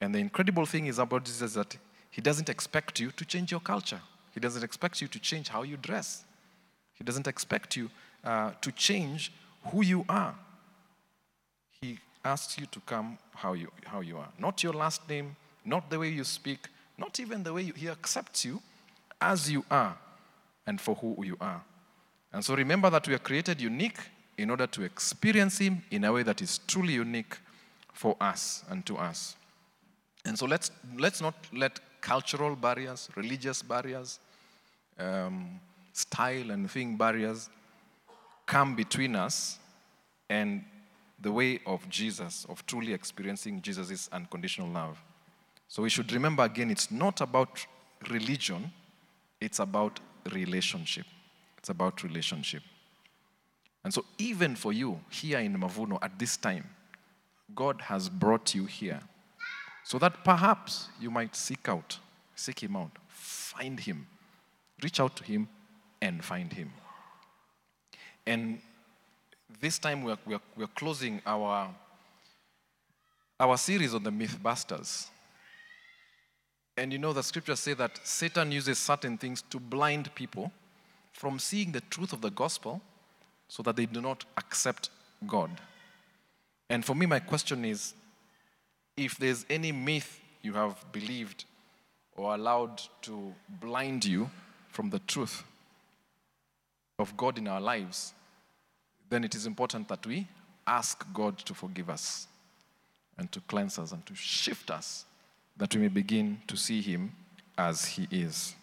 And 0.01 0.15
the 0.15 0.19
incredible 0.19 0.65
thing 0.65 0.87
is 0.87 0.99
about 0.99 1.25
Jesus 1.25 1.53
that 1.53 1.77
he 2.11 2.21
doesn't 2.21 2.49
expect 2.49 2.99
you 2.99 3.11
to 3.11 3.25
change 3.25 3.51
your 3.51 3.59
culture. 3.59 4.01
He 4.33 4.39
doesn't 4.39 4.63
expect 4.63 5.01
you 5.01 5.07
to 5.07 5.19
change 5.19 5.49
how 5.49 5.63
you 5.63 5.77
dress. 5.77 6.23
He 6.93 7.03
doesn't 7.03 7.27
expect 7.27 7.75
you 7.75 7.89
uh, 8.23 8.51
to 8.61 8.71
change 8.71 9.31
who 9.65 9.83
you 9.83 10.05
are. 10.07 10.35
He 11.81 11.99
asks 12.23 12.57
you 12.57 12.65
to 12.67 12.79
come 12.81 13.17
how 13.35 13.53
you, 13.53 13.71
how 13.85 14.01
you 14.01 14.17
are. 14.17 14.29
Not 14.37 14.63
your 14.63 14.73
last 14.73 15.07
name, 15.09 15.35
not 15.65 15.89
the 15.89 15.99
way 15.99 16.09
you 16.09 16.23
speak, 16.23 16.67
not 16.97 17.19
even 17.19 17.43
the 17.43 17.53
way 17.53 17.63
you, 17.63 17.73
He 17.73 17.87
accepts 17.87 18.45
you 18.45 18.61
as 19.21 19.51
you 19.51 19.65
are 19.69 19.97
and 20.65 20.79
for 20.79 20.95
who 20.95 21.23
you 21.23 21.37
are. 21.39 21.61
And 22.31 22.43
so 22.43 22.55
remember 22.55 22.89
that 22.89 23.07
we 23.07 23.13
are 23.13 23.19
created 23.19 23.59
unique 23.59 23.99
in 24.37 24.49
order 24.49 24.67
to 24.67 24.83
experience 24.83 25.57
Him 25.57 25.83
in 25.91 26.03
a 26.03 26.11
way 26.11 26.23
that 26.23 26.41
is 26.41 26.59
truly 26.67 26.93
unique 26.93 27.37
for 27.93 28.15
us 28.21 28.63
and 28.69 28.85
to 28.85 28.97
us. 28.97 29.35
And 30.29 30.37
so 30.37 30.45
let's, 30.45 30.69
let's 30.95 31.21
not 31.21 31.33
let 31.51 31.79
cultural 32.01 32.55
barriers, 32.55 33.09
religious 33.15 33.63
barriers, 33.63 34.19
um, 34.99 35.59
style 35.91 36.51
and 36.51 36.69
thing 36.69 36.95
barriers 36.95 37.49
come 38.45 38.75
between 38.75 39.15
us 39.15 39.57
and 40.29 40.63
the 41.19 41.31
way 41.31 41.59
of 41.65 41.89
Jesus, 41.89 42.45
of 42.47 42.63
truly 42.67 42.93
experiencing 42.93 43.59
Jesus' 43.63 44.07
unconditional 44.11 44.69
love. 44.69 45.01
So 45.67 45.81
we 45.81 45.89
should 45.89 46.11
remember 46.11 46.43
again, 46.43 46.69
it's 46.69 46.91
not 46.91 47.21
about 47.21 47.65
religion, 48.11 48.71
it's 49.41 49.57
about 49.57 49.99
relationship. 50.31 51.07
It's 51.57 51.69
about 51.69 52.03
relationship. 52.03 52.61
And 53.83 53.91
so, 53.91 54.05
even 54.19 54.55
for 54.55 54.73
you 54.73 54.99
here 55.09 55.39
in 55.39 55.57
Mavuno 55.57 55.97
at 56.03 56.19
this 56.19 56.37
time, 56.37 56.69
God 57.55 57.81
has 57.81 58.09
brought 58.09 58.53
you 58.53 58.65
here 58.65 59.01
so 59.89 59.97
that 59.97 60.23
perhaps 60.23 60.87
you 61.01 61.09
might 61.09 61.35
seek 61.35 61.67
out, 61.67 61.97
seek 62.35 62.61
Him 62.61 62.75
out, 62.75 62.91
find 63.07 63.79
Him, 63.79 64.05
reach 64.83 64.99
out 64.99 65.15
to 65.15 65.23
Him, 65.23 65.47
and 65.99 66.23
find 66.23 66.53
Him. 66.53 66.71
And 68.27 68.59
this 69.59 69.79
time 69.79 70.03
we're, 70.03 70.19
we're, 70.27 70.41
we're 70.55 70.67
closing 70.67 71.23
our, 71.25 71.69
our 73.39 73.57
series 73.57 73.95
on 73.95 74.03
the 74.03 74.11
Mythbusters. 74.11 75.07
And 76.77 76.93
you 76.93 76.99
know, 76.99 77.11
the 77.11 77.23
scriptures 77.23 77.59
say 77.59 77.73
that 77.73 77.99
Satan 78.03 78.51
uses 78.51 78.77
certain 78.77 79.17
things 79.17 79.41
to 79.49 79.59
blind 79.59 80.13
people 80.13 80.51
from 81.13 81.39
seeing 81.39 81.71
the 81.71 81.81
truth 81.81 82.13
of 82.13 82.21
the 82.21 82.29
gospel 82.29 82.79
so 83.47 83.63
that 83.63 83.75
they 83.75 83.87
do 83.87 84.01
not 84.01 84.23
accept 84.37 84.91
God. 85.25 85.49
And 86.69 86.85
for 86.85 86.93
me, 86.93 87.07
my 87.07 87.17
question 87.17 87.65
is 87.65 87.95
if 88.99 89.17
there's 89.17 89.45
any 89.49 89.71
myth 89.71 90.19
you 90.41 90.53
have 90.53 90.75
believed 90.91 91.45
or 92.17 92.35
allowed 92.35 92.81
to 93.01 93.33
blind 93.61 94.03
you 94.03 94.29
from 94.67 94.89
the 94.89 94.99
truth 94.99 95.43
of 96.99 97.15
God 97.15 97.37
in 97.37 97.47
our 97.47 97.61
lives, 97.61 98.13
then 99.09 99.23
it 99.23 99.33
is 99.35 99.45
important 99.45 99.87
that 99.87 100.05
we 100.05 100.27
ask 100.67 101.05
God 101.13 101.37
to 101.39 101.53
forgive 101.53 101.89
us 101.89 102.27
and 103.17 103.31
to 103.31 103.39
cleanse 103.41 103.79
us 103.79 103.93
and 103.93 104.05
to 104.05 104.13
shift 104.15 104.69
us 104.69 105.05
that 105.57 105.73
we 105.73 105.81
may 105.81 105.87
begin 105.87 106.41
to 106.47 106.57
see 106.57 106.81
Him 106.81 107.13
as 107.57 107.85
He 107.85 108.07
is. 108.11 108.53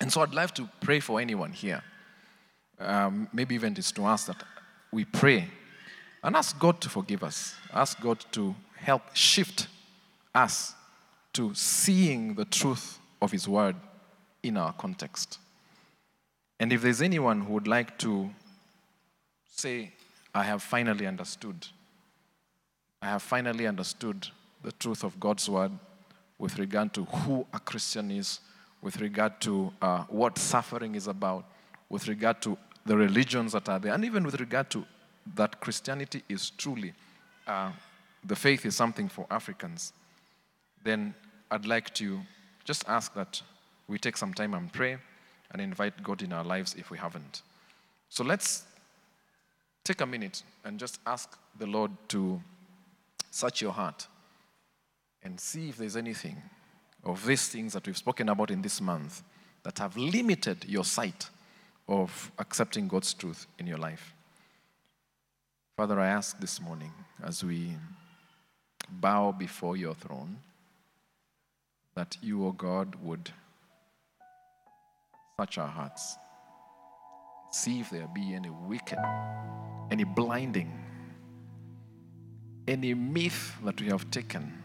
And 0.00 0.12
so 0.12 0.20
I'd 0.20 0.34
like 0.34 0.54
to 0.56 0.68
pray 0.80 0.98
for 0.98 1.20
anyone 1.20 1.52
here. 1.52 1.82
Um, 2.80 3.28
maybe 3.32 3.54
even 3.54 3.74
just 3.74 3.94
to 3.96 4.04
ask 4.04 4.26
that 4.26 4.42
we 4.92 5.04
pray 5.04 5.48
and 6.22 6.36
ask 6.36 6.58
God 6.58 6.80
to 6.80 6.88
forgive 6.88 7.22
us. 7.22 7.54
Ask 7.72 8.00
God 8.00 8.24
to 8.32 8.54
help 8.80 9.02
shift 9.14 9.68
us 10.34 10.74
to 11.32 11.54
seeing 11.54 12.34
the 12.34 12.44
truth 12.44 12.98
of 13.20 13.32
His 13.32 13.48
Word 13.48 13.76
in 14.42 14.56
our 14.56 14.72
context. 14.72 15.38
And 16.60 16.72
if 16.72 16.82
there's 16.82 17.02
anyone 17.02 17.42
who 17.42 17.54
would 17.54 17.68
like 17.68 17.98
to 17.98 18.30
say, 19.48 19.92
I 20.34 20.44
have 20.44 20.62
finally 20.62 21.06
understood, 21.06 21.66
I 23.00 23.06
have 23.06 23.22
finally 23.22 23.66
understood 23.66 24.28
the 24.62 24.72
truth 24.72 25.04
of 25.04 25.18
God's 25.20 25.48
Word 25.48 25.72
with 26.38 26.58
regard 26.58 26.92
to 26.94 27.04
who 27.04 27.46
a 27.52 27.60
Christian 27.60 28.10
is, 28.10 28.40
with 28.82 29.00
regard 29.00 29.40
to 29.40 29.72
uh, 29.82 30.04
what 30.04 30.38
suffering 30.38 30.94
is 30.94 31.08
about, 31.08 31.44
with 31.88 32.06
regard 32.08 32.40
to 32.42 32.56
the 32.86 32.96
religions 32.96 33.52
that 33.52 33.68
are 33.68 33.78
there, 33.78 33.92
and 33.92 34.04
even 34.04 34.24
with 34.24 34.40
regard 34.40 34.70
to 34.70 34.84
that 35.34 35.60
Christianity 35.60 36.22
is 36.28 36.50
truly, 36.50 36.94
uh, 37.46 37.70
the 38.28 38.36
faith 38.36 38.66
is 38.66 38.76
something 38.76 39.08
for 39.08 39.26
Africans, 39.30 39.92
then 40.84 41.14
I'd 41.50 41.66
like 41.66 41.92
to 41.94 42.20
just 42.64 42.86
ask 42.86 43.14
that 43.14 43.42
we 43.88 43.98
take 43.98 44.16
some 44.18 44.34
time 44.34 44.52
and 44.52 44.70
pray 44.70 44.98
and 45.50 45.62
invite 45.62 46.02
God 46.02 46.22
in 46.22 46.32
our 46.32 46.44
lives 46.44 46.74
if 46.78 46.90
we 46.90 46.98
haven't. 46.98 47.42
So 48.10 48.22
let's 48.22 48.64
take 49.82 50.02
a 50.02 50.06
minute 50.06 50.42
and 50.64 50.78
just 50.78 51.00
ask 51.06 51.38
the 51.58 51.66
Lord 51.66 51.90
to 52.08 52.40
search 53.30 53.62
your 53.62 53.72
heart 53.72 54.06
and 55.22 55.40
see 55.40 55.70
if 55.70 55.78
there's 55.78 55.96
anything 55.96 56.36
of 57.04 57.24
these 57.24 57.48
things 57.48 57.72
that 57.72 57.86
we've 57.86 57.96
spoken 57.96 58.28
about 58.28 58.50
in 58.50 58.60
this 58.60 58.80
month 58.80 59.22
that 59.62 59.78
have 59.78 59.96
limited 59.96 60.66
your 60.66 60.84
sight 60.84 61.30
of 61.88 62.30
accepting 62.38 62.88
God's 62.88 63.14
truth 63.14 63.46
in 63.58 63.66
your 63.66 63.78
life. 63.78 64.14
Father, 65.76 65.98
I 65.98 66.08
ask 66.08 66.38
this 66.38 66.60
morning 66.60 66.92
as 67.22 67.42
we 67.42 67.72
bow 68.90 69.32
before 69.32 69.76
your 69.76 69.94
throne 69.94 70.38
that 71.94 72.16
you, 72.22 72.44
O 72.44 72.48
oh 72.48 72.52
God, 72.52 72.94
would 73.02 73.30
search 75.38 75.58
our 75.58 75.68
hearts, 75.68 76.16
see 77.50 77.80
if 77.80 77.90
there 77.90 78.08
be 78.14 78.34
any 78.34 78.50
wicked, 78.50 78.98
any 79.90 80.04
blinding, 80.04 80.72
any 82.66 82.94
myth 82.94 83.56
that 83.64 83.80
we 83.80 83.88
have 83.88 84.10
taken 84.10 84.62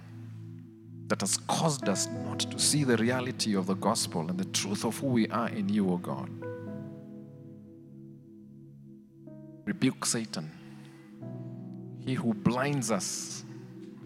that 1.08 1.22
has 1.22 1.38
caused 1.48 1.90
us 1.90 2.08
not 2.26 2.40
to 2.40 2.60
see 2.60 2.84
the 2.84 2.98
reality 2.98 3.56
of 3.56 3.68
the 3.68 3.76
gospel 3.76 4.30
and 4.30 4.40
the 4.40 4.46
truth 4.46 4.84
of 4.86 4.98
who 5.00 5.08
we 5.08 5.28
are 5.28 5.50
in 5.50 5.70
you, 5.70 5.90
O 5.92 5.98
God. 5.98 6.30
Rebuke 9.66 10.06
Satan, 10.06 10.52
he 12.06 12.14
who 12.14 12.34
blinds 12.34 12.92
us 12.92 13.46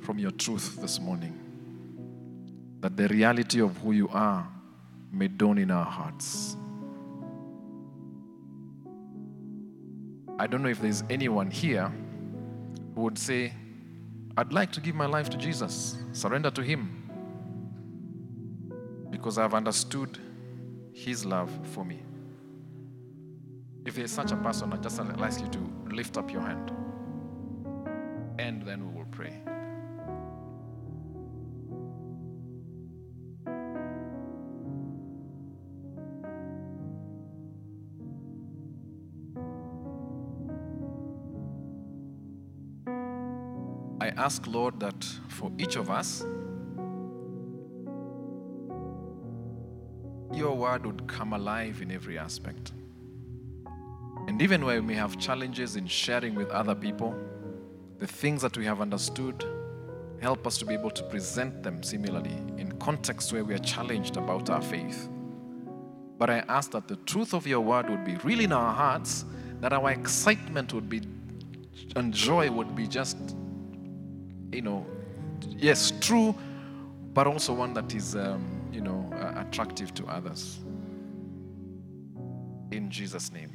from 0.08 0.18
your 0.20 0.32
truth 0.32 0.78
this 0.80 1.02
morning, 1.02 1.38
that 2.80 2.96
the 2.96 3.10
reality 3.10 3.60
of 3.60 3.76
who 3.80 3.92
you 3.92 4.08
are 4.14 4.48
may 5.12 5.28
dawn 5.28 5.58
in 5.58 5.70
our 5.70 5.84
hearts. 5.84 6.56
I 10.40 10.48
don't 10.48 10.64
know 10.64 10.70
if 10.70 10.82
there's 10.82 11.04
anyone 11.10 11.52
here 11.52 11.92
who 12.96 13.02
would 13.02 13.18
say, 13.18 13.52
I'd 14.38 14.54
like 14.54 14.72
to 14.72 14.80
give 14.80 14.96
my 14.96 15.08
life 15.08 15.30
to 15.32 15.38
Jesus, 15.38 15.98
surrender 16.14 16.52
to 16.52 16.62
Him, 16.64 17.10
because 19.10 19.38
I've 19.38 19.54
understood 19.54 20.18
His 20.94 21.26
love 21.26 21.52
for 21.74 21.84
me. 21.84 22.02
If 23.86 23.96
there's 23.96 24.12
such 24.12 24.32
a 24.32 24.38
person, 24.38 24.72
I'd 24.72 24.82
just 24.82 25.02
ask 25.02 25.42
you 25.42 25.50
to 25.50 25.60
lift 25.94 26.16
up 26.16 26.32
your 26.32 26.44
hand, 26.44 26.72
ask, 44.28 44.46
Lord, 44.46 44.78
that 44.82 45.06
for 45.30 45.50
each 45.58 45.78
of 45.78 45.90
us, 45.90 46.26
your 50.34 50.54
word 50.54 50.86
would 50.86 51.08
come 51.08 51.32
alive 51.32 51.82
in 51.82 51.92
every 51.92 52.18
aspect. 52.18 52.74
And 54.28 54.42
even 54.42 54.66
where 54.66 54.82
we 54.82 54.96
have 54.96 55.18
challenges 55.18 55.78
in 55.78 55.88
sharing 55.88 56.36
with 56.36 56.50
other 56.50 56.76
people, 56.76 57.16
the 58.00 58.08
things 58.08 58.42
that 58.42 58.58
we 58.58 58.66
have 58.66 58.82
understood, 58.82 59.46
help 60.20 60.46
us 60.46 60.58
to 60.58 60.66
be 60.66 60.74
able 60.74 60.92
to 60.92 61.04
present 61.04 61.64
them 61.64 61.82
similarly 61.82 62.38
in 62.58 62.74
contexts 62.80 63.32
where 63.32 63.46
we 63.46 63.54
are 63.54 63.66
challenged 63.76 64.18
about 64.18 64.50
our 64.50 64.62
faith. 64.62 65.08
But 66.18 66.30
I 66.30 66.40
ask 66.50 66.72
that 66.72 66.90
the 66.90 66.98
truth 67.06 67.34
of 67.34 67.48
your 67.48 67.62
word 67.62 67.90
would 67.90 68.04
be 68.04 68.18
really 68.26 68.44
in 68.44 68.52
our 68.52 68.74
hearts, 68.74 69.24
that 69.62 69.72
our 69.72 69.90
excitement 69.90 70.74
would 70.74 70.90
be 70.90 71.00
and 71.96 72.14
joy 72.14 72.52
would 72.52 72.76
be 72.76 72.88
just, 72.88 73.38
you 74.52 74.62
know, 74.62 74.86
yes, 75.48 75.92
true, 76.00 76.36
but 77.14 77.28
also 77.28 77.54
one 77.54 77.74
that 77.74 77.94
is, 77.94 78.16
um, 78.16 78.44
you 78.72 78.82
know, 78.82 79.10
uh, 79.14 79.42
attractive 79.42 79.94
to 79.96 80.06
others. 80.06 80.60
In 82.72 82.90
Jesus' 82.90 83.32
name. 83.32 83.52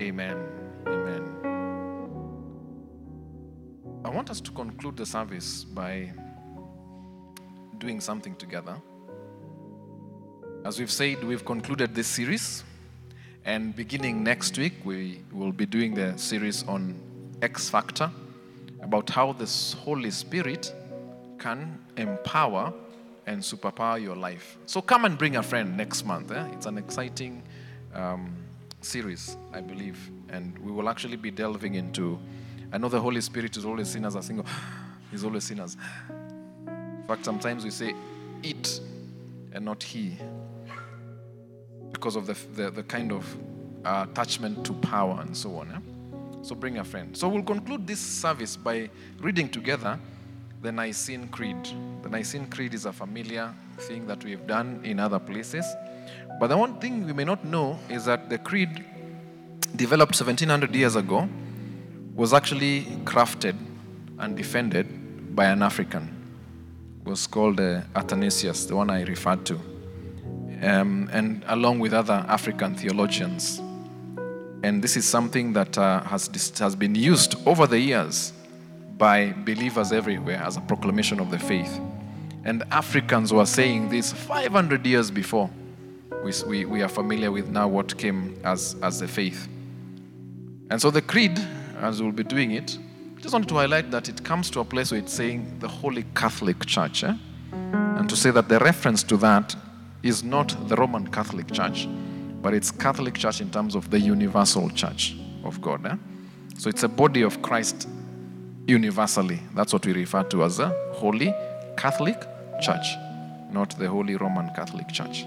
Amen. 0.00 0.36
Amen. 0.86 1.22
I 4.04 4.10
want 4.10 4.30
us 4.30 4.40
to 4.42 4.50
conclude 4.50 4.96
the 4.96 5.06
service 5.06 5.64
by 5.64 6.12
doing 7.78 8.00
something 8.00 8.34
together. 8.36 8.76
As 10.64 10.78
we've 10.78 10.90
said, 10.90 11.22
we've 11.24 11.44
concluded 11.44 11.94
this 11.94 12.06
series, 12.06 12.64
and 13.44 13.76
beginning 13.76 14.22
next 14.22 14.56
week, 14.56 14.74
we 14.84 15.20
will 15.32 15.52
be 15.52 15.66
doing 15.66 15.94
the 15.94 16.16
series 16.16 16.66
on 16.66 16.94
X 17.42 17.68
Factor 17.68 18.10
about 18.84 19.08
how 19.10 19.32
the 19.32 19.46
Holy 19.80 20.10
Spirit 20.10 20.72
can 21.38 21.78
empower 21.96 22.72
and 23.26 23.40
superpower 23.40 24.00
your 24.00 24.14
life. 24.14 24.58
So 24.66 24.82
come 24.82 25.06
and 25.06 25.16
bring 25.16 25.36
a 25.36 25.42
friend 25.42 25.76
next 25.76 26.04
month. 26.04 26.30
Eh? 26.30 26.48
It's 26.52 26.66
an 26.66 26.76
exciting 26.78 27.42
um, 27.94 28.36
series, 28.82 29.36
I 29.52 29.62
believe, 29.62 30.10
and 30.28 30.56
we 30.58 30.70
will 30.70 30.88
actually 30.88 31.16
be 31.16 31.30
delving 31.30 31.74
into. 31.74 32.18
I 32.72 32.78
know 32.78 32.88
the 32.88 33.00
Holy 33.00 33.22
Spirit 33.22 33.56
is 33.56 33.64
always 33.64 33.88
seen 33.88 34.04
as 34.04 34.14
a 34.14 34.22
single. 34.22 34.46
He's 35.10 35.24
always 35.24 35.44
seen 35.44 35.60
as. 35.60 35.76
In 36.68 37.04
fact, 37.08 37.24
sometimes 37.24 37.64
we 37.64 37.70
say 37.70 37.94
it 38.42 38.80
and 39.52 39.64
not 39.64 39.82
he 39.82 40.16
because 41.92 42.16
of 42.16 42.26
the, 42.26 42.36
the, 42.54 42.70
the 42.70 42.82
kind 42.82 43.12
of 43.12 43.36
uh, 43.84 44.06
attachment 44.10 44.64
to 44.66 44.72
power 44.74 45.20
and 45.20 45.34
so 45.36 45.56
on. 45.56 45.70
eh? 45.70 45.93
So 46.44 46.54
bring 46.54 46.76
a 46.76 46.84
friend. 46.84 47.16
So 47.16 47.26
we'll 47.30 47.42
conclude 47.42 47.86
this 47.86 47.98
service 47.98 48.54
by 48.54 48.90
reading 49.18 49.48
together 49.48 49.98
the 50.60 50.70
Nicene 50.70 51.26
Creed. 51.28 51.56
The 52.02 52.10
Nicene 52.10 52.48
Creed 52.48 52.74
is 52.74 52.84
a 52.84 52.92
familiar 52.92 53.54
thing 53.78 54.06
that 54.08 54.22
we've 54.22 54.46
done 54.46 54.82
in 54.84 55.00
other 55.00 55.18
places. 55.18 55.64
But 56.38 56.48
the 56.48 56.58
one 56.58 56.78
thing 56.80 57.06
we 57.06 57.14
may 57.14 57.24
not 57.24 57.46
know 57.46 57.78
is 57.88 58.04
that 58.04 58.28
the 58.28 58.36
creed 58.36 58.84
developed 59.74 60.20
1700 60.20 60.74
years 60.74 60.96
ago 60.96 61.26
was 62.14 62.34
actually 62.34 62.82
crafted 63.04 63.56
and 64.18 64.36
defended 64.36 65.34
by 65.34 65.46
an 65.46 65.62
African. 65.62 66.14
It 67.00 67.08
was 67.08 67.26
called 67.26 67.58
uh, 67.58 67.80
Athanasius, 67.96 68.66
the 68.66 68.76
one 68.76 68.90
I 68.90 69.04
referred 69.04 69.46
to, 69.46 69.54
um, 70.62 71.08
and 71.10 71.42
along 71.46 71.78
with 71.78 71.94
other 71.94 72.22
African 72.28 72.74
theologians. 72.74 73.62
And 74.64 74.82
this 74.82 74.96
is 74.96 75.06
something 75.06 75.52
that 75.52 75.76
uh, 75.76 76.00
has, 76.04 76.30
has 76.58 76.74
been 76.74 76.94
used 76.94 77.36
over 77.46 77.66
the 77.66 77.78
years 77.78 78.32
by 78.96 79.34
believers 79.44 79.92
everywhere 79.92 80.42
as 80.42 80.56
a 80.56 80.62
proclamation 80.62 81.20
of 81.20 81.30
the 81.30 81.38
faith. 81.38 81.78
And 82.44 82.62
Africans 82.70 83.30
were 83.30 83.44
saying 83.44 83.90
this 83.90 84.10
500 84.10 84.86
years 84.86 85.10
before 85.10 85.50
we, 86.24 86.32
we, 86.46 86.64
we 86.64 86.82
are 86.82 86.88
familiar 86.88 87.30
with 87.30 87.50
now 87.50 87.68
what 87.68 87.98
came 87.98 88.40
as, 88.42 88.74
as 88.82 89.00
the 89.00 89.06
faith. 89.06 89.48
And 90.70 90.80
so 90.80 90.90
the 90.90 91.02
creed, 91.02 91.38
as 91.80 92.00
we'll 92.00 92.12
be 92.12 92.24
doing 92.24 92.52
it, 92.52 92.78
just 93.18 93.34
wanted 93.34 93.50
to 93.50 93.56
highlight 93.56 93.90
that 93.90 94.08
it 94.08 94.24
comes 94.24 94.48
to 94.48 94.60
a 94.60 94.64
place 94.64 94.90
where 94.90 94.98
it's 94.98 95.12
saying 95.12 95.58
the 95.58 95.68
Holy 95.68 96.06
Catholic 96.14 96.64
Church. 96.64 97.04
eh? 97.04 97.14
And 97.52 98.08
to 98.08 98.16
say 98.16 98.30
that 98.30 98.48
the 98.48 98.58
reference 98.60 99.02
to 99.02 99.18
that 99.18 99.54
is 100.02 100.24
not 100.24 100.56
the 100.68 100.76
Roman 100.76 101.06
Catholic 101.08 101.52
Church, 101.52 101.86
but 102.44 102.52
it's 102.52 102.70
Catholic 102.70 103.14
Church 103.14 103.40
in 103.40 103.50
terms 103.50 103.74
of 103.74 103.90
the 103.90 103.98
universal 103.98 104.68
church 104.68 105.16
of 105.44 105.62
God. 105.62 105.86
eh? 105.86 105.96
So 106.58 106.68
it's 106.68 106.82
a 106.82 106.88
body 106.88 107.22
of 107.22 107.40
Christ 107.40 107.88
universally. 108.66 109.40
That's 109.54 109.72
what 109.72 109.86
we 109.86 109.94
refer 109.94 110.24
to 110.24 110.44
as 110.44 110.58
a 110.58 110.68
Holy 110.92 111.34
Catholic 111.78 112.20
Church, 112.60 112.84
not 113.50 113.76
the 113.78 113.88
Holy 113.88 114.16
Roman 114.16 114.50
Catholic 114.54 114.88
Church. 114.88 115.24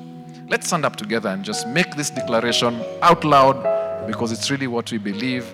Let's 0.47 0.68
stand 0.68 0.86
up 0.86 0.95
together 0.95 1.30
and 1.30 1.43
just 1.43 1.68
make 1.68 1.95
this 1.95 2.11
declaration 2.11 2.80
out 3.01 3.26
loud 3.26 4.05
because 4.05 4.32
it's 4.32 4.51
really 4.51 4.68
what 4.68 4.91
we 4.91 4.99
believe 4.99 5.51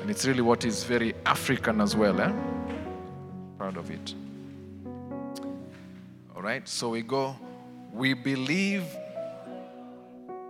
and 0.00 0.10
it's 0.10 0.26
really 0.26 0.42
what 0.42 0.64
is 0.64 0.82
very 0.82 1.14
African 1.26 1.80
as 1.80 1.94
well. 1.94 2.20
Eh? 2.20 2.32
Proud 3.56 3.76
of 3.76 3.88
it. 3.88 4.14
All 6.34 6.42
right, 6.42 6.68
so 6.68 6.88
we 6.88 7.02
go. 7.02 7.36
We 7.92 8.14
believe. 8.14 8.84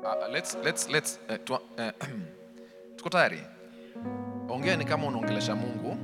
Uh, 0.05 0.29
let's 0.31 0.55
let's 0.63 0.89
let's. 0.91 1.19
Uh, 1.29 1.39
tu, 1.45 1.55
uh, 1.55 1.61
tuko 2.97 3.09
tayari? 3.09 3.41
Ongea 4.49 4.77
ni 4.77 4.85
kama 4.85 5.07
unaongelesha 5.07 5.55
Mungu. 5.55 5.97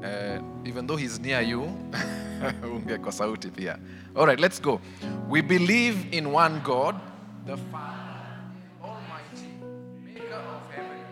Uh, 0.00 0.68
even 0.68 0.86
though 0.86 0.96
he's 0.96 1.20
near 1.20 1.42
you, 1.42 1.62
ongea 2.74 2.98
kwa 2.98 3.12
sauti 3.12 3.50
pia. 3.50 3.78
All 4.14 4.26
right, 4.26 4.40
let's 4.40 4.62
go. 4.62 4.80
We 5.28 5.42
believe 5.42 6.16
in 6.16 6.26
one 6.32 6.60
God, 6.64 6.94
the 7.46 7.56
Father, 7.56 8.40
Almighty, 8.82 9.52
Maker 10.04 10.40
of 10.40 10.72
heaven 10.74 11.04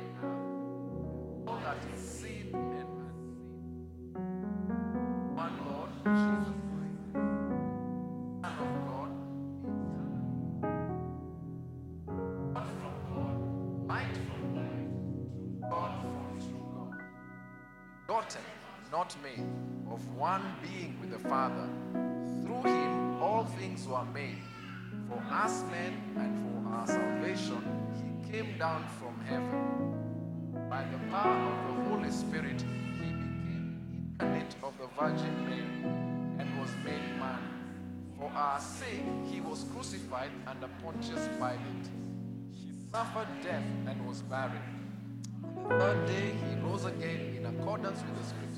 Jesus 6.04 6.63
not 18.94 19.16
made, 19.24 19.44
of 19.90 20.00
one 20.16 20.54
being 20.62 20.96
with 21.00 21.10
the 21.10 21.18
Father. 21.28 21.68
Through 22.44 22.62
him 22.62 23.20
all 23.20 23.44
things 23.58 23.88
were 23.88 24.04
made. 24.14 24.38
For 25.08 25.20
us 25.32 25.64
men 25.68 25.94
and 26.16 26.32
for 26.44 26.72
our 26.72 26.86
salvation, 26.86 27.60
he 27.98 28.30
came 28.30 28.56
down 28.56 28.84
from 29.00 29.14
heaven. 29.26 29.62
By 30.70 30.84
the 30.92 30.98
power 31.10 31.42
of 31.54 31.58
the 31.66 31.90
Holy 31.90 32.12
Spirit, 32.12 32.60
he 32.62 32.68
became 32.92 34.12
incarnate 34.12 34.54
of 34.62 34.78
the 34.78 34.86
Virgin 34.96 35.44
Mary 35.44 35.82
and 36.38 36.60
was 36.60 36.70
made 36.84 37.18
man. 37.18 37.42
For 38.16 38.30
our 38.30 38.60
sake, 38.60 39.02
he 39.28 39.40
was 39.40 39.66
crucified 39.74 40.30
under 40.46 40.68
Pontius 40.80 41.26
Pilate. 41.38 41.88
He 42.52 42.70
suffered 42.92 43.26
death 43.42 43.64
and 43.88 44.06
was 44.06 44.22
buried. 44.22 44.68
The 45.68 45.78
third 45.80 46.06
day 46.06 46.30
he 46.30 46.60
rose 46.60 46.84
again 46.84 47.34
in 47.38 47.46
accordance 47.46 48.00
with 48.02 48.18
the 48.20 48.24
scriptures. 48.24 48.53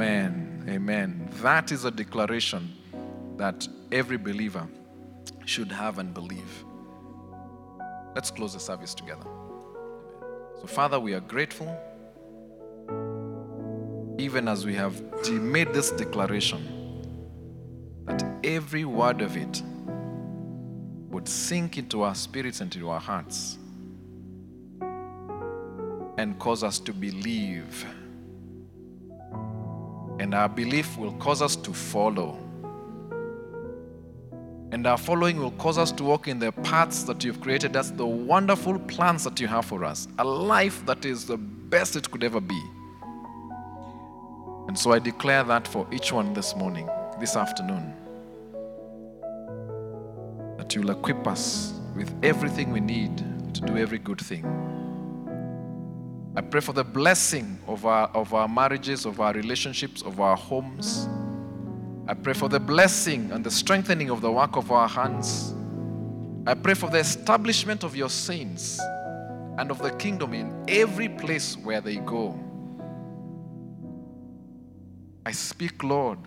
Amen. 0.00 0.64
Amen. 0.66 1.28
That 1.42 1.72
is 1.72 1.84
a 1.84 1.90
declaration 1.90 2.72
that 3.36 3.68
every 3.92 4.16
believer 4.16 4.66
should 5.44 5.70
have 5.70 5.98
and 5.98 6.14
believe. 6.14 6.64
Let's 8.14 8.30
close 8.30 8.54
the 8.54 8.60
service 8.60 8.94
together. 8.94 9.26
So, 10.60 10.66
Father, 10.66 10.98
we 10.98 11.12
are 11.12 11.20
grateful. 11.20 11.68
Even 14.18 14.48
as 14.48 14.64
we 14.64 14.74
have 14.74 15.02
made 15.30 15.74
this 15.74 15.90
declaration, 15.90 16.62
that 18.06 18.24
every 18.42 18.86
word 18.86 19.20
of 19.20 19.36
it 19.36 19.62
would 21.10 21.28
sink 21.28 21.76
into 21.76 22.02
our 22.02 22.14
spirits 22.14 22.62
and 22.62 22.74
into 22.74 22.88
our 22.88 23.00
hearts. 23.00 23.58
and 26.20 26.38
cause 26.38 26.62
us 26.62 26.78
to 26.78 26.92
believe. 26.92 27.86
And 30.30 30.36
our 30.36 30.48
belief 30.48 30.96
will 30.96 31.10
cause 31.14 31.42
us 31.42 31.56
to 31.56 31.72
follow. 31.72 32.38
And 34.70 34.86
our 34.86 34.96
following 34.96 35.40
will 35.40 35.50
cause 35.50 35.76
us 35.76 35.90
to 35.90 36.04
walk 36.04 36.28
in 36.28 36.38
the 36.38 36.52
paths 36.52 37.02
that 37.06 37.24
you've 37.24 37.40
created. 37.40 37.72
That's 37.72 37.90
the 37.90 38.06
wonderful 38.06 38.78
plans 38.78 39.24
that 39.24 39.40
you 39.40 39.48
have 39.48 39.64
for 39.64 39.84
us. 39.84 40.06
A 40.20 40.24
life 40.24 40.86
that 40.86 41.04
is 41.04 41.26
the 41.26 41.36
best 41.36 41.96
it 41.96 42.08
could 42.12 42.22
ever 42.22 42.40
be. 42.40 42.62
And 44.68 44.78
so 44.78 44.92
I 44.92 45.00
declare 45.00 45.42
that 45.42 45.66
for 45.66 45.84
each 45.90 46.12
one 46.12 46.32
this 46.32 46.54
morning, 46.54 46.88
this 47.18 47.34
afternoon, 47.34 47.92
that 50.58 50.76
you'll 50.76 50.92
equip 50.92 51.26
us 51.26 51.72
with 51.96 52.14
everything 52.22 52.70
we 52.70 52.78
need 52.78 53.18
to 53.54 53.62
do 53.62 53.76
every 53.76 53.98
good 53.98 54.20
thing. 54.20 54.44
I 56.36 56.40
pray 56.42 56.60
for 56.60 56.72
the 56.72 56.84
blessing 56.84 57.58
of 57.66 57.84
our, 57.84 58.06
of 58.08 58.32
our 58.34 58.46
marriages, 58.46 59.04
of 59.04 59.20
our 59.20 59.32
relationships, 59.32 60.02
of 60.02 60.20
our 60.20 60.36
homes. 60.36 61.08
I 62.06 62.14
pray 62.14 62.34
for 62.34 62.48
the 62.48 62.60
blessing 62.60 63.32
and 63.32 63.44
the 63.44 63.50
strengthening 63.50 64.10
of 64.10 64.20
the 64.20 64.30
work 64.30 64.56
of 64.56 64.70
our 64.70 64.88
hands. 64.88 65.54
I 66.46 66.54
pray 66.54 66.74
for 66.74 66.88
the 66.88 66.98
establishment 66.98 67.82
of 67.82 67.96
your 67.96 68.08
saints 68.08 68.80
and 69.58 69.70
of 69.70 69.78
the 69.80 69.90
kingdom 69.92 70.32
in 70.32 70.64
every 70.68 71.08
place 71.08 71.56
where 71.56 71.80
they 71.80 71.96
go. 71.96 72.38
I 75.26 75.32
speak, 75.32 75.82
Lord, 75.82 76.18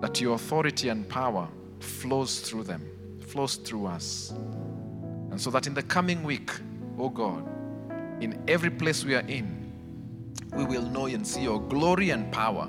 that 0.00 0.20
your 0.20 0.34
authority 0.34 0.88
and 0.88 1.08
power 1.08 1.48
flows 1.80 2.40
through 2.40 2.64
them, 2.64 2.86
flows 3.28 3.56
through 3.56 3.86
us. 3.86 4.30
And 5.30 5.40
so 5.40 5.50
that 5.50 5.66
in 5.66 5.74
the 5.74 5.82
coming 5.82 6.22
week, 6.22 6.50
oh 6.98 7.08
God, 7.08 7.46
in 8.22 8.42
every 8.48 8.70
place 8.70 9.04
we 9.04 9.14
are 9.14 9.26
in, 9.28 9.72
we 10.54 10.64
will 10.64 10.82
know 10.82 11.06
and 11.06 11.26
see 11.26 11.42
your 11.42 11.60
glory 11.60 12.10
and 12.10 12.30
power, 12.32 12.68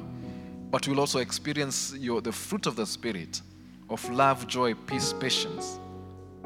but 0.71 0.87
we'll 0.87 0.99
also 0.99 1.19
experience 1.19 1.93
your, 1.97 2.21
the 2.21 2.31
fruit 2.31 2.65
of 2.65 2.75
the 2.75 2.85
Spirit 2.85 3.41
of 3.89 4.07
love, 4.09 4.47
joy, 4.47 4.73
peace, 4.73 5.13
patience, 5.13 5.79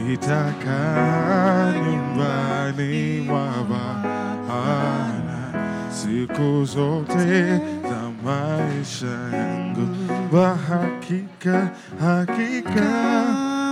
nitakaa 0.06 1.72
nyumbani 1.72 3.20
mwa 3.20 3.48
Bwana 3.68 5.38
siku 5.90 6.64
zote 6.64 7.56
za 7.58 8.10
maisha 8.24 9.36
yangu. 9.36 9.88
Kwa 10.30 10.56
hakika, 10.56 11.68
hakika 12.00 12.86